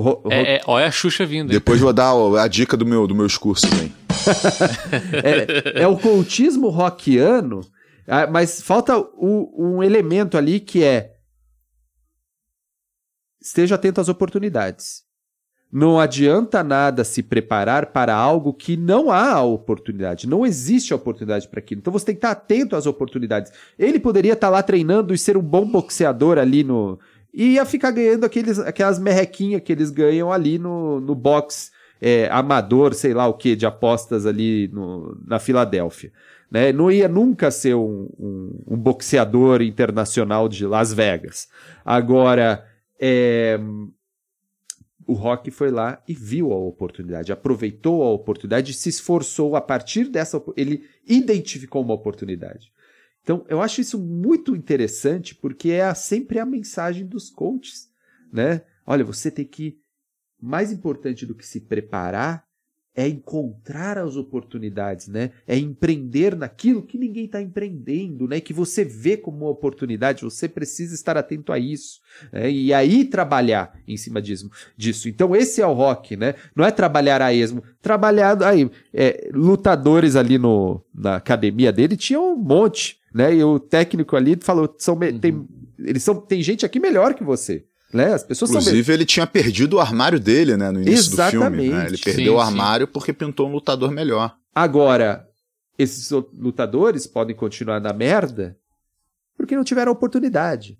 ro- 0.00 0.22
É, 0.30 0.56
é, 0.56 0.60
olha 0.66 0.86
a 0.86 0.90
Xuxa 0.90 1.24
vindo. 1.24 1.50
hein? 1.50 1.58
Depois 1.58 1.80
vou 1.80 1.92
dar 1.92 2.12
a 2.42 2.48
dica 2.48 2.76
do 2.76 2.84
meu, 2.84 3.06
do 3.06 3.14
meus 3.14 3.36
cursos 3.38 3.70
é, 5.22 5.82
é 5.82 5.86
o 5.86 5.96
coachismo 5.96 6.68
rockiano, 6.70 7.60
ah, 8.06 8.26
mas 8.26 8.60
falta 8.60 8.98
o- 8.98 9.52
um 9.76 9.82
elemento 9.82 10.36
ali 10.36 10.58
que 10.60 10.82
é 10.82 11.12
esteja 13.40 13.74
atento 13.74 14.00
às 14.00 14.08
oportunidades. 14.08 15.02
Não 15.72 15.98
adianta 15.98 16.62
nada 16.62 17.02
se 17.02 17.22
preparar 17.22 17.86
para 17.86 18.14
algo 18.14 18.52
que 18.52 18.76
não 18.76 19.10
há 19.10 19.42
oportunidade. 19.42 20.28
Não 20.28 20.44
existe 20.44 20.92
oportunidade 20.92 21.48
para 21.48 21.60
aquilo. 21.60 21.80
Então 21.80 21.90
você 21.90 22.04
tem 22.04 22.14
que 22.14 22.18
estar 22.18 22.32
atento 22.32 22.76
às 22.76 22.84
oportunidades. 22.84 23.50
Ele 23.78 23.98
poderia 23.98 24.34
estar 24.34 24.50
lá 24.50 24.62
treinando 24.62 25.14
e 25.14 25.18
ser 25.18 25.34
um 25.34 25.42
bom 25.42 25.66
boxeador 25.66 26.36
ali 26.36 26.62
no. 26.62 26.98
E 27.32 27.54
ia 27.54 27.64
ficar 27.64 27.90
ganhando 27.90 28.24
aqueles, 28.24 28.58
aquelas 28.58 28.98
merrequinhas 28.98 29.62
que 29.62 29.72
eles 29.72 29.90
ganham 29.90 30.30
ali 30.30 30.58
no, 30.58 31.00
no 31.00 31.14
box 31.14 31.70
é, 32.02 32.28
amador, 32.30 32.92
sei 32.92 33.14
lá 33.14 33.26
o 33.26 33.32
que, 33.32 33.56
de 33.56 33.64
apostas 33.64 34.26
ali 34.26 34.68
no, 34.68 35.18
na 35.26 35.38
Filadélfia. 35.38 36.12
Né? 36.50 36.70
Não 36.70 36.90
ia 36.90 37.08
nunca 37.08 37.50
ser 37.50 37.74
um, 37.74 38.10
um, 38.18 38.64
um 38.72 38.76
boxeador 38.76 39.62
internacional 39.62 40.50
de 40.50 40.66
Las 40.66 40.92
Vegas. 40.92 41.48
Agora, 41.82 42.62
é, 43.00 43.58
o 45.12 45.14
Rock 45.14 45.50
foi 45.50 45.70
lá 45.70 46.02
e 46.08 46.14
viu 46.14 46.52
a 46.52 46.56
oportunidade, 46.56 47.32
aproveitou 47.32 48.02
a 48.02 48.10
oportunidade 48.10 48.72
se 48.72 48.88
esforçou 48.88 49.54
a 49.54 49.60
partir 49.60 50.08
dessa. 50.08 50.42
Ele 50.56 50.88
identificou 51.06 51.82
uma 51.82 51.92
oportunidade. 51.92 52.72
Então, 53.22 53.44
eu 53.46 53.60
acho 53.60 53.82
isso 53.82 53.98
muito 53.98 54.56
interessante 54.56 55.34
porque 55.34 55.70
é 55.70 55.92
sempre 55.92 56.38
a 56.38 56.46
mensagem 56.46 57.06
dos 57.06 57.28
coaches, 57.28 57.90
né? 58.32 58.62
Olha, 58.86 59.04
você 59.04 59.30
tem 59.30 59.44
que 59.44 59.78
mais 60.40 60.72
importante 60.72 61.26
do 61.26 61.34
que 61.34 61.46
se 61.46 61.60
preparar 61.60 62.44
é 62.94 63.08
encontrar 63.08 63.96
as 63.96 64.16
oportunidades, 64.16 65.08
né? 65.08 65.30
É 65.46 65.56
empreender 65.56 66.36
naquilo 66.36 66.82
que 66.82 66.98
ninguém 66.98 67.24
está 67.24 67.40
empreendendo, 67.40 68.28
né? 68.28 68.38
Que 68.40 68.52
você 68.52 68.84
vê 68.84 69.16
como 69.16 69.38
uma 69.38 69.50
oportunidade, 69.50 70.22
você 70.22 70.46
precisa 70.48 70.94
estar 70.94 71.16
atento 71.16 71.52
a 71.52 71.58
isso, 71.58 72.00
né? 72.30 72.50
E 72.50 72.72
aí 72.74 73.04
trabalhar 73.04 73.74
em 73.88 73.96
cima 73.96 74.20
disso. 74.20 75.08
Então 75.08 75.34
esse 75.34 75.62
é 75.62 75.66
o 75.66 75.72
rock, 75.72 76.16
né? 76.16 76.34
Não 76.54 76.64
é 76.64 76.70
trabalhar 76.70 77.22
a 77.22 77.32
esmo, 77.32 77.62
trabalhar 77.80 78.42
aí 78.42 78.70
é, 78.92 79.30
lutadores 79.32 80.14
ali 80.14 80.36
no, 80.38 80.82
na 80.94 81.16
academia 81.16 81.72
dele 81.72 81.96
tinham 81.96 82.34
um 82.34 82.36
monte, 82.36 82.98
né? 83.14 83.34
E 83.34 83.42
o 83.42 83.58
técnico 83.58 84.16
ali 84.16 84.36
falou, 84.40 84.74
são 84.78 84.94
me- 84.96 85.12
tem, 85.12 85.46
eles 85.78 86.02
são 86.02 86.14
tem 86.14 86.42
gente 86.42 86.66
aqui 86.66 86.78
melhor 86.78 87.14
que 87.14 87.24
você, 87.24 87.64
né? 87.92 88.14
As 88.14 88.22
pessoas 88.22 88.50
são 88.50 88.60
Inclusive, 88.60 88.92
ele 88.92 89.04
tinha 89.04 89.26
perdido 89.26 89.74
o 89.74 89.80
armário 89.80 90.18
dele, 90.18 90.56
né, 90.56 90.70
no 90.70 90.80
início 90.80 91.16
do 91.16 91.22
filme. 91.30 91.56
Né? 91.56 91.64
Exatamente. 91.64 91.86
Ele 91.88 91.98
perdeu 91.98 92.32
Sim, 92.32 92.38
o 92.38 92.40
sim. 92.40 92.46
armário 92.46 92.88
porque 92.88 93.12
pintou 93.12 93.48
um 93.48 93.52
lutador 93.52 93.90
melhor. 93.90 94.36
Agora, 94.54 95.28
esses 95.78 96.10
lutadores 96.10 97.06
podem 97.06 97.34
continuar 97.34 97.80
na 97.80 97.92
merda 97.92 98.56
porque 99.36 99.56
não 99.56 99.64
tiveram 99.64 99.92
oportunidade. 99.92 100.78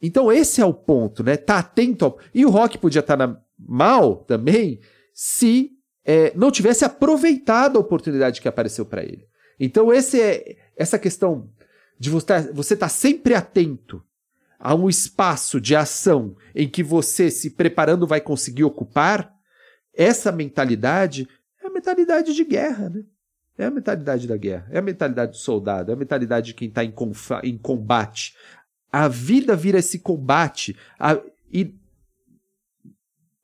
Então 0.00 0.30
esse 0.30 0.60
é 0.60 0.64
o 0.64 0.72
ponto, 0.72 1.24
né? 1.24 1.36
Tá 1.36 1.58
atento 1.58 2.04
ao... 2.04 2.18
E 2.34 2.46
o 2.46 2.50
Rock 2.50 2.78
podia 2.78 3.00
estar 3.00 3.16
na... 3.16 3.36
mal 3.58 4.16
também 4.16 4.80
se 5.12 5.72
é, 6.04 6.32
não 6.36 6.50
tivesse 6.50 6.84
aproveitado 6.84 7.76
a 7.76 7.80
oportunidade 7.80 8.40
que 8.40 8.48
apareceu 8.48 8.86
para 8.86 9.02
ele. 9.02 9.26
Então 9.58 9.92
esse 9.92 10.20
é 10.20 10.56
essa 10.76 10.98
questão 10.98 11.50
de 11.98 12.10
você 12.10 12.22
estar 12.24 12.52
você 12.52 12.76
tá 12.76 12.88
sempre 12.88 13.34
atento 13.34 14.02
a 14.58 14.74
um 14.74 14.88
espaço 14.88 15.60
de 15.60 15.76
ação 15.76 16.36
em 16.54 16.68
que 16.68 16.82
você 16.82 17.30
se 17.30 17.50
preparando 17.50 18.06
vai 18.06 18.20
conseguir 18.20 18.64
ocupar, 18.64 19.32
essa 19.94 20.32
mentalidade 20.32 21.28
é 21.62 21.66
a 21.66 21.70
mentalidade 21.70 22.34
de 22.34 22.44
guerra, 22.44 22.88
né? 22.90 23.04
É 23.56 23.64
a 23.64 23.70
mentalidade 23.70 24.26
da 24.28 24.36
guerra, 24.36 24.68
é 24.70 24.78
a 24.78 24.82
mentalidade 24.82 25.32
do 25.32 25.36
soldado, 25.38 25.90
é 25.90 25.94
a 25.94 25.96
mentalidade 25.96 26.46
de 26.48 26.54
quem 26.54 26.68
está 26.68 26.84
em, 26.84 26.94
em 27.42 27.58
combate. 27.58 28.34
A 28.90 29.08
vida 29.08 29.56
vira 29.56 29.78
esse 29.80 29.98
combate. 29.98 30.76
a- 30.98 31.20
e, 31.52 31.74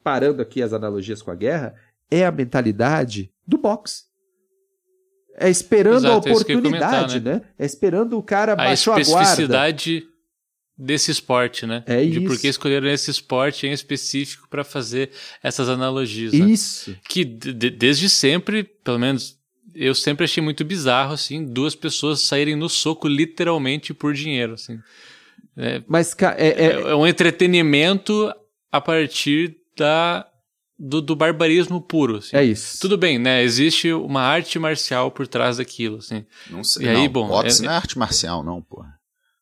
parando 0.02 0.40
aqui 0.42 0.62
as 0.62 0.72
analogias 0.72 1.20
com 1.22 1.30
a 1.30 1.34
guerra, 1.34 1.74
é 2.10 2.24
a 2.24 2.30
mentalidade 2.30 3.32
do 3.46 3.58
boxe. 3.58 4.04
É 5.36 5.50
esperando 5.50 6.06
Exato, 6.06 6.28
a 6.28 6.30
é 6.30 6.32
ia 6.32 6.38
oportunidade, 6.38 7.20
comentar, 7.20 7.40
né? 7.40 7.42
É 7.58 7.64
esperando 7.66 8.16
o 8.16 8.22
cara 8.22 8.52
a 8.52 8.56
baixar 8.56 8.92
a 8.92 8.96
guarda. 9.10 9.32
Desse 10.76 11.10
esporte, 11.10 11.66
né? 11.66 11.84
É 11.86 12.04
De 12.04 12.20
por 12.22 12.32
isso. 12.32 12.40
que 12.42 12.48
escolheram 12.48 12.88
esse 12.88 13.10
esporte 13.10 13.66
em 13.66 13.72
específico 13.72 14.48
para 14.48 14.64
fazer 14.64 15.10
essas 15.42 15.68
analogias. 15.68 16.32
né? 16.32 16.46
Isso. 16.50 16.96
Que 17.08 17.24
de- 17.24 17.52
de- 17.52 17.70
desde 17.70 18.08
sempre, 18.08 18.64
pelo 18.64 18.98
menos 18.98 19.38
eu 19.74 19.94
sempre 19.94 20.24
achei 20.24 20.42
muito 20.42 20.64
bizarro, 20.64 21.12
assim, 21.14 21.44
duas 21.44 21.74
pessoas 21.74 22.22
saírem 22.22 22.54
no 22.56 22.68
soco 22.68 23.08
literalmente 23.08 23.92
por 23.94 24.14
dinheiro, 24.14 24.54
assim. 24.54 24.78
É, 25.56 25.82
Mas, 25.86 26.14
é, 26.36 26.48
é, 26.48 26.66
é- 26.66 26.72
é 26.90 26.94
um 26.96 27.06
entretenimento 27.06 28.32
a 28.72 28.80
partir 28.80 29.56
da, 29.76 30.26
do, 30.78 31.00
do 31.00 31.14
barbarismo 31.14 31.80
puro, 31.80 32.16
assim. 32.16 32.36
é 32.36 32.44
isso. 32.44 32.80
Tudo 32.80 32.96
bem, 32.98 33.18
né? 33.18 33.42
Existe 33.44 33.92
uma 33.92 34.22
arte 34.22 34.58
marcial 34.58 35.10
por 35.12 35.26
trás 35.28 35.58
daquilo, 35.58 35.98
assim. 35.98 36.24
Não 36.50 36.64
sei. 36.64 36.86
E 36.86 36.88
aí, 36.88 36.94
não, 36.96 37.08
bom, 37.08 37.28
boxe 37.28 37.62
é- 37.62 37.66
não 37.66 37.72
é 37.72 37.76
arte 37.76 37.96
marcial, 37.98 38.42
não, 38.42 38.60
pô. 38.60 38.84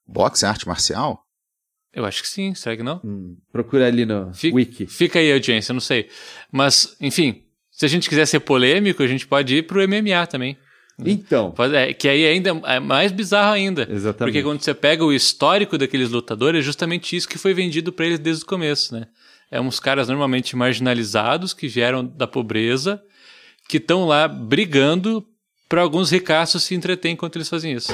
Boxe 0.06 0.44
é 0.44 0.48
arte 0.48 0.66
marcial? 0.68 1.21
Eu 1.94 2.04
acho 2.06 2.22
que 2.22 2.28
sim, 2.28 2.54
será 2.54 2.76
que 2.76 2.82
não? 2.82 3.00
Hum, 3.04 3.36
procura 3.52 3.86
ali 3.86 4.06
no 4.06 4.32
Fica, 4.32 4.56
wiki. 4.56 4.86
fica 4.86 5.18
aí, 5.18 5.32
audiência, 5.32 5.72
não 5.74 5.80
sei. 5.80 6.08
Mas, 6.50 6.96
enfim, 7.00 7.42
se 7.70 7.84
a 7.84 7.88
gente 7.88 8.08
quiser 8.08 8.26
ser 8.26 8.40
polêmico, 8.40 9.02
a 9.02 9.06
gente 9.06 9.26
pode 9.26 9.56
ir 9.56 9.66
pro 9.66 9.86
MMA 9.86 10.26
também. 10.26 10.56
Então, 11.04 11.52
é, 11.74 11.92
que 11.92 12.08
aí 12.08 12.26
ainda 12.26 12.50
é 12.64 12.78
mais 12.78 13.10
bizarro 13.12 13.52
ainda. 13.52 13.88
Exatamente. 13.90 14.32
Porque 14.32 14.42
quando 14.42 14.60
você 14.62 14.72
pega 14.72 15.04
o 15.04 15.12
histórico 15.12 15.76
daqueles 15.76 16.10
lutadores, 16.10 16.60
é 16.60 16.62
justamente 16.62 17.16
isso 17.16 17.28
que 17.28 17.38
foi 17.38 17.52
vendido 17.52 17.92
pra 17.92 18.06
eles 18.06 18.18
desde 18.18 18.44
o 18.44 18.46
começo, 18.46 18.94
né? 18.94 19.06
É 19.50 19.60
uns 19.60 19.80
caras 19.80 20.08
normalmente 20.08 20.54
marginalizados, 20.56 21.52
que 21.52 21.66
vieram 21.68 22.04
da 22.06 22.26
pobreza, 22.26 23.02
que 23.68 23.78
estão 23.78 24.06
lá 24.06 24.28
brigando 24.28 25.26
para 25.68 25.82
alguns 25.82 26.10
ricaços 26.10 26.62
se 26.62 26.74
entreterem 26.74 27.14
enquanto 27.14 27.36
eles 27.36 27.48
fazem 27.48 27.72
isso. 27.74 27.92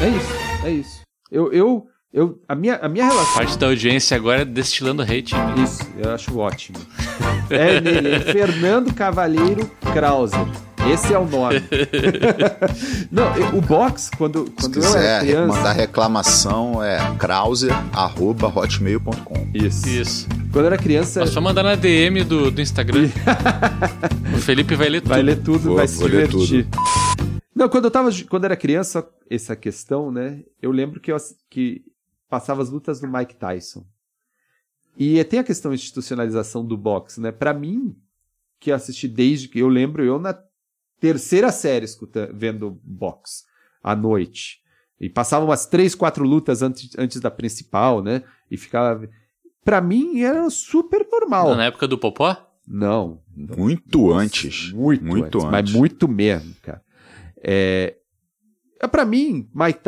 é 0.00 0.08
isso, 0.08 0.66
é 0.66 0.70
isso. 0.70 1.00
Eu, 1.30 1.52
eu 1.52 1.86
Eu, 2.12 2.40
a, 2.48 2.54
minha, 2.54 2.76
a 2.76 2.88
minha 2.88 3.04
relação. 3.06 3.34
Parte 3.34 3.58
da 3.58 3.66
audiência 3.66 4.16
agora 4.16 4.40
é 4.42 4.44
destilando 4.44 5.02
hate. 5.02 5.34
Isso, 5.62 5.82
eu 5.98 6.10
acho 6.10 6.38
ótimo. 6.38 6.78
É 7.50 7.80
nele, 7.80 8.10
é 8.12 8.20
Fernando 8.20 8.92
Cavalheiro 8.94 9.70
Krause. 9.92 10.34
Esse 10.90 11.12
é 11.12 11.18
o 11.18 11.26
nome. 11.26 11.60
Não, 13.12 13.36
eu- 13.36 13.58
o 13.58 13.60
box, 13.60 14.10
quando, 14.16 14.46
Se 14.46 14.52
quando 14.70 14.76
eu 14.76 14.82
era 14.84 14.92
quiser 14.92 15.20
criança. 15.20 15.54
mandar 15.56 15.72
reclamação, 15.72 16.82
é 16.82 16.98
krause.hotmail.com. 17.18 19.48
Isso. 19.52 19.86
Isso. 19.88 20.26
Quando 20.50 20.64
eu 20.64 20.72
era 20.72 20.78
criança, 20.78 21.22
É 21.22 21.26
só 21.26 21.40
mandar 21.42 21.62
na 21.62 21.74
DM 21.74 22.24
do, 22.24 22.50
do 22.50 22.60
Instagram. 22.60 23.10
o 24.34 24.38
Felipe 24.38 24.74
vai 24.74 24.88
ler 24.88 25.02
tudo. 25.02 25.10
vai 25.10 25.22
ler 25.22 25.36
tudo, 25.42 25.58
Vou- 25.58 25.76
vai 25.76 25.86
se 25.88 26.02
divertir. 26.02 26.66
Não, 27.54 27.68
quando 27.68 27.84
eu 27.86 27.90
tava, 27.90 28.08
quando 28.30 28.44
eu 28.44 28.48
era 28.48 28.56
criança, 28.56 29.06
essa 29.28 29.54
questão, 29.56 30.10
né? 30.12 30.38
Eu 30.62 30.70
lembro 30.70 31.00
que 31.00 31.10
eu 31.12 31.16
que 31.50 31.82
passava 32.28 32.62
as 32.62 32.70
lutas 32.70 33.00
do 33.00 33.08
Mike 33.08 33.36
Tyson. 33.36 33.84
E 34.96 35.22
tem 35.24 35.38
a 35.40 35.44
questão 35.44 35.70
da 35.70 35.74
institucionalização 35.76 36.64
do 36.64 36.76
boxe, 36.76 37.20
né? 37.20 37.30
Pra 37.30 37.54
mim, 37.54 37.96
que 38.58 38.70
eu 38.70 38.74
assisti 38.74 39.06
desde 39.06 39.46
que 39.48 39.60
eu 39.60 39.68
lembro, 39.68 40.04
eu 40.04 40.18
na 40.18 40.36
terceira 41.00 41.52
série 41.52 41.84
escuta, 41.84 42.30
vendo 42.34 42.80
boxe 42.82 43.44
à 43.82 43.94
noite. 43.94 44.58
E 45.00 45.08
passava 45.08 45.44
umas 45.44 45.66
três, 45.66 45.94
quatro 45.94 46.24
lutas 46.24 46.60
antes, 46.62 46.90
antes 46.98 47.20
da 47.20 47.30
principal, 47.30 48.02
né? 48.02 48.24
E 48.50 48.56
ficava. 48.56 49.08
Pra 49.64 49.80
mim 49.80 50.20
era 50.20 50.50
super 50.50 51.06
normal. 51.10 51.54
Na 51.54 51.66
época 51.66 51.86
do 51.86 51.96
Popó? 51.98 52.36
Não, 52.66 53.22
Muito 53.34 54.12
antes. 54.12 54.72
muito, 54.72 55.02
Muito 55.04 55.38
antes, 55.38 55.44
mas 55.50 55.60
antes. 55.60 55.72
muito 55.74 56.08
mesmo, 56.08 56.54
cara. 56.60 56.82
É, 57.42 57.96
é 58.80 58.86
para 58.88 59.04
mim, 59.06 59.48
Mike 59.54 59.80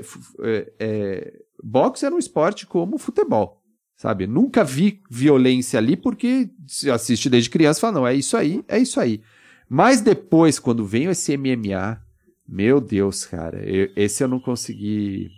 f- 0.00 0.18
é, 0.40 0.72
é, 0.80 1.43
boxe 1.64 2.04
era 2.04 2.14
um 2.14 2.18
esporte 2.18 2.66
como 2.66 2.98
futebol, 2.98 3.60
sabe? 3.96 4.26
Nunca 4.26 4.62
vi 4.64 5.00
violência 5.10 5.78
ali 5.78 5.96
porque 5.96 6.50
se 6.66 6.90
assiste 6.90 7.30
desde 7.30 7.48
criança 7.50 7.78
e 7.78 7.80
fala, 7.80 7.92
não, 7.94 8.06
é 8.06 8.14
isso 8.14 8.36
aí, 8.36 8.64
é 8.68 8.78
isso 8.78 9.00
aí. 9.00 9.22
Mas 9.68 10.00
depois, 10.00 10.58
quando 10.58 10.84
veio 10.84 11.10
esse 11.10 11.32
MMA, 11.36 11.98
meu 12.46 12.80
Deus, 12.80 13.24
cara, 13.24 13.58
eu- 13.68 13.90
esse 13.96 14.22
eu 14.22 14.28
não 14.28 14.38
consegui. 14.38 15.30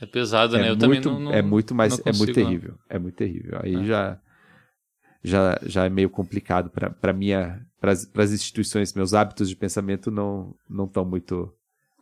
É 0.00 0.06
pesado, 0.06 0.56
né? 0.56 0.68
É 0.68 0.70
Eu 0.70 0.76
também 0.78 1.00
não, 1.00 1.20
não- 1.20 1.32
é 1.32 1.42
muito 1.42 1.74
mais, 1.74 1.92
não 1.98 1.98
é 2.06 2.12
muito 2.12 2.18
consigo, 2.32 2.40
não. 2.40 2.46
terrível, 2.46 2.74
é 2.88 2.98
muito 2.98 3.14
terrível. 3.16 3.58
Aí 3.62 3.74
É. 3.74 3.84
já, 3.84 4.20
já, 5.22 5.58
já 5.64 5.84
é 5.84 5.88
meio 5.88 6.08
complicado 6.08 6.70
para 6.70 7.12
minha, 7.12 7.60
para 7.80 7.92
as 7.92 8.32
instituições, 8.32 8.94
meus 8.94 9.12
hábitos 9.14 9.48
de 9.48 9.56
pensamento 9.56 10.10
não 10.10 10.54
não 10.68 10.84
estão 10.86 11.04
muito 11.04 11.52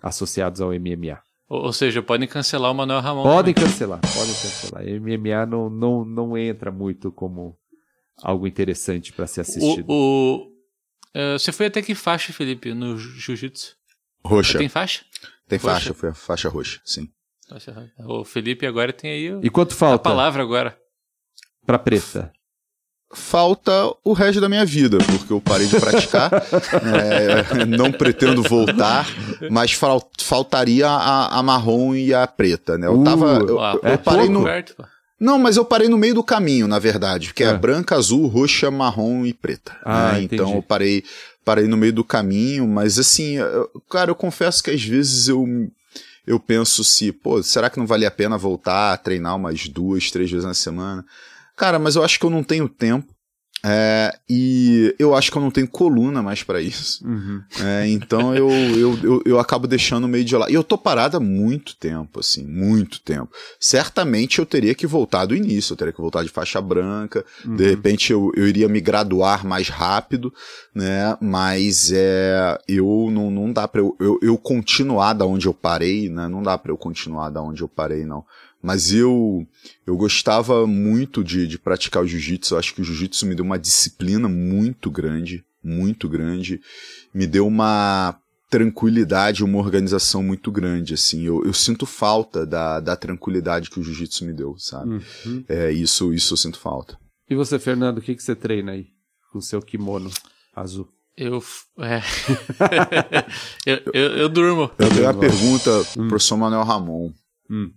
associados 0.03 0.61
ao 0.61 0.73
MMA. 0.73 1.19
Ou, 1.49 1.65
ou 1.67 1.73
seja, 1.73 2.03
podem 2.03 2.27
cancelar 2.29 2.71
o 2.71 2.75
Manuel 2.75 3.01
Ramon. 3.01 3.23
Podem 3.23 3.55
também. 3.55 3.71
cancelar, 3.71 4.01
podem 4.01 4.35
cancelar. 4.35 4.83
MMA 4.85 5.47
não, 5.47 5.71
não, 5.71 6.05
não 6.05 6.37
entra 6.39 6.71
muito 6.73 7.13
como 7.13 7.57
algo 8.23 8.47
interessante 8.47 9.13
para 9.13 9.27
ser 9.27 9.43
assistido. 9.43 9.85
O, 9.89 10.37
o- 10.39 10.53
eh, 11.15 11.39
você 11.39 11.53
foi 11.53 11.67
até 11.67 11.81
que 11.83 11.95
faixa, 11.95 12.33
Felipe, 12.33 12.73
no 12.75 12.97
jiu-jitsu? 12.99 13.77
Roxa. 14.25 14.59
Tem 14.59 14.69
faixa? 14.69 15.05
Tem 15.49 15.59
roxa? 15.59 15.73
faixa, 15.75 15.95
foi 15.95 16.09
a 16.09 16.15
faixa 16.15 16.49
roxa, 16.49 16.81
sim. 16.85 17.09
Faixa- 17.49 17.93
O 18.09 18.25
Felipe 18.25 18.67
agora 18.67 18.93
tem 18.93 19.11
aí 19.13 19.33
o- 19.33 19.41
E 19.45 19.49
quanto 19.49 19.73
a 19.73 19.77
falta 19.77 20.03
palavra 20.03 20.43
agora. 20.43 20.77
para 21.65 21.79
preta? 21.79 22.33
Falta 23.15 23.71
o 24.05 24.13
resto 24.13 24.41
da 24.41 24.49
minha 24.49 24.65
vida, 24.65 24.99
porque 24.99 25.33
eu 25.33 25.41
parei 25.41 25.67
de 25.67 25.79
praticar. 25.81 26.31
É, 26.83 27.65
não 27.65 27.91
pretendo 27.93 28.43
voltar, 28.43 29.07
mas 29.51 29.73
fal- 29.73 30.11
faltaria 30.21 30.89
a, 30.89 31.39
a 31.39 31.43
marrom 31.43 31.95
e 31.95 32.13
a 32.13 32.27
preta, 32.27 32.77
né? 32.77 32.87
Eu 32.87 33.01
Uh, 33.01 33.05
tava. 33.05 33.27
Eu, 33.47 33.61
Ah, 33.61 33.79
eu 33.83 33.89
é 33.91 33.97
parei 33.97 34.27
pouco. 34.27 34.33
no. 34.41 34.45
Perto. 34.45 34.75
Não, 35.19 35.39
mas 35.39 35.57
eu 35.57 35.65
parei 35.65 35.89
no 35.89 35.97
meio 35.97 36.15
do 36.15 36.23
caminho, 36.23 36.67
na 36.69 36.79
verdade, 36.79 37.33
que 37.33 37.43
é, 37.43 37.49
É. 37.49 37.55
branca, 37.57 37.95
azul, 37.97 38.27
roxa, 38.27 38.71
marrom 38.71 39.25
e 39.25 39.33
preta. 39.33 39.75
Ah, 39.85 40.13
né? 40.13 40.23
Então 40.23 40.55
eu 40.55 40.63
parei, 40.63 41.03
parei 41.45 41.67
no 41.67 41.77
meio 41.77 41.93
do 41.93 42.05
caminho, 42.05 42.67
mas 42.67 42.99
assim, 42.99 43.37
eu- 43.39 43.71
cara, 43.89 44.11
eu 44.11 44.15
confesso 44.15 44.63
que 44.63 44.71
às 44.71 44.83
vezes 44.83 45.29
eu, 45.29 45.47
eu 46.27 46.39
penso 46.39 46.85
se, 46.85 47.13
pô, 47.13 47.43
será 47.43 47.71
que 47.71 47.79
não 47.79 47.87
vale 47.87 48.05
a 48.05 48.11
pena 48.11 48.37
voltar 48.37 48.93
a 48.93 48.97
treinar 48.97 49.37
umas 49.37 49.69
duas, 49.69 50.11
três 50.11 50.31
vezes 50.31 50.45
na 50.45 50.55
semana? 50.55 51.05
Cara, 51.57 51.79
mas 51.79 51.97
eu 51.97 52.05
acho 52.05 52.19
que 52.21 52.27
eu 52.27 52.31
não 52.31 52.43
tenho 52.43 52.69
tempo. 52.69 53.15
é, 53.65 54.13
e 54.29 54.95
eu 54.99 55.15
acho 55.15 55.33
que 55.33 55.39
eu 55.39 55.43
não 55.43 55.51
tenho 55.51 55.67
coluna 55.67 56.23
mais 56.23 56.43
pra 56.43 56.61
isso. 56.61 57.05
Uhum. 57.05 57.41
É, 57.61 57.89
então 57.89 58.33
eu, 58.37 58.49
eu, 58.79 58.99
eu, 59.03 59.23
eu 59.25 59.41
acabo 59.41 59.67
deixando 59.67 60.07
meio 60.07 60.25
de 60.25 60.37
lado. 60.37 60.53
E 60.53 60.55
eu 60.55 60.63
tô 60.63 60.77
parado 60.79 61.17
há 61.17 61.21
muito 61.21 61.75
tempo, 61.77 62.21
assim, 62.21 62.47
muito 62.47 63.01
tempo. 63.01 63.29
Certamente 63.59 64.39
eu 64.39 64.47
teria 64.47 64.75
que 64.75 64.87
voltar 64.87 65.25
do 65.27 65.35
início, 65.35 65.73
eu 65.73 65.77
teria 65.77 65.93
que 65.93 66.01
voltar 66.01 66.23
de 66.23 66.29
faixa 66.29 66.61
branca, 66.61 67.25
Uhum. 67.45 67.57
de 67.57 67.69
repente 67.71 68.13
eu, 68.13 68.31
eu 68.37 68.47
iria 68.47 68.69
me 68.69 68.81
graduar 68.81 69.45
mais 69.45 69.69
rápido, 69.69 70.33
né? 70.75 71.17
Mas 71.21 71.91
é, 71.93 72.59
eu 72.69 73.09
não, 73.11 73.31
não 73.31 73.53
dá 73.53 73.67
pra 73.67 73.81
eu, 73.81 73.97
eu, 73.99 74.19
eu 74.23 74.37
continuar 74.39 75.15
da 75.15 75.25
onde 75.25 75.47
eu 75.47 75.55
parei, 75.55 76.09
né? 76.09 76.29
Não 76.29 76.43
dá 76.43 76.57
pra 76.57 76.71
eu 76.71 76.77
continuar 76.77 77.31
da 77.31 77.43
onde 77.43 77.63
eu 77.63 77.69
parei, 77.69 78.05
não. 78.05 78.23
Mas 78.67 78.93
eu, 78.93 79.47
eu 79.87 79.97
gostava 79.97 80.67
muito 80.67 81.23
de, 81.23 81.47
de 81.47 81.57
praticar 81.57 82.03
o 82.03 82.07
jiu-jitsu. 82.07 82.55
Eu 82.55 82.59
acho 82.59 82.75
que 82.75 82.81
o 82.81 82.85
jiu-jitsu 82.85 83.25
me 83.25 83.37
deu 83.37 83.45
uma 83.45 83.61
disciplina 83.61 84.29
muito 84.29 84.91
grande, 84.91 85.45
muito 85.63 86.09
grande. 86.09 86.61
Me 87.15 87.29
deu 87.29 87.47
uma 87.47 88.19
tranquilidade, 88.51 89.45
uma 89.45 89.59
organização 89.59 90.21
muito 90.21 90.51
grande, 90.51 90.95
assim. 90.95 91.23
Eu, 91.23 91.45
eu 91.45 91.53
sinto 91.53 91.87
falta 91.87 92.45
da, 92.45 92.81
da 92.81 92.97
tranquilidade 92.97 93.71
que 93.71 93.79
o 93.79 93.85
jiu-jitsu 93.85 94.25
me 94.25 94.33
deu, 94.33 94.57
sabe? 94.59 95.01
Uhum. 95.25 95.45
É, 95.49 95.71
isso, 95.71 96.13
isso 96.13 96.35
eu 96.35 96.37
sinto 96.37 96.59
falta. 96.59 96.99
E 97.31 97.37
você, 97.37 97.61
Fernando, 97.61 97.99
o 97.99 98.03
que, 98.03 98.17
que 98.17 98.23
você 98.23 98.35
treina 98.35 98.73
aí 98.73 98.89
com 99.31 99.39
o 99.39 99.43
seu 99.43 99.63
kimono 99.63 100.11
azul? 100.57 100.89
Eu. 101.17 101.41
É. 101.79 102.01
eu, 103.65 103.81
eu, 103.93 104.17
eu 104.17 104.29
durmo. 104.29 104.73
Eu 104.77 104.89
tenho 104.89 105.05
uma 105.05 105.15
pergunta 105.15 105.71
pro 105.95 106.09
professor 106.09 106.37
Manuel 106.37 106.65
Ramon. 106.65 107.13
Hum. 107.49 107.71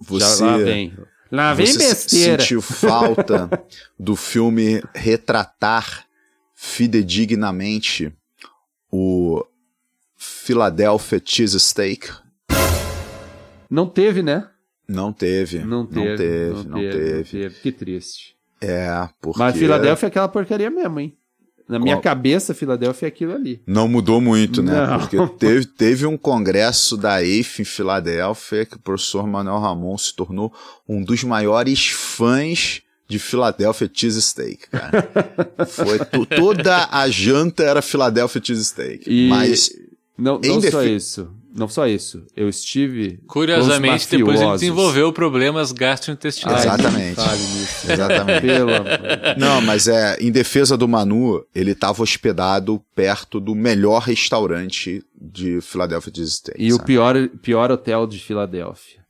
Você, 0.00 0.38
Já 0.38 0.46
lá 0.46 0.56
vem. 0.58 0.96
Lá 1.30 1.54
vem 1.54 1.66
você 1.66 1.78
besteira. 1.78 2.42
sentiu 2.42 2.60
falta 2.60 3.48
do 3.98 4.14
filme 4.14 4.82
retratar 4.94 6.06
fidedignamente 6.54 8.12
o 8.90 9.44
Philadelphia 10.16 11.20
Cheesesteak? 11.24 12.10
Não 13.70 13.86
teve, 13.88 14.22
né? 14.22 14.48
Não 14.86 15.12
teve. 15.12 15.60
Não 15.60 15.86
teve. 15.86 16.08
Não 16.08 16.16
teve, 16.16 16.68
não 16.68 16.80
teve. 16.80 17.50
Que 17.62 17.72
triste. 17.72 18.36
É, 18.60 19.08
porque... 19.20 19.38
Mas 19.38 19.56
Filadélfia 19.56 20.06
é 20.06 20.08
aquela 20.08 20.28
porcaria 20.28 20.70
mesmo, 20.70 21.00
hein? 21.00 21.16
Na 21.68 21.78
minha 21.78 21.96
Qual? 21.96 22.02
cabeça, 22.02 22.52
Filadélfia 22.54 23.06
é 23.06 23.08
aquilo 23.08 23.32
ali. 23.34 23.62
Não 23.66 23.86
mudou 23.88 24.20
muito, 24.20 24.62
né? 24.62 24.86
Não. 24.86 24.98
Porque 24.98 25.16
teve, 25.38 25.64
teve 25.66 26.06
um 26.06 26.16
congresso 26.18 26.96
da 26.96 27.22
EIF 27.22 27.62
em 27.62 27.64
Filadélfia 27.64 28.66
que 28.66 28.76
o 28.76 28.80
professor 28.80 29.26
Manuel 29.26 29.58
Ramon 29.58 29.96
se 29.96 30.14
tornou 30.14 30.52
um 30.88 31.02
dos 31.02 31.22
maiores 31.24 31.88
fãs 31.88 32.82
de 33.08 33.18
Philadelphia 33.18 33.90
Cheesesteak, 33.92 34.68
cara. 34.70 35.08
Foi 35.68 35.98
to- 35.98 36.24
toda 36.26 36.88
a 36.90 37.08
janta 37.10 37.62
era 37.62 37.82
Philadelphia 37.82 38.40
Cheesesteak. 38.42 39.04
E- 39.06 39.28
Mas 39.28 39.70
Não, 40.16 40.38
não 40.38 40.60
só 40.60 40.82
isso. 40.84 41.30
Não 41.54 41.68
só 41.68 41.86
isso. 41.86 42.22
Eu 42.36 42.48
estive. 42.48 43.18
Curiosamente, 43.26 44.06
com 44.08 44.14
os 44.14 44.18
depois 44.18 44.40
ele 44.40 44.52
desenvolveu 44.52 45.12
problemas 45.12 45.70
gastrointestinais. 45.72 46.66
Ai, 46.66 46.74
Exatamente. 46.74 47.20
Exatamente. 47.92 48.40
De 48.40 48.46
Deus. 48.46 48.70
Não, 49.38 49.60
mas 49.60 49.88
é, 49.88 50.16
em 50.20 50.30
defesa 50.32 50.76
do 50.76 50.88
Manu, 50.88 51.44
ele 51.54 51.72
estava 51.72 52.02
hospedado 52.02 52.82
perto 52.94 53.38
do 53.40 53.54
melhor 53.54 54.00
restaurante 54.02 55.04
de 55.20 55.60
Philadelphia 55.60 56.12
Cheesesteak. 56.14 56.62
E 56.62 56.72
o 56.72 56.82
pior, 56.82 57.28
pior 57.42 57.70
hotel 57.70 58.06
de 58.06 58.18
Filadélfia. 58.18 59.02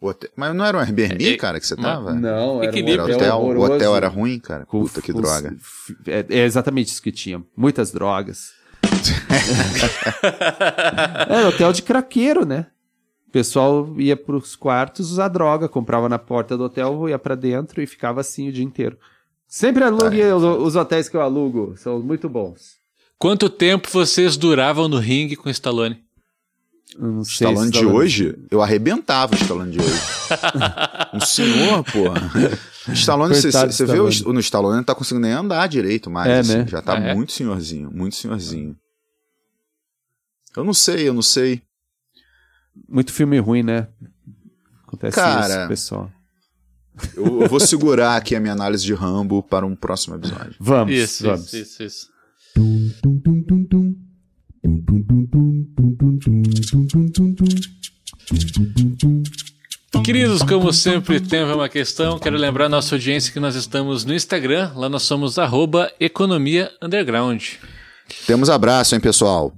Hotel- 0.00 0.30
Mas 0.36 0.54
não 0.54 0.64
era 0.64 0.76
um 0.76 0.80
Airbnb, 0.80 1.32
É, 1.32 1.36
cara, 1.36 1.58
que 1.58 1.66
você 1.66 1.74
tava? 1.76 2.12
Não, 2.12 2.62
era 2.62 2.70
um 2.72 2.82
hotel, 3.02 3.04
hotel, 3.16 3.40
o 3.40 3.60
hotel 3.62 3.96
era 3.96 4.08
ruim, 4.08 4.38
cara? 4.38 4.66
Com- 4.66 4.82
Puta 4.82 5.00
que 5.00 5.12
com- 5.12 5.20
droga. 5.20 5.56
É, 6.06 6.26
é 6.28 6.44
exatamente 6.44 6.88
isso 6.88 7.02
que 7.02 7.10
tinha. 7.10 7.42
Muitas 7.56 7.90
drogas. 7.90 8.52
era 11.28 11.48
hotel 11.48 11.72
de 11.72 11.82
craqueiro, 11.82 12.44
né? 12.44 12.66
O 13.28 13.32
pessoal 13.32 13.92
ia 13.98 14.16
pros 14.16 14.54
quartos 14.54 15.10
usar 15.10 15.28
droga, 15.28 15.68
comprava 15.68 16.08
na 16.08 16.18
porta 16.18 16.56
do 16.56 16.64
hotel, 16.64 17.08
ia 17.08 17.18
pra 17.18 17.34
dentro 17.34 17.82
e 17.82 17.86
ficava 17.86 18.20
assim 18.20 18.48
o 18.48 18.52
dia 18.52 18.64
inteiro. 18.64 18.96
Sempre 19.48 19.84
alugue 19.84 20.20
É. 20.20 20.34
os, 20.34 20.42
os 20.42 20.76
hotéis 20.76 21.08
que 21.08 21.16
eu 21.16 21.20
alugo, 21.20 21.74
são 21.76 22.00
muito 22.00 22.28
bons. 22.28 22.74
Quanto 23.18 23.48
tempo 23.48 23.88
vocês 23.90 24.36
duravam 24.36 24.88
no 24.88 24.98
ringue 24.98 25.36
com 25.36 25.48
o 25.48 25.52
Stallone? 25.52 26.02
Não 26.98 27.24
sei 27.24 27.48
Stallone 27.48 27.70
de 27.70 27.76
Stallone- 27.78 27.98
hoje, 28.04 28.38
eu 28.50 28.62
arrebentava 28.62 29.34
o 29.34 29.38
Stallone 29.38 29.72
de 29.72 29.80
hoje. 29.80 30.00
um 31.12 31.20
senhor, 31.20 31.82
porra. 31.84 32.30
O 32.88 32.92
Stallone, 32.92 33.34
você 33.34 33.50
vê 33.50 33.98
o, 33.98 34.08
Stallone. 34.08 34.34
no 34.34 34.40
Stallone, 34.40 34.76
não 34.76 34.84
tá 34.84 34.94
conseguindo 34.94 35.26
nem 35.26 35.34
andar 35.34 35.66
direito 35.68 36.08
mais. 36.08 36.28
É, 36.30 36.38
assim, 36.38 36.56
né? 36.58 36.66
Já 36.68 36.80
tá 36.82 36.94
Ah, 36.96 37.00
é? 37.00 37.14
muito 37.14 37.32
senhorzinho, 37.32 37.90
muito 37.92 38.14
senhorzinho. 38.14 38.76
Eu 40.56 40.64
não 40.64 40.74
sei, 40.74 41.08
eu 41.08 41.14
não 41.14 41.22
sei. 41.22 41.62
Muito 42.88 43.12
filme 43.12 43.38
ruim, 43.38 43.62
né? 43.62 43.88
Acontece 44.86 45.16
Cara, 45.16 45.60
isso, 45.60 45.68
pessoal. 45.68 46.12
Eu, 47.16 47.42
eu 47.42 47.48
vou 47.48 47.58
segurar 47.60 48.16
aqui 48.16 48.36
a 48.36 48.40
minha 48.40 48.52
análise 48.52 48.84
de 48.84 48.94
Rambo 48.94 49.42
para 49.42 49.66
um 49.66 49.74
próximo 49.74 50.14
episódio. 50.14 50.54
Vamos, 50.60 50.94
Isso, 50.94 51.24
vamos. 51.24 51.52
isso, 51.52 51.82
isso, 51.82 51.82
isso. 51.82 52.14
Queridos, 60.04 60.42
como 60.42 60.72
sempre, 60.72 61.20
tempo 61.20 61.50
é 61.50 61.54
uma 61.54 61.68
questão. 61.68 62.18
Quero 62.18 62.36
lembrar 62.36 62.66
a 62.66 62.68
nossa 62.68 62.94
audiência 62.94 63.32
que 63.32 63.40
nós 63.40 63.54
estamos 63.54 64.04
no 64.04 64.14
Instagram. 64.14 64.72
Lá 64.74 64.88
nós 64.88 65.02
somos 65.02 65.38
arroba 65.38 65.90
economia 65.98 66.70
underground. 66.80 67.42
Temos 68.26 68.48
abraço, 68.50 68.94
hein, 68.94 69.00
pessoal? 69.00 69.52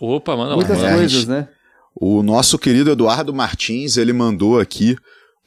Opa, 0.00 0.36
manda 0.36 0.54
Muitas 0.54 0.80
lá. 0.80 0.92
Coisas, 0.92 1.12
gente. 1.12 1.28
né? 1.28 1.48
O 1.94 2.22
nosso 2.22 2.58
querido 2.58 2.90
Eduardo 2.90 3.32
Martins, 3.32 3.96
ele 3.96 4.12
mandou 4.12 4.60
aqui 4.60 4.96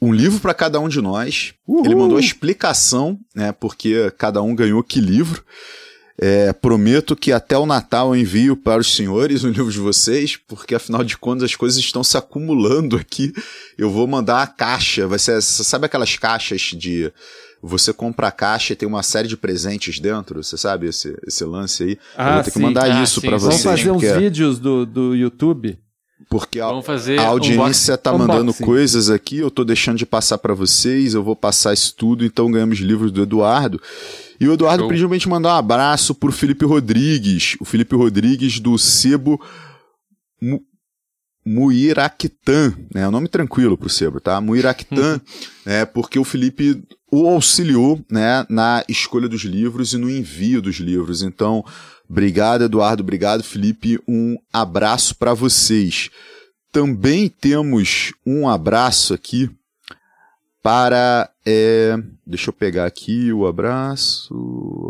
um 0.02 0.12
livro 0.12 0.40
para 0.40 0.54
cada 0.54 0.80
um 0.80 0.88
de 0.88 1.00
nós. 1.00 1.54
Ele 1.84 1.94
mandou 1.94 2.16
a 2.16 2.20
explicação, 2.20 3.18
né, 3.34 3.52
porque 3.52 4.10
cada 4.18 4.42
um 4.42 4.54
ganhou 4.54 4.82
que 4.82 5.00
livro. 5.00 5.44
É, 6.22 6.52
prometo 6.52 7.16
que 7.16 7.32
até 7.32 7.56
o 7.56 7.64
Natal 7.64 8.14
eu 8.14 8.20
envio 8.20 8.54
para 8.54 8.80
os 8.80 8.94
senhores 8.94 9.42
o 9.42 9.48
livro 9.48 9.72
de 9.72 9.78
vocês, 9.78 10.36
porque 10.36 10.74
afinal 10.74 11.02
de 11.02 11.16
contas 11.16 11.44
as 11.44 11.54
coisas 11.54 11.78
estão 11.78 12.04
se 12.04 12.16
acumulando 12.16 12.96
aqui. 12.96 13.32
Eu 13.78 13.90
vou 13.90 14.06
mandar 14.06 14.42
a 14.42 14.46
caixa, 14.46 15.06
vai 15.06 15.18
ser, 15.18 15.40
sabe 15.40 15.86
aquelas 15.86 16.16
caixas 16.16 16.60
de 16.60 17.10
você 17.62 17.92
compra 17.92 18.28
a 18.28 18.32
caixa 18.32 18.72
e 18.72 18.76
tem 18.76 18.88
uma 18.88 19.02
série 19.02 19.28
de 19.28 19.36
presentes 19.36 19.98
dentro, 20.00 20.42
você 20.42 20.56
sabe 20.56 20.86
esse, 20.88 21.16
esse 21.26 21.44
lance 21.44 21.82
aí? 21.82 21.90
eu 21.92 21.98
Ah, 22.16 22.34
vou 22.36 22.42
ter 22.44 22.50
que 22.50 22.58
sim. 22.58 22.62
mandar 22.64 22.90
Ah, 22.90 23.02
isso 23.02 23.20
para 23.20 23.38
sim. 23.38 23.44
Vamos 23.46 23.60
vocês, 23.62 23.62
fazer 23.78 23.90
uns 23.90 24.02
porque, 24.02 24.18
vídeos 24.18 24.58
do, 24.58 24.86
do 24.86 25.14
YouTube. 25.14 25.78
porque 26.28 26.60
a, 26.60 26.66
Vamos 26.68 26.86
fazer 26.86 27.18
a 27.18 27.24
um 27.24 27.26
audiência 27.28 27.98
tá 27.98 28.12
Unboxing. 28.14 28.28
mandando 28.32 28.54
coisas 28.54 29.10
aqui, 29.10 29.38
eu 29.38 29.50
tô 29.50 29.64
deixando 29.64 29.98
de 29.98 30.06
passar 30.06 30.38
para 30.38 30.54
vocês, 30.54 31.12
eu 31.14 31.22
vou 31.22 31.34
passar 31.36 31.72
isso 31.74 31.94
tudo, 31.96 32.24
então 32.24 32.50
ganhamos 32.50 32.78
livros 32.78 33.10
do 33.12 33.22
Eduardo. 33.22 33.80
E 34.40 34.48
o 34.48 34.54
Eduardo 34.54 34.84
Show. 34.84 34.88
pediu 34.88 35.06
pra 35.08 35.18
gente 35.18 35.28
mandar 35.28 35.54
um 35.54 35.58
abraço 35.58 36.14
pro 36.14 36.32
Felipe 36.32 36.64
Rodrigues, 36.64 37.56
o 37.60 37.64
Felipe 37.66 37.94
Rodrigues 37.94 38.58
do 38.58 38.78
Sebo 38.78 39.38
Mu 40.40 40.62
Muiraquitã, 41.44 42.74
né? 42.94 43.02
É 43.02 43.08
um 43.08 43.10
nome 43.10 43.26
tranquilo 43.28 43.76
pro 43.76 43.88
Sebo, 43.88 44.20
tá? 44.20 44.40
Muiraquitã, 44.40 45.20
é 45.64 45.84
porque 45.84 46.18
o 46.18 46.24
Felipe 46.24 46.82
o 47.10 47.28
auxiliou, 47.28 48.04
né, 48.10 48.46
na 48.48 48.84
escolha 48.88 49.28
dos 49.28 49.42
livros 49.42 49.92
e 49.92 49.98
no 49.98 50.10
envio 50.10 50.62
dos 50.62 50.76
livros. 50.76 51.22
Então, 51.22 51.64
obrigado 52.08 52.64
Eduardo, 52.64 53.02
obrigado 53.02 53.42
Felipe, 53.42 54.00
um 54.06 54.36
abraço 54.52 55.16
para 55.16 55.34
vocês. 55.34 56.10
Também 56.72 57.28
temos 57.28 58.12
um 58.24 58.48
abraço 58.48 59.12
aqui 59.12 59.50
para. 60.62 61.30
é, 61.44 61.96
deixa 62.24 62.50
eu 62.50 62.54
pegar 62.54 62.86
aqui 62.86 63.32
o 63.32 63.46
abraço. 63.46 64.34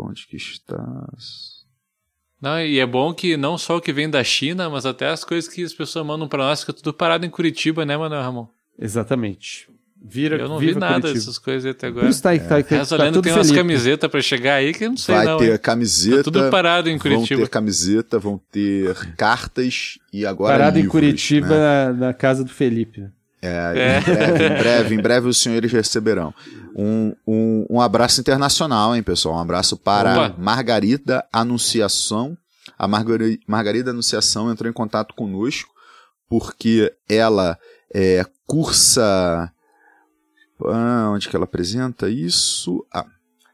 Onde 0.07 0.27
que 0.27 0.35
estás? 0.35 1.61
Não, 2.41 2.59
e 2.59 2.79
é 2.79 2.85
bom 2.85 3.13
que 3.13 3.37
não 3.37 3.57
só 3.57 3.77
o 3.77 3.81
que 3.81 3.93
vem 3.93 4.09
da 4.09 4.23
China, 4.23 4.69
mas 4.69 4.85
até 4.85 5.09
as 5.09 5.23
coisas 5.23 5.51
que 5.51 5.63
as 5.63 5.73
pessoas 5.73 6.05
mandam 6.05 6.27
pra 6.27 6.43
nós, 6.43 6.61
fica 6.61 6.73
tudo 6.73 6.91
parado 6.91 7.25
em 7.25 7.29
Curitiba, 7.29 7.85
né, 7.85 7.95
Manuel 7.95 8.23
Ramon? 8.23 8.47
Exatamente. 8.79 9.69
Vira, 10.03 10.37
Eu 10.37 10.49
não 10.49 10.57
vi 10.57 10.73
nada 10.73 10.93
Curitiba. 11.01 11.13
dessas 11.13 11.37
coisas 11.37 11.69
até 11.69 11.87
Por 11.87 11.97
agora. 11.97 12.09
isso 12.09 12.23
tá, 12.23 12.35
tá, 12.39 12.63
tá, 12.63 12.75
Reza 12.75 12.97
tá 12.97 13.03
lendo 13.03 13.13
tudo 13.15 13.23
tem 13.25 13.33
umas 13.33 13.51
camisetas 13.51 14.09
pra 14.09 14.19
chegar 14.21 14.55
aí 14.55 14.73
que 14.73 14.85
eu 14.85 14.89
não 14.89 14.97
sei 14.97 15.13
Vai 15.15 15.25
não. 15.25 15.37
ter 15.37 15.51
hein? 15.51 15.59
camiseta. 15.61 16.17
Tá 16.17 16.23
tudo 16.23 16.49
parado 16.49 16.89
em 16.89 16.93
Vão 16.97 16.99
Curitiba. 16.99 17.41
ter 17.41 17.49
camiseta, 17.49 18.17
vão 18.17 18.41
ter 18.51 18.95
cartas 19.15 19.99
e 20.11 20.25
agora 20.25 20.57
Parado 20.57 20.77
em 20.79 20.81
livros, 20.81 20.91
Curitiba, 20.91 21.47
né? 21.49 21.55
na, 21.57 21.93
na 22.07 22.13
casa 22.13 22.43
do 22.43 22.49
Felipe. 22.49 23.07
É, 23.43 23.73
É. 23.75 23.99
Em, 23.99 24.03
breve, 24.03 24.43
em 24.45 24.57
breve, 24.57 24.95
em 24.95 25.01
breve 25.01 25.27
os 25.27 25.37
senhores 25.37 25.71
receberão. 25.71 26.33
Um, 26.75 27.13
um, 27.27 27.65
um 27.69 27.81
abraço 27.81 28.19
internacional, 28.21 28.95
hein, 28.95 29.03
pessoal? 29.03 29.35
Um 29.35 29.39
abraço 29.39 29.77
para 29.77 30.13
Opa. 30.27 30.35
Margarida 30.37 31.23
Anunciação. 31.31 32.35
A 32.77 32.87
Margari- 32.87 33.39
Margarida 33.47 33.91
Anunciação 33.91 34.51
entrou 34.51 34.67
em 34.69 34.73
contato 34.73 35.13
conosco 35.13 35.69
porque 36.27 36.91
ela 37.07 37.55
é, 37.93 38.25
cursa. 38.47 39.51
Ah, 40.67 41.11
onde 41.13 41.29
que 41.29 41.35
ela 41.35 41.45
apresenta 41.45 42.09
isso? 42.09 42.85
Ah, 42.93 43.05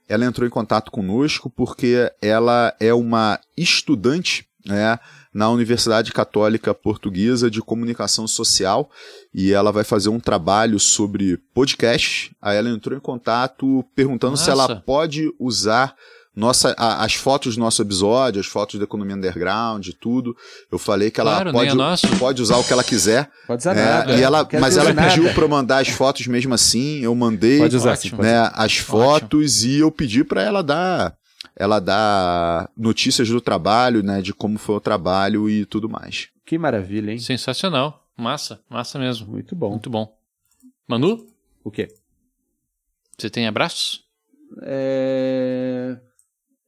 ela 0.08 0.26
entrou 0.26 0.48
em 0.48 0.52
contato 0.52 0.92
conosco 0.92 1.50
porque 1.50 2.12
ela 2.22 2.74
é 2.80 2.94
uma 2.94 3.40
estudante 3.56 4.48
né, 4.66 5.00
na 5.34 5.50
Universidade 5.50 6.12
Católica 6.12 6.74
Portuguesa 6.74 7.50
de 7.50 7.62
Comunicação 7.62 8.28
Social 8.28 8.90
e 9.34 9.52
ela 9.52 9.72
vai 9.72 9.84
fazer 9.84 10.10
um 10.10 10.20
trabalho 10.20 10.80
sobre 10.80 11.38
podcast. 11.54 12.36
Aí 12.42 12.58
ela 12.58 12.70
entrou 12.70 12.98
em 12.98 13.02
contato 13.02 13.84
perguntando 13.96 14.38
se 14.38 14.50
Nossa. 14.50 14.72
ela 14.72 14.82
pode 14.82 15.32
usar 15.40 15.96
nossa, 16.38 16.76
a- 16.78 17.04
as 17.04 17.16
fotos 17.16 17.56
do 17.56 17.60
nosso 17.60 17.82
episódio, 17.82 18.40
as 18.40 18.46
fotos 18.46 18.78
da 18.80 18.84
Economia 18.86 19.16
Underground 19.16 19.88
e 19.88 19.94
tudo. 19.94 20.38
Eu 20.72 20.78
falei 20.78 21.10
que 21.10 21.20
ela 21.20 21.32
Claro, 21.32 21.52
nem 21.52 21.76
pode, 21.76 22.06
é 22.06 22.18
pode 22.20 22.42
usar 22.42 22.58
o 22.58 22.64
que 22.64 22.72
ela 22.72 22.84
quiser. 22.84 23.30
Pode 23.48 23.62
usar 23.62 23.76
É, 23.76 23.84
nada. 23.84 24.16
e 24.16 24.22
ela, 24.22 24.48
mas 24.62 24.78
ela 24.78 24.94
nada. 24.94 25.10
pediu 25.10 25.34
para 25.34 25.44
eu 25.44 25.50
mandar 25.50 25.80
as 25.80 25.88
fotos 25.90 26.28
mesmo 26.28 26.54
assim. 26.54 27.00
Eu 27.00 27.16
mandei 27.16 27.58
Pode 27.58 27.76
usar, 27.76 27.94
Ótimo. 27.94 28.12
sim, 28.12 28.16
pode 28.18 28.28
né, 28.30 28.52
as 28.54 28.78
fotos 28.78 29.64
e 29.64 29.80
eu 29.80 29.92
pedi 29.92 30.24
para 30.24 30.42
ela 30.44 30.62
dar 30.62 31.16
ela 31.60 31.80
dar 31.80 32.70
notícias 32.78 33.28
do 33.30 33.42
trabalho, 33.42 34.04
né, 34.04 34.22
de 34.22 34.32
como 34.32 34.60
foi 34.60 34.76
o 34.76 34.80
trabalho 34.80 35.50
e 35.50 35.66
tudo 35.66 35.90
mais. 35.90 36.28
Que 36.46 36.56
maravilha, 36.56 37.12
hein? 37.12 37.18
Sensacional. 37.18 38.06
Massa, 38.16 38.60
massa 38.70 39.00
mesmo. 39.00 39.28
Muito 39.28 39.56
bom. 39.56 39.72
Muito 39.72 39.90
bom. 39.90 40.16
Manu, 40.88 41.26
O 41.64 41.72
quê? 41.72 41.88
você 43.18 43.28
tem 43.30 43.48
abraços? 43.48 44.04
É... 44.62 45.98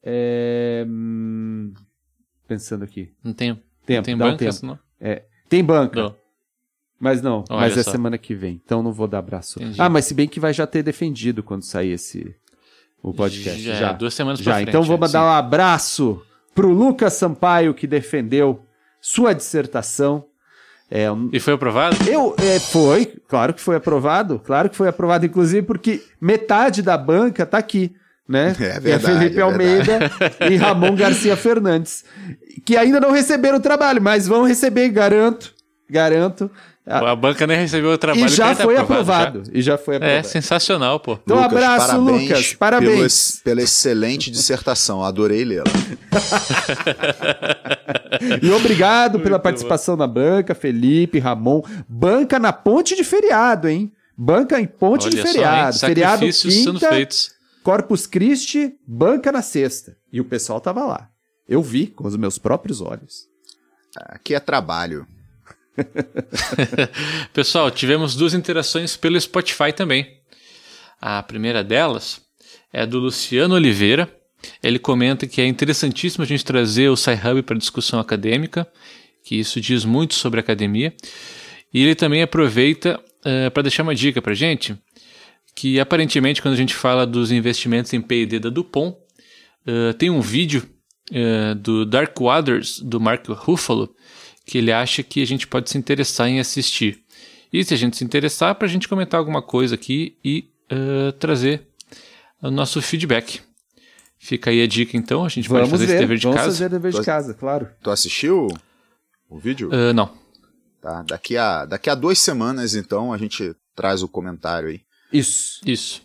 é, 0.04 0.86
hum, 0.88 1.74
Pensando 2.48 2.84
aqui. 2.84 3.12
Não 3.24 3.34
tenho. 3.34 3.60
Tempo, 3.86 4.06
tem 4.06 4.18
dá 4.18 4.26
um 4.26 4.28
banca, 4.30 4.40
tempo. 4.40 4.54
senão? 4.54 4.80
Tem 5.48 5.64
banca, 5.64 6.16
mas 7.00 7.22
não. 7.22 7.44
Olha 7.50 7.62
mas 7.62 7.78
é 7.78 7.84
só. 7.84 7.92
semana 7.92 8.18
que 8.18 8.36
vem. 8.36 8.62
Então 8.64 8.84
não 8.84 8.92
vou 8.92 9.08
dar 9.08 9.20
abraço. 9.20 9.60
Entendi. 9.62 9.82
Ah, 9.82 9.88
mas 9.90 10.06
se 10.06 10.14
bem 10.14 10.28
que 10.28 10.40
vai 10.40 10.54
já 10.54 10.68
ter 10.68 10.84
defendido 10.84 11.42
quando 11.42 11.64
sair 11.64 11.92
esse 11.92 12.36
o 13.02 13.14
podcast. 13.14 13.62
Já, 13.62 13.76
Já. 13.76 13.92
duas 13.94 14.14
semanas 14.14 14.40
Já, 14.40 14.46
pra 14.46 14.54
frente. 14.56 14.70
então 14.70 14.84
vou 14.84 14.98
é, 14.98 15.00
mandar 15.00 15.20
sim. 15.22 15.26
um 15.26 15.30
abraço 15.30 16.22
pro 16.54 16.70
Lucas 16.74 17.14
Sampaio 17.14 17.74
que 17.74 17.88
defendeu 17.88 18.66
sua 19.00 19.34
dissertação. 19.34 20.26
É, 20.92 21.06
E 21.32 21.40
foi 21.40 21.54
aprovado? 21.54 21.96
eu 22.10 22.36
é, 22.38 22.60
foi, 22.60 23.06
claro 23.28 23.54
que 23.54 23.62
foi 23.62 23.76
aprovado, 23.76 24.40
claro 24.40 24.70
que 24.70 24.76
foi 24.76 24.88
aprovado, 24.88 25.26
inclusive 25.26 25.62
porque 25.66 26.04
metade 26.20 26.82
da 26.82 26.98
banca 26.98 27.46
tá 27.46 27.60
aqui, 27.60 27.96
né? 28.30 28.52
É 28.52 28.54
Que 28.74 28.80
verdade, 28.80 29.20
Felipe 29.20 29.40
é 29.40 29.42
Almeida 29.42 30.00
e 30.50 30.56
Ramon 30.56 30.96
Garcia 30.96 31.36
Fernandes, 31.36 32.06
que 32.66 32.78
ainda 32.78 33.00
não 33.00 33.12
receberam 33.12 33.58
o 33.58 33.62
trabalho, 33.62 34.02
mas 34.02 34.28
vão 34.28 34.44
receber, 34.44 34.90
garanto, 34.90 35.54
garanto. 35.90 36.50
A 36.92 37.16
banca 37.16 37.46
nem 37.46 37.56
recebeu 37.56 37.92
o 37.92 37.98
trabalho. 38.00 38.26
e 38.26 38.30
já 38.30 38.56
tá 38.56 38.64
foi 38.64 38.76
aprovado, 38.76 39.28
aprovado, 39.40 39.52
E 39.54 39.62
já 39.62 39.78
foi 39.78 39.94
já. 39.94 39.98
aprovado. 39.98 40.20
É, 40.26 40.28
sensacional, 40.28 41.00
pô. 41.00 41.20
Então, 41.24 41.38
abraço, 41.38 41.88
parabéns 41.88 42.22
Lucas, 42.24 42.48
pelo 42.48 42.58
parabéns. 42.58 43.00
ex- 43.02 43.42
pela 43.44 43.62
excelente 43.62 44.32
dissertação, 44.32 45.04
adorei 45.04 45.46
lê-la. 45.46 45.66
E 48.42 48.50
obrigado 48.52 49.20
pela 49.20 49.32
Muito 49.32 49.44
participação 49.44 49.96
na 49.96 50.08
banca, 50.08 50.56
Felipe, 50.56 51.20
Ramon. 51.20 51.62
Banca 51.88 52.40
na 52.40 52.52
ponte 52.52 52.96
de 52.96 53.04
feriado, 53.04 53.68
hein? 53.68 53.92
Banca 54.18 54.60
em 54.60 54.66
ponte 54.66 55.08
Olha 55.08 55.16
de 55.16 55.22
só, 55.22 55.28
hein? 55.28 55.34
feriado. 55.34 55.80
feriado 55.80 56.12
Sacrifícios 56.18 56.54
sendo 56.56 56.74
quinta, 56.80 56.90
feitos. 56.90 57.32
Corpus 57.64 58.08
Christi, 58.08 58.74
banca 58.88 59.32
na 59.32 59.42
sexta. 59.42 59.98
E 60.12 60.20
o 60.20 60.26
pessoal 60.26 60.60
tava 60.62 60.86
lá. 60.86 61.10
Eu 61.48 61.62
vi 61.62 61.88
com 61.88 62.08
os 62.08 62.16
meus 62.16 62.38
próprios 62.38 62.82
olhos. 62.82 63.28
Aqui 63.96 64.36
é 64.36 64.40
trabalho. 64.40 65.08
Pessoal, 67.34 67.72
tivemos 67.72 68.16
duas 68.16 68.34
interações 68.34 68.96
pelo 68.96 69.20
Spotify 69.20 69.74
também. 69.76 70.20
A 71.02 71.24
primeira 71.24 71.64
delas 71.64 72.22
é 72.72 72.86
do 72.86 73.00
Luciano 73.00 73.56
Oliveira. 73.56 74.10
Ele 74.62 74.80
comenta 74.80 75.28
que 75.28 75.42
é 75.42 75.48
interessantíssimo 75.48 76.24
a 76.24 76.28
gente 76.28 76.46
trazer 76.46 76.90
o 76.90 76.96
SciHub 76.96 77.42
para 77.44 77.58
discussão 77.58 78.00
acadêmica, 78.00 78.68
que 79.24 79.36
isso 79.36 79.60
diz 79.60 79.84
muito 79.84 80.14
sobre 80.14 80.40
a 80.40 80.44
academia. 80.44 80.94
E 81.74 81.84
ele 81.84 81.96
também 81.96 82.22
aproveita 82.22 83.00
para 83.54 83.64
deixar 83.64 83.84
uma 83.84 83.96
dica 83.96 84.22
para 84.22 84.34
gente, 84.34 84.78
que 85.60 85.78
aparentemente 85.78 86.42
quando 86.42 86.54
a 86.54 86.58
gente 86.58 86.74
fala 86.74 87.06
dos 87.06 87.34
investimentos 87.34 87.92
em 87.92 88.02
P&D 88.02 88.40
da 88.40 88.50
Dupont, 88.50 88.96
eh, 89.68 89.92
tem 89.92 90.10
um 90.10 90.22
vídeo 90.22 90.64
eh, 91.12 91.54
do 91.54 91.86
Dark 91.86 92.18
Waters, 92.18 92.80
do 92.80 92.98
Mark 92.98 93.28
Ruffalo, 93.28 93.94
que 94.46 94.58
ele 94.58 94.72
acha 94.72 95.04
que 95.04 95.22
a 95.22 95.26
gente 95.26 95.46
pode 95.46 95.70
se 95.70 95.78
interessar 95.78 96.30
em 96.30 96.40
assistir. 96.40 97.04
E 97.52 97.62
se 97.62 97.74
a 97.74 97.78
gente 97.78 97.98
se 97.98 98.06
interessar, 98.06 98.56
para 98.56 98.68
a 98.68 98.70
gente 98.70 98.88
comentar 98.88 99.20
alguma 99.20 99.42
coisa 99.42 99.76
aqui 99.76 100.18
e 100.24 100.50
eh, 100.70 101.12
trazer 101.20 101.68
o 102.42 102.50
nosso 102.50 102.82
feedback. 102.82 103.42
Fica 104.18 104.52
aí 104.52 104.62
a 104.62 104.68
dica 104.68 104.96
então, 104.96 105.26
a 105.26 105.30
gente 105.30 105.50
Vamos 105.50 105.64
pode 105.64 105.72
fazer 105.72 105.88
ver, 105.88 105.94
esse 105.94 106.02
dever 106.04 106.18
de 106.20 106.24
vamos 106.24 106.38
casa. 106.38 106.52
fazer 106.52 106.70
dever 106.70 106.94
de 106.94 107.04
casa, 107.04 107.34
claro. 107.34 107.68
Tu 107.84 107.92
assistiu 107.92 108.48
o 109.30 109.38
vídeo? 109.38 109.70
Ah, 109.74 109.92
não. 109.92 110.10
Tá, 110.82 111.04
daqui, 111.04 111.36
a, 111.36 111.66
daqui 111.66 111.90
a 111.90 111.96
duas 111.96 112.18
semanas, 112.18 112.76
então, 112.76 113.12
a 113.12 113.18
gente 113.18 113.54
traz 113.76 114.02
o 114.02 114.08
comentário 114.08 114.70
aí. 114.70 114.88
Isso. 115.12 115.60
Isso. 115.66 116.02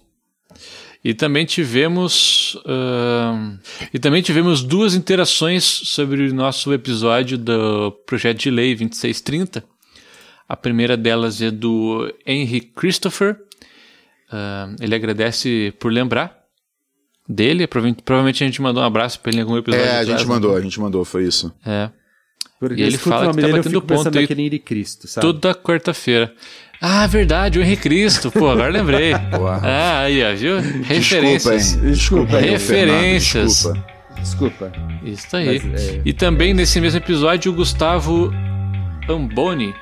E 1.05 1.13
também 1.13 1.45
tivemos. 1.45 2.57
ahn, 2.65 3.59
e 3.93 3.99
também 3.99 4.23
tivemos 4.23 4.63
duas 4.63 4.95
interações 4.95 5.63
sobre 5.65 6.29
o 6.29 6.35
nosso 6.35 6.73
episódio 6.73 7.37
do 7.37 7.93
Projeto 8.07 8.39
de 8.39 8.51
Lei 8.51 8.75
2630. 8.75 9.63
A 10.49 10.57
primeira 10.57 10.97
delas 10.97 11.43
é 11.43 11.51
do 11.51 12.11
Henry 12.27 12.61
Christopher. 12.61 13.37
Ahn, 14.33 14.77
ele 14.81 14.95
agradece 14.95 15.75
por 15.79 15.93
lembrar 15.93 16.39
dele. 17.29 17.67
Prova- 17.67 17.95
Provavelmente 18.05 18.43
a 18.43 18.47
gente 18.47 18.63
mandou 18.63 18.83
um 18.83 18.87
abraço 18.87 19.21
pra 19.21 19.31
ele 19.31 19.39
em 19.41 19.43
algum 19.43 19.59
episódio. 19.59 19.85
É, 19.85 19.89
a 19.89 20.01
atrás, 20.01 20.09
gente 20.09 20.29
né? 20.29 20.35
mandou, 20.35 20.57
a 20.57 20.61
gente 20.61 20.81
mandou, 20.81 21.05
foi 21.05 21.25
isso. 21.27 21.53
É. 21.67 21.91
Porque 22.59 22.81
E 22.81 22.83
ele 22.85 22.97
fala 22.97 23.31
que 23.35 23.41
tá 23.43 23.49
batendo 23.49 23.83
ponto 23.83 24.09
aí. 24.09 24.23
naquele 24.23 24.59
Cristo, 24.59 25.07
sabe? 25.07 25.27
Toda 25.27 25.55
quarta-feira. 25.55 26.35
Ah, 26.87 27.07
verdade, 27.07 27.59
o 27.59 27.63
Henrique 27.63 27.85
Cristo. 27.85 28.31
Pô, 28.31 28.51
agora 28.51 28.69
lembrei. 28.69 29.15
Boa. 29.33 29.59
Ah, 29.63 30.01
aí, 30.01 30.23
ó, 30.23 30.35
viu? 30.37 30.61
Referências. 30.83 31.81
Desculpa, 31.81 31.83
hein? 31.87 31.93
Desculpa 31.93 32.39
Referências. 32.41 33.63
Fernando, 33.63 33.85
desculpa. 34.21 34.71
Desculpa. 34.71 34.73
Isso 35.03 35.37
aí. 35.37 35.63
Mas, 35.65 35.89
é, 35.89 36.01
E 36.05 36.13
também 36.13 36.53
nesse 36.53 36.79
mesmo 36.83 36.99
episódio, 36.99 37.51
o 37.51 37.55
Gustavo 37.55 38.31
Amboni, 39.09 39.75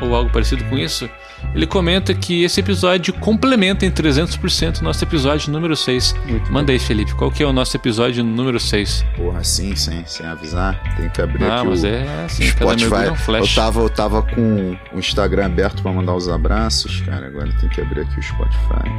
ou 0.00 0.14
algo 0.14 0.30
parecido 0.30 0.64
com 0.64 0.76
isso, 0.78 1.08
ele 1.54 1.66
comenta 1.66 2.12
que 2.14 2.42
esse 2.44 2.60
episódio 2.60 3.12
complementa 3.14 3.86
em 3.86 3.90
300% 3.90 4.80
o 4.80 4.84
nosso 4.84 5.02
episódio 5.04 5.50
número 5.52 5.74
6. 5.76 6.14
Muito 6.26 6.52
Manda 6.52 6.72
aí, 6.72 6.78
Felipe, 6.78 7.14
qual 7.14 7.30
que 7.30 7.42
é 7.42 7.46
o 7.46 7.52
nosso 7.52 7.76
episódio 7.76 8.22
número 8.24 8.58
6? 8.60 9.04
Porra, 9.16 9.42
sim, 9.44 9.74
sem, 9.76 10.04
sem 10.06 10.26
avisar. 10.26 10.78
Tem 10.96 11.08
que 11.08 11.22
abrir 11.22 11.44
Ah, 11.44 11.60
aqui 11.60 11.68
mas 11.68 11.82
o 11.82 11.86
é 11.86 12.24
assim, 12.24 12.44
Spotify. 12.44 12.94
é 12.94 12.98
um 12.98 13.04
eu, 13.04 13.14
flash. 13.16 13.54
tava, 13.54 13.80
eu 13.80 13.88
tava 13.88 14.22
com 14.22 14.76
o 14.92 14.98
Instagram 14.98 15.46
aberto 15.46 15.82
pra 15.82 15.92
mandar 15.92 16.14
os 16.14 16.28
abraços, 16.28 17.00
cara. 17.02 17.26
Agora 17.26 17.50
tem 17.60 17.68
que 17.68 17.80
abrir 17.80 18.00
aqui 18.02 18.18
o 18.18 18.22
Spotify. 18.22 18.90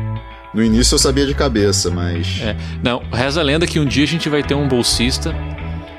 No 0.54 0.64
início 0.64 0.96
eu 0.96 1.00
sabia 1.00 1.26
de 1.26 1.34
cabeça, 1.34 1.90
mas. 1.90 2.40
É. 2.42 2.56
Não, 2.84 3.02
reza 3.14 3.40
a 3.40 3.44
lenda 3.44 3.66
que 3.68 3.80
um 3.80 3.86
dia 3.86 4.04
a 4.04 4.08
gente 4.08 4.28
vai 4.30 4.44
ter 4.44 4.54
um 4.56 4.68
bolsista 4.68 5.34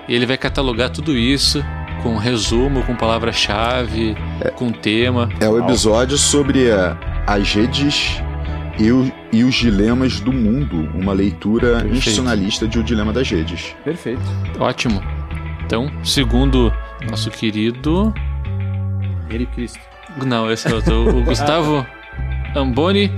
e 0.09 0.15
ele 0.15 0.27
vai 0.27 0.37
catalogar 0.37 0.91
tudo 0.91 1.17
isso 1.17 1.65
com 2.03 2.17
resumo, 2.17 2.83
com 2.85 2.95
palavra-chave, 2.95 4.17
com 4.57 4.71
tema. 4.73 5.29
É 5.41 5.49
o 5.49 5.59
episódio 5.59 6.17
sobre 6.19 6.71
a- 6.71 6.97
as 7.27 7.53
redes 7.55 8.21
e, 8.79 8.91
o- 8.91 9.13
e 9.33 9.45
os 9.45 9.55
dilemas 9.55 10.21
do 10.21 10.33
mundo. 10.33 10.89
Uma 10.95 11.13
leitura 11.13 11.73
Perfeito. 11.73 11.93
institucionalista 11.97 12.67
de 12.69 12.79
O 12.79 12.83
Dilema 12.83 13.13
das 13.13 13.29
Redes. 13.31 13.75
Perfeito. 13.85 14.23
Ótimo. 14.59 15.03
Então, 15.65 15.91
segundo 16.05 16.73
nosso 17.09 17.31
querido. 17.31 18.13
Henri 19.31 19.47
Cristo. 19.47 19.79
Não, 20.27 20.51
esse 20.51 20.69
é 20.69 20.75
outro. 20.75 21.09
O 21.17 21.23
Gustavo 21.25 21.87
Amboni. 22.55 23.11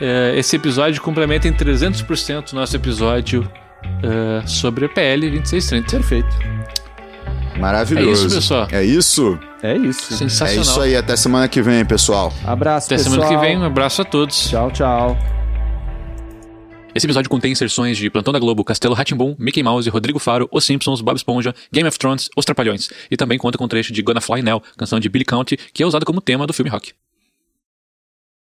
é, 0.00 0.32
esse 0.38 0.56
episódio 0.56 1.02
complementa 1.02 1.48
em 1.48 1.52
300% 1.52 2.52
o 2.52 2.54
nosso 2.56 2.74
episódio 2.76 3.46
é, 4.02 4.46
sobre 4.46 4.86
a 4.86 4.88
PL 4.88 5.28
2630. 5.30 5.90
Perfeito. 5.98 6.58
Maravilhoso. 7.58 8.24
É 8.24 8.26
isso, 8.26 8.34
pessoal. 8.36 8.68
É 8.70 8.84
isso? 8.84 9.38
É 9.62 9.76
isso. 9.76 10.14
É 10.14 10.16
Sensacional. 10.16 10.62
isso 10.62 10.80
aí. 10.80 10.96
Até 10.96 11.16
semana 11.16 11.48
que 11.48 11.60
vem, 11.60 11.84
pessoal. 11.84 12.32
Abraço, 12.44 12.86
Até 12.86 12.96
pessoal. 12.96 13.14
semana 13.20 13.28
que 13.30 13.46
vem. 13.46 13.58
Um 13.58 13.64
abraço 13.64 14.02
a 14.02 14.04
todos. 14.04 14.48
Tchau, 14.48 14.70
tchau. 14.70 15.18
Esse 16.94 17.06
episódio 17.06 17.30
contém 17.30 17.52
inserções 17.52 17.96
de 17.96 18.10
Plantão 18.10 18.32
da 18.32 18.38
Globo, 18.38 18.64
Castelo 18.64 18.94
Ratimbum, 18.94 19.36
Mickey 19.38 19.62
Mouse, 19.62 19.88
Rodrigo 19.88 20.18
Faro, 20.18 20.48
Os 20.50 20.64
Simpsons, 20.64 21.00
Bob 21.00 21.16
Esponja, 21.16 21.54
Game 21.72 21.86
of 21.88 21.98
Thrones, 21.98 22.28
Os 22.36 22.44
Trapalhões. 22.44 22.88
E 23.10 23.16
também 23.16 23.38
conta 23.38 23.56
com 23.58 23.64
um 23.64 23.68
trecho 23.68 23.92
de 23.92 24.02
Gonna 24.02 24.20
Fly 24.20 24.42
Now, 24.42 24.60
canção 24.76 24.98
de 24.98 25.08
Billy 25.08 25.24
County, 25.24 25.56
que 25.72 25.82
é 25.82 25.86
usada 25.86 26.04
como 26.04 26.20
tema 26.20 26.46
do 26.46 26.52
filme 26.52 26.70
Rock. 26.70 26.92